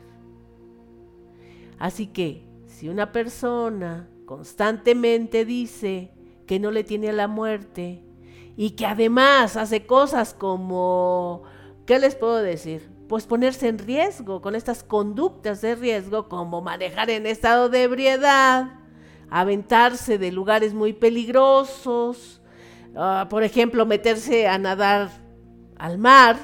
Así 1.79 2.07
que 2.07 2.45
si 2.67 2.89
una 2.89 3.11
persona 3.11 4.07
constantemente 4.25 5.45
dice 5.45 6.11
que 6.45 6.59
no 6.59 6.69
le 6.69 6.83
tiene 6.83 7.09
a 7.09 7.13
la 7.13 7.27
muerte 7.27 8.03
y 8.55 8.71
que 8.71 8.85
además 8.85 9.55
hace 9.55 9.87
cosas 9.87 10.33
como, 10.33 11.43
¿qué 11.85 11.97
les 11.97 12.15
puedo 12.15 12.37
decir? 12.37 12.98
Pues 13.09 13.25
ponerse 13.25 13.67
en 13.67 13.79
riesgo 13.79 14.39
con 14.39 14.55
estas 14.55 14.83
conductas 14.83 15.61
de 15.61 15.73
riesgo 15.73 16.29
como 16.29 16.61
manejar 16.61 17.09
en 17.09 17.25
estado 17.25 17.67
de 17.67 17.83
ebriedad, 17.83 18.67
aventarse 19.31 20.19
de 20.19 20.31
lugares 20.31 20.75
muy 20.75 20.93
peligrosos, 20.93 22.39
ah, 22.95 23.25
por 23.27 23.41
ejemplo, 23.43 23.87
meterse 23.87 24.47
a 24.47 24.59
nadar 24.59 25.09
al 25.77 25.97
mar, 25.97 26.37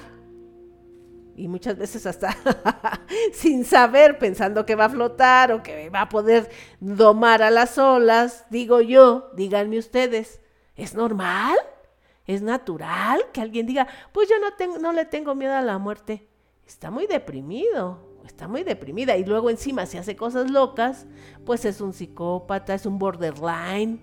y 1.36 1.48
muchas 1.48 1.78
veces 1.78 2.06
hasta 2.08 2.36
sin 3.34 3.64
saber, 3.64 4.18
pensando 4.18 4.66
que 4.66 4.74
va 4.74 4.86
a 4.86 4.90
flotar 4.90 5.52
o 5.52 5.62
que 5.62 5.92
va 5.92 6.02
a 6.02 6.10
poder 6.10 6.50
domar 6.80 7.44
a 7.44 7.52
las 7.52 7.78
olas, 7.78 8.46
digo 8.50 8.82
yo, 8.82 9.30
díganme 9.36 9.78
ustedes, 9.78 10.42
¿es 10.76 10.96
normal? 10.96 11.56
¿Es 12.26 12.42
natural 12.42 13.22
que 13.32 13.42
alguien 13.42 13.68
diga, 13.68 13.88
pues 14.12 14.28
yo 14.28 14.40
no, 14.40 14.56
tengo, 14.56 14.80
no 14.80 14.94
le 14.94 15.06
tengo 15.06 15.36
miedo 15.36 15.54
a 15.54 15.62
la 15.62 15.78
muerte? 15.78 16.28
Está 16.66 16.90
muy 16.92 17.08
deprimido, 17.08 18.00
está 18.26 18.48
muy 18.48 18.64
deprimida 18.64 19.18
y 19.18 19.26
luego 19.26 19.50
encima 19.50 19.86
si 19.86 19.98
hace 19.98 20.16
cosas 20.16 20.50
locas, 20.50 21.06
pues 21.46 21.66
es 21.66 21.82
un 21.82 21.94
psicópata, 21.94 22.74
es 22.74 22.86
un 22.86 22.98
borderline 22.98 24.02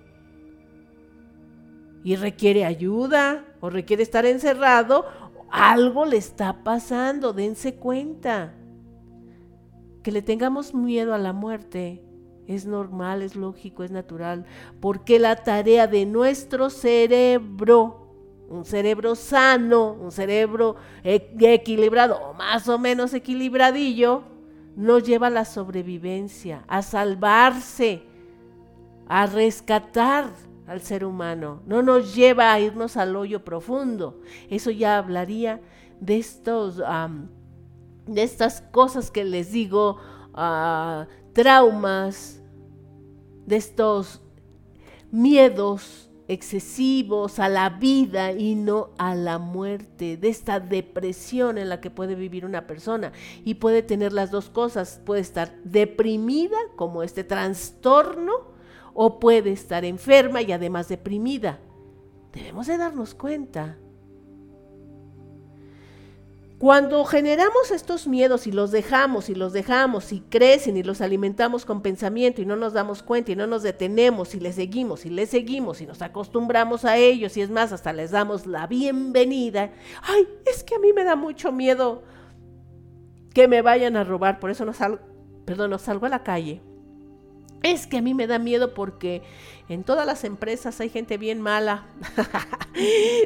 y 2.05 2.17
requiere 2.17 2.65
ayuda 2.65 3.45
o 3.61 3.71
requiere 3.71 4.03
estar 4.03 4.27
encerrado 4.27 5.07
algo 5.53 6.07
le 6.07 6.17
está 6.17 6.65
pasando, 6.65 7.35
dense 7.35 7.75
cuenta. 7.75 8.55
Que 10.03 10.11
le 10.11 10.23
tengamos 10.23 10.75
miedo 10.75 11.15
a 11.15 11.19
la 11.19 11.35
muerte 11.35 12.03
es 12.47 12.67
normal, 12.67 13.23
es 13.23 13.37
lógico, 13.37 13.85
es 13.85 13.91
natural, 13.91 14.47
porque 14.81 15.19
la 15.19 15.37
tarea 15.37 15.87
de 15.87 16.07
nuestro 16.07 16.71
cerebro, 16.71 18.02
un 18.53 18.67
cerebro 18.67 19.15
sano, 19.15 19.95
un 19.95 20.13
cerebro 20.13 20.77
equilibrado 21.03 22.19
o 22.21 22.35
más 22.35 22.69
o 22.69 22.79
menos 22.79 23.15
equilibradillo, 23.15 24.25
nos 24.77 25.03
lleva 25.05 25.29
a 25.29 25.31
la 25.31 25.47
sobrevivencia, 25.47 26.63
a 26.69 26.83
salvarse, 26.83 28.03
a 29.09 29.25
rescatar 29.27 30.27
al 30.67 30.83
ser 30.83 31.05
humano. 31.07 31.63
No 31.67 31.83
nos 31.83 32.15
lleva 32.15 32.53
a 32.53 32.61
irnos 32.61 32.99
al 32.99 33.17
hoyo 33.17 33.43
profundo. 33.43 34.21
Eso 34.51 34.71
ya 34.71 34.99
hablaría 34.99 35.61
de 35.99 36.19
estos, 36.19 36.77
de 38.07 38.23
estas 38.23 38.61
cosas 38.61 39.11
que 39.11 39.25
les 39.25 39.53
digo, 39.53 39.97
uh, 40.35 41.07
traumas, 41.33 42.43
de 43.47 43.57
estos 43.57 44.21
miedos 45.11 46.12
excesivos 46.33 47.39
a 47.39 47.49
la 47.49 47.71
vida 47.71 48.33
y 48.33 48.55
no 48.55 48.91
a 48.99 49.15
la 49.15 49.39
muerte, 49.39 50.17
de 50.17 50.29
esta 50.29 50.61
depresión 50.61 51.59
en 51.59 51.69
la 51.69 51.81
que 51.81 51.91
puede 51.91 52.15
vivir 52.15 52.45
una 52.45 52.67
persona. 52.67 53.13
Y 53.45 53.55
puede 53.55 53.83
tener 53.83 54.13
las 54.13 54.31
dos 54.31 54.51
cosas, 54.51 55.01
puede 55.05 55.21
estar 55.21 55.55
deprimida 55.65 56.57
como 56.77 57.03
este 57.03 57.25
trastorno 57.25 58.53
o 58.95 59.21
puede 59.21 59.53
estar 59.53 59.85
enferma 59.85 60.43
y 60.43 60.53
además 60.53 60.89
deprimida. 60.89 61.61
Debemos 62.33 62.67
de 62.67 62.79
darnos 62.79 63.15
cuenta 63.15 63.79
cuando 66.63 67.05
generamos 67.05 67.73
estos 67.73 68.07
miedos 68.07 68.47
y 68.47 68.53
los 68.53 68.71
dejamos 68.71 69.29
y 69.29 69.35
los 69.35 69.53
dejamos 69.53 70.13
y 70.13 70.21
crecen 70.21 70.77
y 70.77 70.85
los 70.85 71.01
alimentamos 71.01 71.65
con 71.65 71.83
pensamiento 71.83 72.41
y 72.41 72.47
no 72.47 72.55
nos 72.55 72.73
damos 72.73 73.03
cuenta 73.03 73.33
y 73.33 73.35
no 73.35 73.49
nos 73.49 73.65
detenemos 73.65 74.37
y 74.37 74.39
les 74.39 74.55
seguimos 74.55 75.05
y 75.05 75.11
les 75.11 75.31
seguimos 75.31 75.81
y 75.81 75.87
nos 75.87 76.03
acostumbramos 76.03 76.85
a 76.85 76.99
ellos 76.99 77.37
y 77.37 77.41
es 77.41 77.51
más, 77.51 77.73
hasta 77.73 77.93
les 77.93 78.13
damos 78.13 78.47
la 78.47 78.69
bienvenida, 78.69 79.73
ay, 80.03 80.29
es 80.47 80.63
que 80.63 80.77
a 80.77 80.79
mí 80.79 80.93
me 80.93 81.03
da 81.03 81.17
mucho 81.17 81.51
miedo 81.51 82.05
que 83.35 83.49
me 83.49 83.61
vayan 83.61 83.97
a 83.97 84.05
robar, 84.05 84.39
por 84.39 84.53
eso 84.53 84.65
no 84.65 84.73
salgo, 84.73 85.01
perdón, 85.45 85.71
no 85.71 85.81
salgo 85.81 86.07
a 86.07 86.11
la 86.11 86.23
calle. 86.23 86.63
Es 87.65 87.89
que 87.89 87.99
a 87.99 88.03
mí 88.03 88.15
me 88.15 88.29
da 88.29 88.39
miedo 88.39 88.73
porque 88.73 89.23
en 89.73 89.85
todas 89.85 90.07
las 90.07 90.25
empresas 90.25 90.81
hay 90.81 90.89
gente 90.89 91.19
bien 91.19 91.41
mala. 91.41 91.87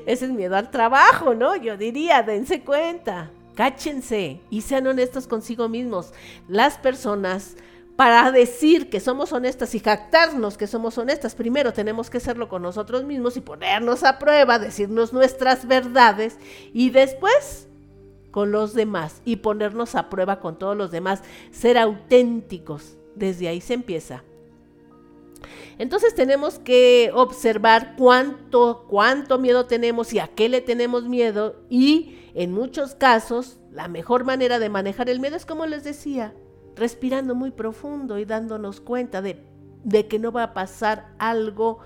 Ese 0.06 0.26
es 0.26 0.30
miedo 0.30 0.56
al 0.56 0.70
trabajo, 0.70 1.34
¿no? 1.34 1.56
Yo 1.56 1.76
diría, 1.76 2.22
dense 2.22 2.62
cuenta, 2.62 3.30
cáchense 3.54 4.40
y 4.50 4.60
sean 4.60 4.86
honestos 4.86 5.26
consigo 5.26 5.68
mismos. 5.68 6.12
Las 6.48 6.78
personas, 6.78 7.56
para 7.96 8.30
decir 8.30 8.90
que 8.90 9.00
somos 9.00 9.32
honestas 9.32 9.74
y 9.74 9.80
jactarnos 9.80 10.56
que 10.56 10.66
somos 10.66 10.98
honestas, 10.98 11.34
primero 11.34 11.72
tenemos 11.72 12.10
que 12.10 12.18
hacerlo 12.18 12.48
con 12.48 12.62
nosotros 12.62 13.04
mismos 13.04 13.36
y 13.36 13.40
ponernos 13.40 14.04
a 14.04 14.18
prueba, 14.18 14.58
decirnos 14.58 15.12
nuestras 15.12 15.66
verdades 15.66 16.38
y 16.72 16.90
después 16.90 17.66
con 18.30 18.52
los 18.52 18.74
demás 18.74 19.22
y 19.24 19.36
ponernos 19.36 19.94
a 19.94 20.10
prueba 20.10 20.40
con 20.40 20.58
todos 20.58 20.76
los 20.76 20.90
demás, 20.90 21.22
ser 21.50 21.78
auténticos. 21.78 22.98
Desde 23.14 23.48
ahí 23.48 23.62
se 23.62 23.72
empieza. 23.72 24.22
Entonces 25.78 26.14
tenemos 26.14 26.58
que 26.58 27.10
observar 27.14 27.94
cuánto, 27.96 28.86
cuánto 28.88 29.38
miedo 29.38 29.66
tenemos 29.66 30.12
y 30.12 30.18
a 30.18 30.28
qué 30.28 30.48
le 30.48 30.60
tenemos 30.60 31.04
miedo 31.04 31.56
y 31.68 32.16
en 32.34 32.52
muchos 32.52 32.94
casos 32.94 33.58
la 33.70 33.88
mejor 33.88 34.24
manera 34.24 34.58
de 34.58 34.68
manejar 34.68 35.08
el 35.08 35.20
miedo 35.20 35.36
es 35.36 35.46
como 35.46 35.66
les 35.66 35.84
decía, 35.84 36.34
respirando 36.74 37.34
muy 37.34 37.50
profundo 37.50 38.18
y 38.18 38.24
dándonos 38.24 38.80
cuenta 38.80 39.22
de, 39.22 39.42
de 39.84 40.06
que 40.06 40.18
no 40.18 40.32
va 40.32 40.44
a 40.44 40.54
pasar 40.54 41.14
algo 41.18 41.80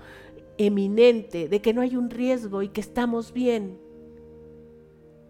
eminente, 0.57 1.47
de 1.47 1.61
que 1.61 1.73
no 1.73 1.81
hay 1.81 1.95
un 1.95 2.09
riesgo 2.09 2.61
y 2.61 2.69
que 2.69 2.81
estamos 2.81 3.33
bien. 3.33 3.79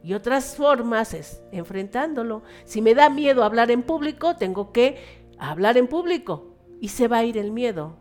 Y 0.03 0.13
otras 0.13 0.55
formas 0.55 1.13
es 1.13 1.43
enfrentándolo. 1.51 2.41
Si 2.65 2.81
me 2.81 2.95
da 2.95 3.09
miedo 3.09 3.43
hablar 3.43 3.69
en 3.69 3.83
público, 3.83 4.35
tengo 4.35 4.71
que 4.71 4.97
hablar 5.37 5.77
en 5.77 5.87
público 5.87 6.55
y 6.79 6.87
se 6.87 7.07
va 7.07 7.19
a 7.19 7.23
ir 7.23 7.37
el 7.37 7.51
miedo 7.51 8.00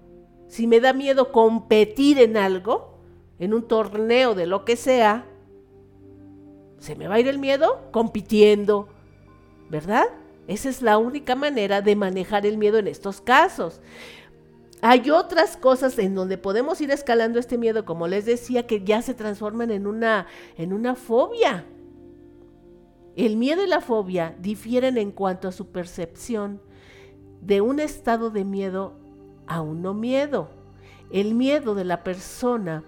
si 0.50 0.66
me 0.66 0.80
da 0.80 0.92
miedo 0.92 1.30
competir 1.30 2.18
en 2.18 2.36
algo, 2.36 2.98
en 3.38 3.54
un 3.54 3.68
torneo 3.68 4.34
de 4.34 4.46
lo 4.46 4.64
que 4.64 4.74
sea, 4.74 5.24
se 6.78 6.96
me 6.96 7.06
va 7.06 7.14
a 7.14 7.20
ir 7.20 7.28
el 7.28 7.38
miedo 7.38 7.88
compitiendo, 7.92 8.88
¿verdad? 9.70 10.06
Esa 10.48 10.68
es 10.68 10.82
la 10.82 10.98
única 10.98 11.36
manera 11.36 11.82
de 11.82 11.94
manejar 11.94 12.46
el 12.46 12.58
miedo 12.58 12.78
en 12.78 12.88
estos 12.88 13.20
casos. 13.20 13.80
Hay 14.82 15.10
otras 15.10 15.56
cosas 15.56 15.96
en 16.00 16.16
donde 16.16 16.36
podemos 16.36 16.80
ir 16.80 16.90
escalando 16.90 17.38
este 17.38 17.56
miedo, 17.56 17.84
como 17.84 18.08
les 18.08 18.24
decía, 18.24 18.66
que 18.66 18.82
ya 18.82 19.02
se 19.02 19.14
transforman 19.14 19.70
en 19.70 19.86
una, 19.86 20.26
en 20.56 20.72
una 20.72 20.96
fobia. 20.96 21.64
El 23.14 23.36
miedo 23.36 23.62
y 23.62 23.68
la 23.68 23.80
fobia 23.80 24.34
difieren 24.40 24.98
en 24.98 25.12
cuanto 25.12 25.46
a 25.46 25.52
su 25.52 25.68
percepción 25.70 26.60
de 27.40 27.60
un 27.60 27.78
estado 27.78 28.30
de 28.30 28.44
miedo 28.44 28.99
aún 29.50 29.82
no 29.82 29.92
miedo. 29.92 30.48
El 31.10 31.34
miedo 31.34 31.74
de 31.74 31.84
la 31.84 32.04
persona 32.04 32.84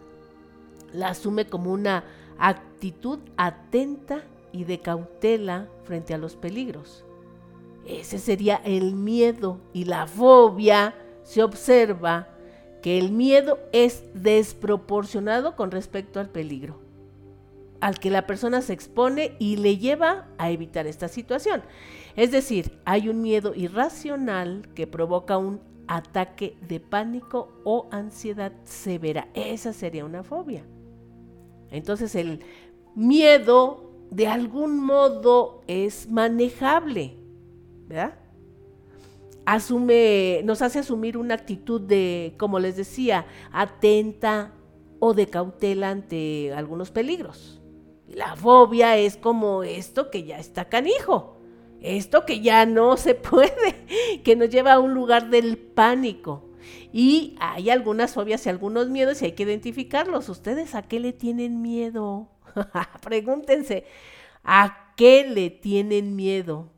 la 0.93 1.09
asume 1.09 1.47
como 1.47 1.73
una 1.73 2.05
actitud 2.39 3.19
atenta 3.37 4.23
y 4.53 4.65
de 4.65 4.79
cautela 4.79 5.69
frente 5.83 6.15
a 6.15 6.19
los 6.19 6.37
peligros. 6.37 7.05
Ese 7.85 8.19
sería 8.19 8.61
el 8.65 8.95
miedo 8.95 9.59
y 9.73 9.85
la 9.85 10.07
fobia. 10.07 10.95
Se 11.25 11.43
observa 11.43 12.29
que 12.81 12.99
el 12.99 13.11
miedo 13.11 13.59
es 13.73 14.05
desproporcionado 14.15 15.57
con 15.57 15.73
respecto 15.73 16.21
al 16.21 16.29
peligro, 16.29 16.79
al 17.81 17.99
que 17.99 18.11
la 18.11 18.27
persona 18.27 18.63
se 18.63 18.73
expone 18.73 19.35
y 19.41 19.57
le 19.57 19.79
lleva 19.79 20.29
a 20.39 20.51
evitar 20.51 20.87
esta 20.87 21.09
situación. 21.09 21.63
Es 22.15 22.31
decir, 22.31 22.79
hay 22.85 23.09
un 23.09 23.21
miedo 23.21 23.53
irracional 23.57 24.69
que 24.75 24.87
provoca 24.87 25.39
un 25.39 25.72
ataque 25.97 26.57
de 26.67 26.81
pánico 26.81 27.53
o 27.65 27.87
ansiedad 27.91 28.53
severa. 28.65 29.29
Esa 29.35 29.73
sería 29.73 30.05
una 30.05 30.23
fobia. 30.23 30.65
Entonces 31.71 32.15
el 32.15 32.41
miedo 32.95 33.91
de 34.11 34.27
algún 34.27 34.79
modo 34.79 35.63
es 35.67 36.09
manejable, 36.09 37.17
¿verdad? 37.87 38.15
Asume, 39.45 40.41
nos 40.45 40.63
hace 40.63 40.79
asumir 40.79 41.19
una 41.19 41.35
actitud 41.35 41.81
de, 41.81 42.35
como 42.39 42.59
les 42.59 42.77
decía, 42.77 43.27
atenta 43.51 44.53
o 44.99 45.15
de 45.15 45.27
cautela 45.27 45.91
ante 45.91 46.55
algunos 46.55 46.91
peligros. 46.91 47.61
La 48.09 48.37
fobia 48.37 48.97
es 48.97 49.17
como 49.17 49.63
esto 49.63 50.11
que 50.11 50.25
ya 50.25 50.39
está 50.39 50.67
canijo 50.69 51.42
esto 51.83 52.25
que 52.25 52.41
ya 52.41 52.67
no 52.67 52.97
se 52.97 53.15
puede, 53.15 54.21
que 54.25 54.37
nos 54.37 54.51
lleva 54.51 54.75
a 54.75 54.81
un 54.81 54.95
lugar 54.95 55.31
del 55.31 55.59
pánico. 55.59 56.49
Y 56.93 57.37
hay 57.41 57.71
algunas 57.71 58.15
fobias 58.15 58.45
y 58.47 58.49
algunos 58.51 58.89
miedos 58.89 59.23
y 59.23 59.27
hay 59.27 59.33
que 59.33 59.45
identificarlos. 59.45 60.29
¿Ustedes 60.29 60.75
a 60.75 60.83
qué 60.83 61.01
le 61.01 61.13
tienen 61.13 61.63
miedo? 61.63 62.29
Pregúntense, 63.03 63.85
¿a 64.45 64.93
qué 64.97 65.27
le 65.29 65.51
tienen 65.51 66.17
miedo? 66.17 66.71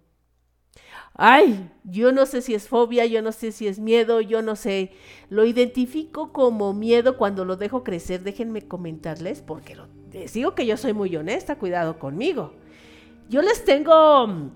Ay, 1.16 1.70
yo 1.84 2.11
no 2.11 2.26
sé 2.26 2.42
si 2.42 2.55
es 2.55 2.68
fobia, 2.68 3.07
yo 3.07 3.22
no 3.22 3.30
sé 3.30 3.52
si 3.52 3.68
es 3.68 3.78
miedo, 3.78 4.20
yo 4.20 4.42
no 4.42 4.57
sé. 4.57 4.92
Lo 5.30 5.44
identifico 5.44 6.32
como 6.32 6.72
miedo 6.74 7.16
cuando 7.16 7.44
lo 7.44 7.57
dejo 7.57 7.84
crecer. 7.84 8.22
Déjenme 8.22 8.66
comentarles, 8.66 9.40
porque 9.40 9.76
les 10.12 10.32
digo 10.32 10.55
que 10.57 10.66
yo 10.66 10.76
soy 10.76 10.92
muy 10.92 11.14
honesta, 11.14 11.57
cuidado 11.57 12.00
conmigo. 12.00 12.55
Yo 13.28 13.42
les 13.42 13.64
tengo 13.64 14.50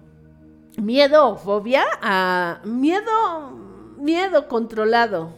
miedo 0.80 1.28
o 1.28 1.36
fobia 1.36 1.84
a 2.00 2.60
miedo, 2.64 3.52
miedo 3.98 4.48
controlado. 4.48 5.34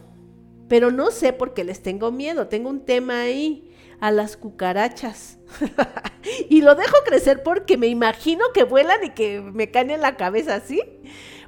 Pero 0.67 0.91
no 0.91 1.11
sé 1.11 1.33
por 1.33 1.53
qué 1.53 1.63
les 1.63 1.83
tengo 1.83 2.11
miedo. 2.11 2.47
Tengo 2.47 2.69
un 2.69 2.85
tema 2.85 3.21
ahí 3.21 3.75
a 3.99 4.11
las 4.11 4.37
cucarachas. 4.37 5.37
y 6.49 6.61
lo 6.61 6.75
dejo 6.75 6.95
crecer 7.05 7.43
porque 7.43 7.77
me 7.77 7.87
imagino 7.87 8.45
que 8.53 8.63
vuelan 8.63 9.03
y 9.03 9.09
que 9.09 9.41
me 9.41 9.69
caen 9.69 9.91
en 9.91 10.01
la 10.01 10.15
cabeza 10.15 10.55
así. 10.55 10.81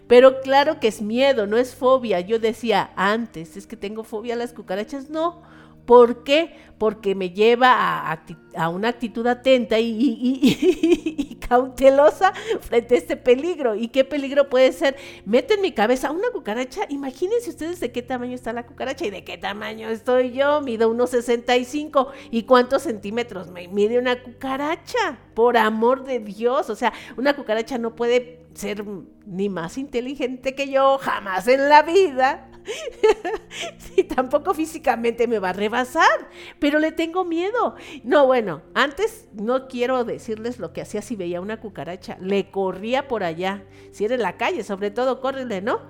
Pero 0.07 0.41
claro 0.41 0.79
que 0.79 0.89
es 0.89 1.01
miedo, 1.01 1.47
no 1.47 1.57
es 1.57 1.73
fobia. 1.73 2.19
Yo 2.19 2.37
decía 2.37 2.91
antes, 2.95 3.55
es 3.55 3.65
que 3.65 3.77
tengo 3.77 4.03
fobia 4.03 4.33
a 4.33 4.37
las 4.37 4.53
cucarachas. 4.53 5.09
No, 5.09 5.41
¿Por 5.85 6.23
qué? 6.23 6.55
Porque 6.77 7.15
me 7.15 7.29
lleva 7.29 8.11
a, 8.55 8.69
una 8.69 8.89
actitud 8.89 9.25
atenta 9.27 9.79
y, 9.79 11.37
cautelosa 11.47 12.33
frente 12.61 12.95
a 12.95 12.97
este 12.97 13.17
peligro. 13.17 13.75
¿Y 13.75 13.89
qué 13.89 14.03
peligro 14.03 14.49
puede 14.49 14.71
ser? 14.71 14.95
Meto 15.25 15.53
en 15.53 15.61
mi 15.61 15.71
cabeza 15.71 16.11
una 16.11 16.29
cucaracha. 16.31 16.81
Imagínense 16.89 17.49
ustedes 17.49 17.79
de 17.79 17.91
qué 17.91 18.01
tamaño 18.01 18.33
está 18.33 18.53
la 18.53 18.65
cucaracha 18.65 19.05
y 19.05 19.09
de 19.11 19.23
qué 19.23 19.37
tamaño 19.37 19.89
estoy 19.89 20.31
yo. 20.31 20.61
Mido 20.61 20.93
1,65. 20.93 22.07
¿Y 22.31 22.43
cuántos 22.43 22.83
centímetros 22.83 23.49
me 23.49 23.67
mide 23.67 23.99
una 23.99 24.21
cucaracha? 24.21 25.19
Por 25.33 25.57
amor 25.57 26.03
de 26.03 26.19
Dios. 26.19 26.69
O 26.69 26.75
sea, 26.75 26.93
una 27.17 27.35
cucaracha 27.35 27.77
no 27.77 27.95
puede 27.95 28.43
ser 28.53 28.85
ni 29.25 29.49
más 29.49 29.77
inteligente 29.77 30.55
que 30.55 30.69
yo, 30.69 30.97
jamás 30.99 31.47
en 31.47 31.69
la 31.69 31.81
vida. 31.81 32.49
y 33.95 34.03
tampoco 34.03 34.53
físicamente 34.53 35.27
me 35.27 35.39
va 35.39 35.49
a 35.49 35.53
rebasar, 35.53 36.29
pero 36.59 36.79
le 36.79 36.91
tengo 36.91 37.25
miedo. 37.25 37.75
No, 38.03 38.25
bueno, 38.25 38.61
antes 38.73 39.27
no 39.33 39.67
quiero 39.67 40.03
decirles 40.03 40.59
lo 40.59 40.73
que 40.73 40.81
hacía 40.81 41.01
si 41.01 41.15
veía 41.15 41.41
una 41.41 41.59
cucaracha. 41.59 42.17
Le 42.19 42.51
corría 42.51 43.07
por 43.07 43.23
allá. 43.23 43.63
Si 43.91 44.05
era 44.05 44.15
en 44.15 44.21
la 44.21 44.37
calle, 44.37 44.63
sobre 44.63 44.91
todo, 44.91 45.21
córrele, 45.21 45.61
¿no? 45.61 45.81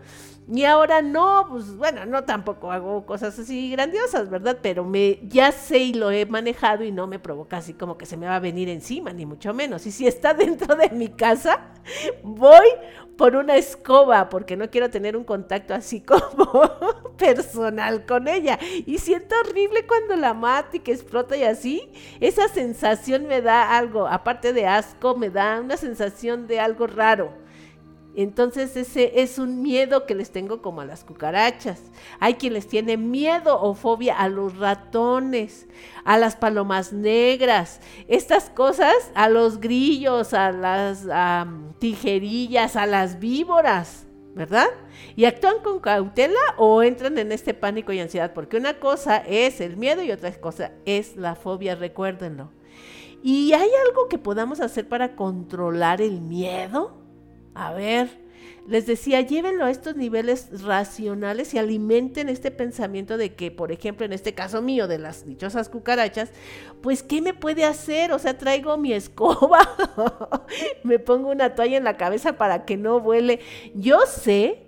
Y 0.52 0.66
ahora 0.66 1.02
no, 1.02 1.48
pues 1.50 1.76
bueno, 1.78 2.06
no 2.06 2.26
tampoco 2.26 2.72
hago 2.72 3.06
cosas 3.06 3.38
así 3.40 3.72
grandiosas, 3.72 4.30
¿verdad? 4.30 4.58
Pero 4.62 4.84
me 4.84 5.20
ya 5.24 5.52
sé 5.54 5.80
y 5.80 5.94
lo 5.94 6.12
he 6.12 6.26
manejado 6.26 6.84
y 6.84 6.92
no 6.92 7.08
me 7.08 7.18
provoca 7.18 7.58
así 7.58 7.74
como 7.74 7.98
que 7.98 8.06
se 8.06 8.18
me 8.18 8.26
va 8.28 8.36
a 8.36 8.40
venir 8.40 8.68
encima, 8.68 9.14
ni 9.14 9.26
mucho 9.26 9.54
menos. 9.54 9.86
Y 9.86 9.92
si 9.92 10.06
está 10.06 10.34
dentro 10.34 10.76
de 10.76 10.90
mi 10.90 11.08
casa, 11.10 11.72
voy 12.24 12.68
por 13.18 13.36
una 13.36 13.56
escoba 13.56 14.30
porque 14.30 14.58
no 14.58 14.70
quiero 14.70 14.90
tener 14.90 15.16
un 15.16 15.24
contacto 15.24 15.74
así 15.74 16.02
como 16.06 16.62
personal 17.18 18.06
con 18.06 18.28
ella. 18.28 18.60
Y 18.86 18.98
siento 18.98 19.36
horrible 19.40 19.88
cuando 19.88 20.16
la 20.18 20.34
mato 20.34 20.78
y 20.78 20.80
que 20.82 20.92
explota 20.92 21.38
y 21.38 21.44
así. 21.44 21.90
Esa 22.20 22.50
sensación 22.50 23.28
me 23.28 23.42
da 23.42 23.78
algo, 23.78 24.08
aparte 24.08 24.52
de 24.52 24.68
asco, 24.68 25.16
me 25.16 25.30
da 25.30 25.62
una 25.62 25.78
sensación 25.78 26.48
de 26.48 26.60
algo 26.60 26.86
raro. 26.86 27.43
Entonces 28.16 28.76
ese 28.78 29.22
es 29.22 29.40
un 29.40 29.62
miedo 29.62 30.06
que 30.06 30.14
les 30.14 30.32
tengo 30.32 30.62
como 30.62 30.82
a 30.82 30.86
las 30.86 31.04
cucarachas. 31.04 31.82
Hay 32.20 32.36
quien 32.36 32.54
les 32.54 32.68
tiene 32.68 32.96
miedo 32.96 33.60
o 33.60 33.74
fobia 33.74 34.18
a 34.18 34.30
los 34.30 34.58
ratones, 34.58 35.68
a 36.06 36.18
las 36.18 36.36
palomas 36.36 36.94
negras, 36.94 37.82
estas 38.08 38.50
cosas, 38.52 38.94
a 39.16 39.30
los 39.30 39.60
grillos, 39.60 40.34
a 40.34 40.52
las 40.52 41.08
tijerillas, 41.80 42.76
a 42.76 42.86
las 42.86 43.20
víboras, 43.20 44.06
¿verdad? 44.36 44.68
Y 45.16 45.26
actúan 45.26 45.64
con 45.64 45.80
cautela 45.80 46.40
o 46.58 46.84
entran 46.84 47.18
en 47.18 47.32
este 47.32 47.54
pánico 47.54 47.92
y 47.94 48.00
ansiedad, 48.00 48.34
porque 48.34 48.58
una 48.58 48.80
cosa 48.80 49.18
es 49.18 49.60
el 49.60 49.76
miedo 49.76 50.04
y 50.04 50.12
otra 50.12 50.32
cosa 50.40 50.72
es 50.86 51.16
la 51.16 51.36
fobia, 51.36 51.76
recuérdenlo. 51.76 52.52
¿Y 53.24 53.54
hay 53.54 53.70
algo 53.88 54.08
que 54.10 54.18
podamos 54.18 54.60
hacer 54.60 54.88
para 54.88 55.16
controlar 55.16 56.02
el 56.02 56.22
miedo? 56.22 57.03
A 57.56 57.74
ver, 57.74 58.10
les 58.68 58.86
decía, 58.86 59.20
llévenlo 59.22 59.66
a 59.66 59.72
estos 59.72 59.96
niveles 59.96 60.64
racionales 60.64 61.54
y 61.54 61.58
alimenten 61.58 62.30
este 62.30 62.50
pensamiento 62.50 63.18
de 63.18 63.36
que, 63.36 63.52
por 63.52 63.72
ejemplo, 63.72 64.06
en 64.06 64.14
este 64.14 64.34
caso 64.34 64.62
mío 64.62 64.88
de 64.88 65.00
las 65.00 65.26
dichosas 65.28 65.68
cucarachas, 65.68 66.32
pues, 66.82 67.04
¿qué 67.04 67.22
me 67.22 67.34
puede 67.34 67.66
hacer? 67.66 68.14
O 68.14 68.20
sea, 68.20 68.38
traigo 68.38 68.78
mi 68.78 68.94
escoba, 68.94 69.60
me 70.84 70.98
pongo 70.98 71.30
una 71.30 71.56
toalla 71.56 71.78
en 71.78 71.84
la 71.84 71.98
cabeza 71.98 72.38
para 72.38 72.64
que 72.64 72.78
no 72.78 73.02
vuele. 73.02 73.40
Yo 73.76 74.00
sé 74.08 74.64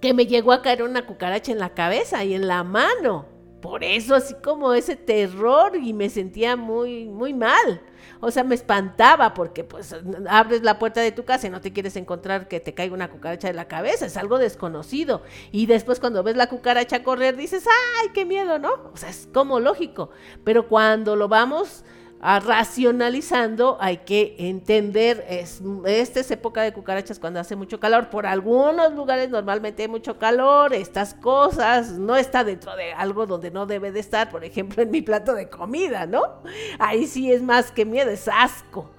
que 0.00 0.12
me 0.12 0.26
llegó 0.26 0.52
a 0.52 0.62
caer 0.62 0.82
una 0.82 1.06
cucaracha 1.06 1.52
en 1.52 1.58
la 1.58 1.74
cabeza 1.74 2.24
y 2.24 2.34
en 2.34 2.48
la 2.48 2.64
mano. 2.64 3.26
Por 3.60 3.82
eso 3.82 4.14
así 4.14 4.34
como 4.34 4.72
ese 4.72 4.96
terror 4.96 5.76
y 5.76 5.92
me 5.92 6.08
sentía 6.10 6.56
muy, 6.56 7.08
muy 7.08 7.34
mal. 7.34 7.82
O 8.20 8.30
sea, 8.30 8.44
me 8.44 8.54
espantaba 8.54 9.34
porque 9.34 9.64
pues 9.64 9.94
abres 10.28 10.62
la 10.62 10.78
puerta 10.78 11.00
de 11.00 11.12
tu 11.12 11.24
casa 11.24 11.46
y 11.46 11.50
no 11.50 11.60
te 11.60 11.72
quieres 11.72 11.96
encontrar 11.96 12.48
que 12.48 12.60
te 12.60 12.74
caiga 12.74 12.94
una 12.94 13.10
cucaracha 13.10 13.48
de 13.48 13.54
la 13.54 13.68
cabeza, 13.68 14.06
es 14.06 14.16
algo 14.16 14.38
desconocido. 14.38 15.22
Y 15.52 15.66
después 15.66 16.00
cuando 16.00 16.22
ves 16.22 16.36
la 16.36 16.48
cucaracha 16.48 17.02
correr 17.02 17.36
dices, 17.36 17.64
ay, 18.00 18.08
qué 18.14 18.24
miedo, 18.24 18.58
¿no? 18.58 18.72
O 18.92 18.96
sea, 18.96 19.08
es 19.08 19.28
como 19.32 19.60
lógico. 19.60 20.10
Pero 20.44 20.68
cuando 20.68 21.16
lo 21.16 21.28
vamos 21.28 21.84
a 22.20 22.40
racionalizando, 22.40 23.76
hay 23.80 23.98
que 23.98 24.34
entender, 24.38 25.24
es, 25.28 25.62
esta 25.86 26.20
es 26.20 26.30
época 26.32 26.62
de 26.62 26.72
cucarachas 26.72 27.20
cuando 27.20 27.38
hace 27.38 27.54
mucho 27.54 27.78
calor, 27.78 28.10
por 28.10 28.26
algunos 28.26 28.92
lugares 28.94 29.30
normalmente 29.30 29.82
hay 29.82 29.88
mucho 29.88 30.18
calor, 30.18 30.74
estas 30.74 31.14
cosas, 31.14 31.92
no 31.92 32.16
está 32.16 32.42
dentro 32.42 32.74
de 32.74 32.92
algo 32.92 33.26
donde 33.26 33.52
no 33.52 33.66
debe 33.66 33.92
de 33.92 34.00
estar, 34.00 34.30
por 34.30 34.42
ejemplo 34.44 34.82
en 34.82 34.90
mi 34.90 35.00
plato 35.00 35.34
de 35.34 35.48
comida, 35.48 36.06
¿no? 36.06 36.42
Ahí 36.80 37.06
sí 37.06 37.30
es 37.30 37.40
más 37.42 37.70
que 37.70 37.84
miedo, 37.84 38.10
es 38.10 38.26
asco. 38.26 38.90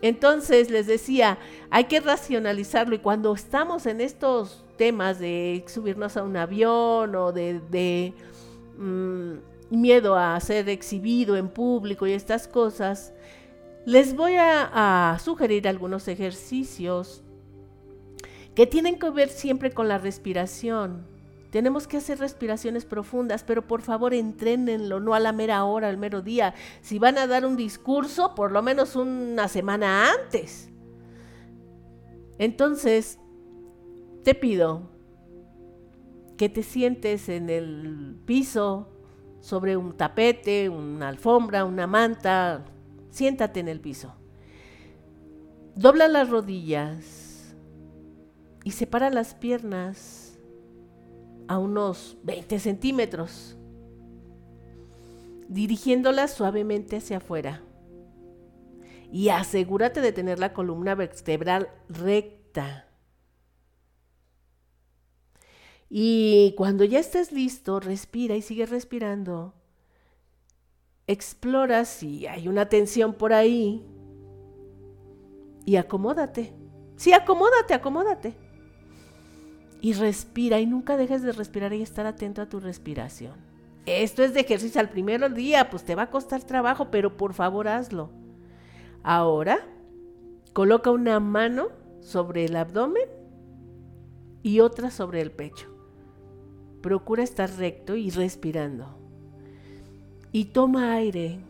Entonces 0.00 0.70
les 0.70 0.86
decía, 0.86 1.38
hay 1.70 1.84
que 1.84 2.00
racionalizarlo 2.00 2.94
y 2.94 2.98
cuando 2.98 3.34
estamos 3.34 3.86
en 3.86 4.00
estos 4.00 4.64
temas 4.76 5.18
de 5.18 5.64
subirnos 5.66 6.16
a 6.16 6.22
un 6.22 6.36
avión 6.36 7.14
o 7.14 7.30
de... 7.32 8.14
Mm, 8.78 9.53
miedo 9.70 10.16
a 10.16 10.38
ser 10.40 10.68
exhibido 10.68 11.36
en 11.36 11.48
público 11.48 12.06
y 12.06 12.12
estas 12.12 12.48
cosas, 12.48 13.12
les 13.84 14.16
voy 14.16 14.34
a, 14.38 15.18
sugerir 15.22 15.68
algunos 15.68 16.08
ejercicios 16.08 17.22
que 18.54 18.66
tienen 18.66 18.98
que 18.98 19.10
ver 19.10 19.28
siempre 19.28 19.72
con 19.72 19.88
la 19.88 19.98
respiración. 19.98 21.06
Tenemos 21.50 21.86
que 21.86 21.98
hacer 21.98 22.18
respiraciones 22.18 22.84
profundas, 22.84 23.44
pero 23.44 23.66
por 23.66 23.82
favor 23.82 24.14
entrénenlo, 24.14 25.00
no 25.00 25.14
a 25.14 25.20
la 25.20 25.32
mera 25.32 25.64
hora, 25.64 25.88
al 25.88 25.98
mero 25.98 26.22
día. 26.22 26.54
Si 26.80 26.98
van 26.98 27.18
a 27.18 27.26
dar 27.26 27.44
un 27.46 27.56
discurso, 27.56 28.34
por 28.34 28.52
lo 28.52 28.62
menos 28.62 28.96
una 28.96 29.48
semana 29.48 30.12
antes. 30.12 30.70
Entonces, 32.38 33.20
te 34.24 34.34
pido 34.34 34.90
que 36.36 36.48
te 36.48 36.62
sientes 36.62 37.28
en 37.28 37.50
el 37.50 38.16
piso 38.24 38.93
sobre 39.44 39.76
un 39.76 39.92
tapete, 39.92 40.70
una 40.70 41.08
alfombra, 41.08 41.66
una 41.66 41.86
manta, 41.86 42.64
siéntate 43.10 43.60
en 43.60 43.68
el 43.68 43.78
piso. 43.78 44.14
Dobla 45.74 46.08
las 46.08 46.30
rodillas 46.30 47.54
y 48.64 48.70
separa 48.70 49.10
las 49.10 49.34
piernas 49.34 50.38
a 51.46 51.58
unos 51.58 52.16
20 52.22 52.58
centímetros, 52.58 53.58
dirigiéndolas 55.48 56.32
suavemente 56.32 56.96
hacia 56.96 57.18
afuera. 57.18 57.60
Y 59.12 59.28
asegúrate 59.28 60.00
de 60.00 60.12
tener 60.12 60.38
la 60.38 60.54
columna 60.54 60.94
vertebral 60.94 61.68
recta. 61.90 62.86
Y 65.88 66.54
cuando 66.56 66.84
ya 66.84 66.98
estés 66.98 67.32
listo, 67.32 67.80
respira 67.80 68.36
y 68.36 68.42
sigue 68.42 68.66
respirando. 68.66 69.54
Explora 71.06 71.84
si 71.84 72.26
hay 72.26 72.48
una 72.48 72.68
tensión 72.68 73.14
por 73.14 73.32
ahí. 73.32 73.84
Y 75.66 75.76
acomódate. 75.76 76.52
Sí, 76.96 77.12
acomódate, 77.12 77.74
acomódate. 77.74 78.34
Y 79.80 79.92
respira 79.92 80.60
y 80.60 80.66
nunca 80.66 80.96
dejes 80.96 81.22
de 81.22 81.32
respirar 81.32 81.72
y 81.74 81.82
estar 81.82 82.06
atento 82.06 82.40
a 82.40 82.48
tu 82.48 82.60
respiración. 82.60 83.34
Esto 83.86 84.22
es 84.22 84.32
de 84.32 84.40
ejercicio 84.40 84.80
al 84.80 84.88
primer 84.88 85.32
día, 85.34 85.68
pues 85.68 85.84
te 85.84 85.94
va 85.94 86.04
a 86.04 86.10
costar 86.10 86.42
trabajo, 86.42 86.90
pero 86.90 87.18
por 87.18 87.34
favor 87.34 87.68
hazlo. 87.68 88.10
Ahora, 89.02 89.58
coloca 90.54 90.90
una 90.90 91.20
mano 91.20 91.68
sobre 92.00 92.46
el 92.46 92.56
abdomen 92.56 93.08
y 94.42 94.60
otra 94.60 94.90
sobre 94.90 95.20
el 95.20 95.30
pecho. 95.30 95.73
Procura 96.84 97.22
estar 97.22 97.50
recto 97.50 97.96
y 97.96 98.10
respirando. 98.10 98.98
Y 100.32 100.44
toma 100.44 100.92
aire 100.92 101.40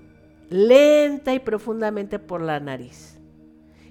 lenta 0.48 1.34
y 1.34 1.40
profundamente 1.40 2.20
por 2.20 2.40
la 2.40 2.60
nariz. 2.60 3.18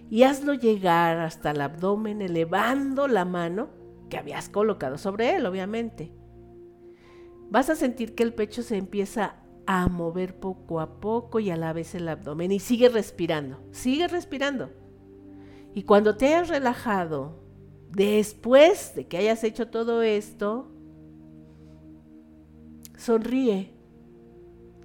Y 0.09 0.23
hazlo 0.23 0.53
llegar 0.53 1.19
hasta 1.19 1.51
el 1.51 1.59
abdomen 1.59 2.21
elevando 2.21 3.09
la 3.09 3.25
mano 3.25 3.67
que 4.09 4.17
habías 4.17 4.47
colocado 4.47 4.97
sobre 4.97 5.35
él, 5.35 5.45
obviamente. 5.45 6.13
Vas 7.49 7.69
a 7.69 7.75
sentir 7.75 8.15
que 8.15 8.23
el 8.23 8.33
pecho 8.33 8.63
se 8.63 8.77
empieza 8.77 9.35
a 9.65 9.89
mover 9.89 10.39
poco 10.39 10.79
a 10.79 11.01
poco 11.01 11.41
y 11.41 11.49
a 11.49 11.57
la 11.57 11.73
vez 11.73 11.93
el 11.93 12.07
abdomen. 12.07 12.53
Y 12.53 12.59
sigue 12.59 12.87
respirando, 12.87 13.59
sigue 13.71 14.07
respirando. 14.07 14.69
Y 15.73 15.83
cuando 15.83 16.15
te 16.15 16.27
hayas 16.27 16.47
relajado, 16.47 17.37
después 17.89 18.95
de 18.95 19.09
que 19.09 19.17
hayas 19.17 19.43
hecho 19.43 19.67
todo 19.67 20.03
esto, 20.03 20.72
Sonríe, 23.03 23.69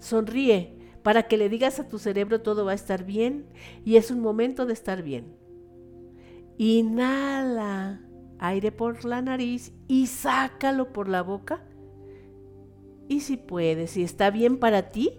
sonríe 0.01 0.77
para 1.05 1.29
que 1.29 1.37
le 1.37 1.49
digas 1.49 1.79
a 1.79 1.87
tu 1.87 2.01
cerebro 2.01 2.41
todo 2.41 2.65
va 2.65 2.73
a 2.73 2.75
estar 2.75 3.05
bien 3.05 3.47
y 3.85 3.95
es 3.95 4.11
un 4.11 4.19
momento 4.19 4.67
de 4.67 4.73
estar 4.73 5.05
bien. 5.05 5.37
Inhala 6.57 8.01
aire 8.41 8.73
por 8.73 9.05
la 9.05 9.23
nariz 9.23 9.73
y 9.87 10.09
sácalo 10.09 10.93
por 10.93 11.09
la 11.09 11.23
boca. 11.23 11.63
Y 13.07 13.21
si 13.21 13.37
puedes, 13.37 13.93
si 13.93 14.03
está 14.03 14.33
bien 14.33 14.59
para 14.59 14.91
ti, 14.91 15.13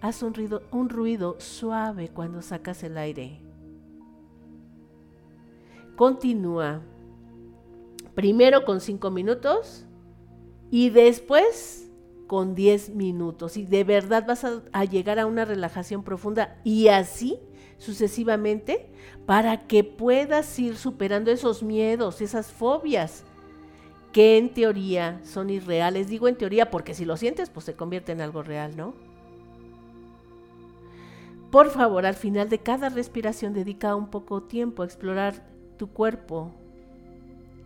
haz 0.00 0.22
un 0.22 0.32
ruido, 0.32 0.62
un 0.70 0.90
ruido 0.90 1.40
suave 1.40 2.08
cuando 2.08 2.40
sacas 2.40 2.84
el 2.84 2.98
aire. 2.98 3.40
Continúa. 5.96 6.82
Primero 8.14 8.64
con 8.64 8.80
cinco 8.80 9.10
minutos 9.10 9.86
y 10.70 10.90
después 10.90 11.81
con 12.32 12.54
10 12.54 12.94
minutos 12.94 13.58
y 13.58 13.66
de 13.66 13.84
verdad 13.84 14.24
vas 14.26 14.46
a, 14.46 14.84
llegar 14.86 15.18
a 15.18 15.26
una 15.26 15.44
relajación 15.44 16.02
profunda 16.02 16.56
y 16.64 16.88
así 16.88 17.38
sucesivamente 17.76 18.88
para 19.26 19.66
que 19.66 19.84
puedas 19.84 20.58
ir 20.58 20.78
superando 20.78 21.30
esos 21.30 21.62
miedos, 21.62 22.22
esas 22.22 22.50
fobias 22.50 23.24
que 24.12 24.38
en 24.38 24.54
teoría 24.54 25.20
son 25.24 25.50
irreales. 25.50 26.08
Digo 26.08 26.26
en 26.26 26.38
teoría 26.38 26.70
porque 26.70 26.94
si 26.94 27.04
lo 27.04 27.18
sientes, 27.18 27.50
pues 27.50 27.66
se 27.66 27.76
convierte 27.76 28.12
en 28.12 28.22
algo 28.22 28.42
real, 28.42 28.78
¿no? 28.78 28.94
Por 31.50 31.68
favor, 31.68 32.06
al 32.06 32.14
final 32.14 32.48
de 32.48 32.60
cada 32.60 32.88
respiración 32.88 33.52
dedica 33.52 33.94
un 33.94 34.08
poco 34.08 34.44
tiempo 34.44 34.80
a 34.82 34.86
explorar 34.86 35.46
tu 35.76 35.88
cuerpo 35.88 36.54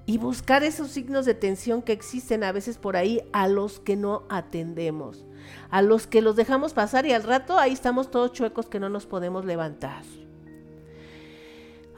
y 0.07 0.19
buscar 0.19 0.63
esos 0.63 0.91
signos 0.91 1.27
de 1.27 1.35
tensión 1.35 1.83
que 1.83 1.93
existen 1.93 2.45
a 2.45 2.53
veces 2.53 2.79
por 2.79 2.97
ahí 2.97 3.21
a 3.33 3.49
los 3.49 3.81
que 3.81 3.97
no 3.97 4.23
atendemos, 4.29 5.27
a 5.69 5.83
los 5.83 6.07
que 6.07 6.23
los 6.23 6.37
dejamos 6.37 6.73
pasar 6.73 7.07
y 7.07 7.13
al 7.13 7.25
rato 7.25 7.59
ahí 7.59 7.73
estamos 7.73 8.11
todos 8.11 8.33
chuecos 8.33 8.67
que 8.67 8.81
no 8.81 8.89
nos 8.89 9.05
podemos 9.05 9.45
levantar. 9.45 10.05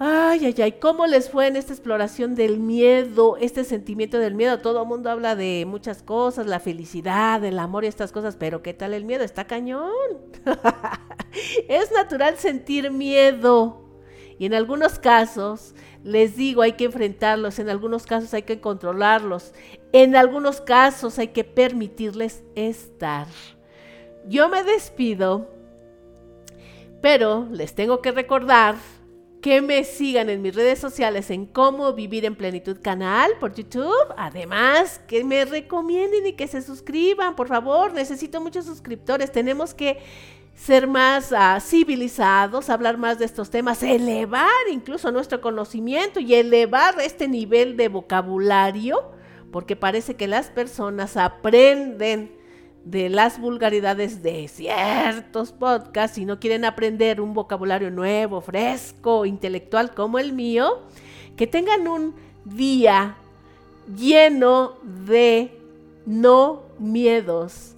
Ay, 0.00 0.46
ay, 0.46 0.54
ay, 0.62 0.72
¿cómo 0.72 1.08
les 1.08 1.28
fue 1.28 1.48
en 1.48 1.56
esta 1.56 1.72
exploración 1.72 2.36
del 2.36 2.60
miedo, 2.60 3.36
este 3.36 3.64
sentimiento 3.64 4.18
del 4.20 4.36
miedo? 4.36 4.60
Todo 4.60 4.82
el 4.82 4.88
mundo 4.88 5.10
habla 5.10 5.34
de 5.34 5.64
muchas 5.66 6.04
cosas, 6.04 6.46
la 6.46 6.60
felicidad, 6.60 7.44
el 7.44 7.58
amor 7.58 7.84
y 7.84 7.88
estas 7.88 8.12
cosas, 8.12 8.36
pero 8.36 8.62
¿qué 8.62 8.74
tal 8.74 8.94
el 8.94 9.04
miedo? 9.04 9.24
Está 9.24 9.48
cañón. 9.48 9.90
es 11.68 11.90
natural 11.90 12.38
sentir 12.38 12.92
miedo. 12.92 13.88
Y 14.38 14.46
en 14.46 14.54
algunos 14.54 15.00
casos, 15.00 15.74
les 16.08 16.36
digo, 16.36 16.62
hay 16.62 16.72
que 16.72 16.84
enfrentarlos, 16.84 17.58
en 17.58 17.68
algunos 17.68 18.06
casos 18.06 18.32
hay 18.32 18.42
que 18.42 18.62
controlarlos, 18.62 19.52
en 19.92 20.16
algunos 20.16 20.62
casos 20.62 21.18
hay 21.18 21.28
que 21.28 21.44
permitirles 21.44 22.42
estar. 22.54 23.26
Yo 24.26 24.48
me 24.48 24.64
despido, 24.64 25.50
pero 27.02 27.46
les 27.50 27.74
tengo 27.74 28.00
que 28.00 28.10
recordar 28.10 28.76
que 29.42 29.60
me 29.60 29.84
sigan 29.84 30.30
en 30.30 30.40
mis 30.40 30.54
redes 30.54 30.78
sociales 30.78 31.30
en 31.30 31.44
Cómo 31.44 31.92
Vivir 31.92 32.24
en 32.24 32.36
Plenitud 32.36 32.78
canal 32.82 33.32
por 33.38 33.54
YouTube. 33.54 34.14
Además, 34.16 35.00
que 35.06 35.22
me 35.24 35.44
recomienden 35.44 36.26
y 36.26 36.32
que 36.32 36.48
se 36.48 36.62
suscriban, 36.62 37.36
por 37.36 37.48
favor. 37.48 37.92
Necesito 37.92 38.40
muchos 38.40 38.64
suscriptores. 38.64 39.30
Tenemos 39.30 39.74
que 39.74 39.98
ser 40.58 40.88
más 40.88 41.32
ah, 41.32 41.60
civilizados, 41.60 42.68
hablar 42.68 42.98
más 42.98 43.18
de 43.18 43.24
estos 43.24 43.48
temas, 43.48 43.82
elevar 43.82 44.48
incluso 44.70 45.12
nuestro 45.12 45.40
conocimiento 45.40 46.18
y 46.18 46.34
elevar 46.34 47.00
este 47.00 47.28
nivel 47.28 47.76
de 47.76 47.88
vocabulario, 47.88 49.12
porque 49.52 49.76
parece 49.76 50.16
que 50.16 50.26
las 50.26 50.50
personas 50.50 51.16
aprenden 51.16 52.36
de 52.84 53.08
las 53.08 53.40
vulgaridades 53.40 54.22
de 54.22 54.48
ciertos 54.48 55.52
podcasts 55.52 56.18
y 56.18 56.24
no 56.24 56.40
quieren 56.40 56.64
aprender 56.64 57.20
un 57.20 57.34
vocabulario 57.34 57.90
nuevo, 57.90 58.40
fresco, 58.40 59.26
intelectual 59.26 59.94
como 59.94 60.18
el 60.18 60.32
mío, 60.32 60.80
que 61.36 61.46
tengan 61.46 61.86
un 61.86 62.14
día 62.44 63.16
lleno 63.94 64.74
de 64.82 65.56
no 66.04 66.62
miedos. 66.78 67.77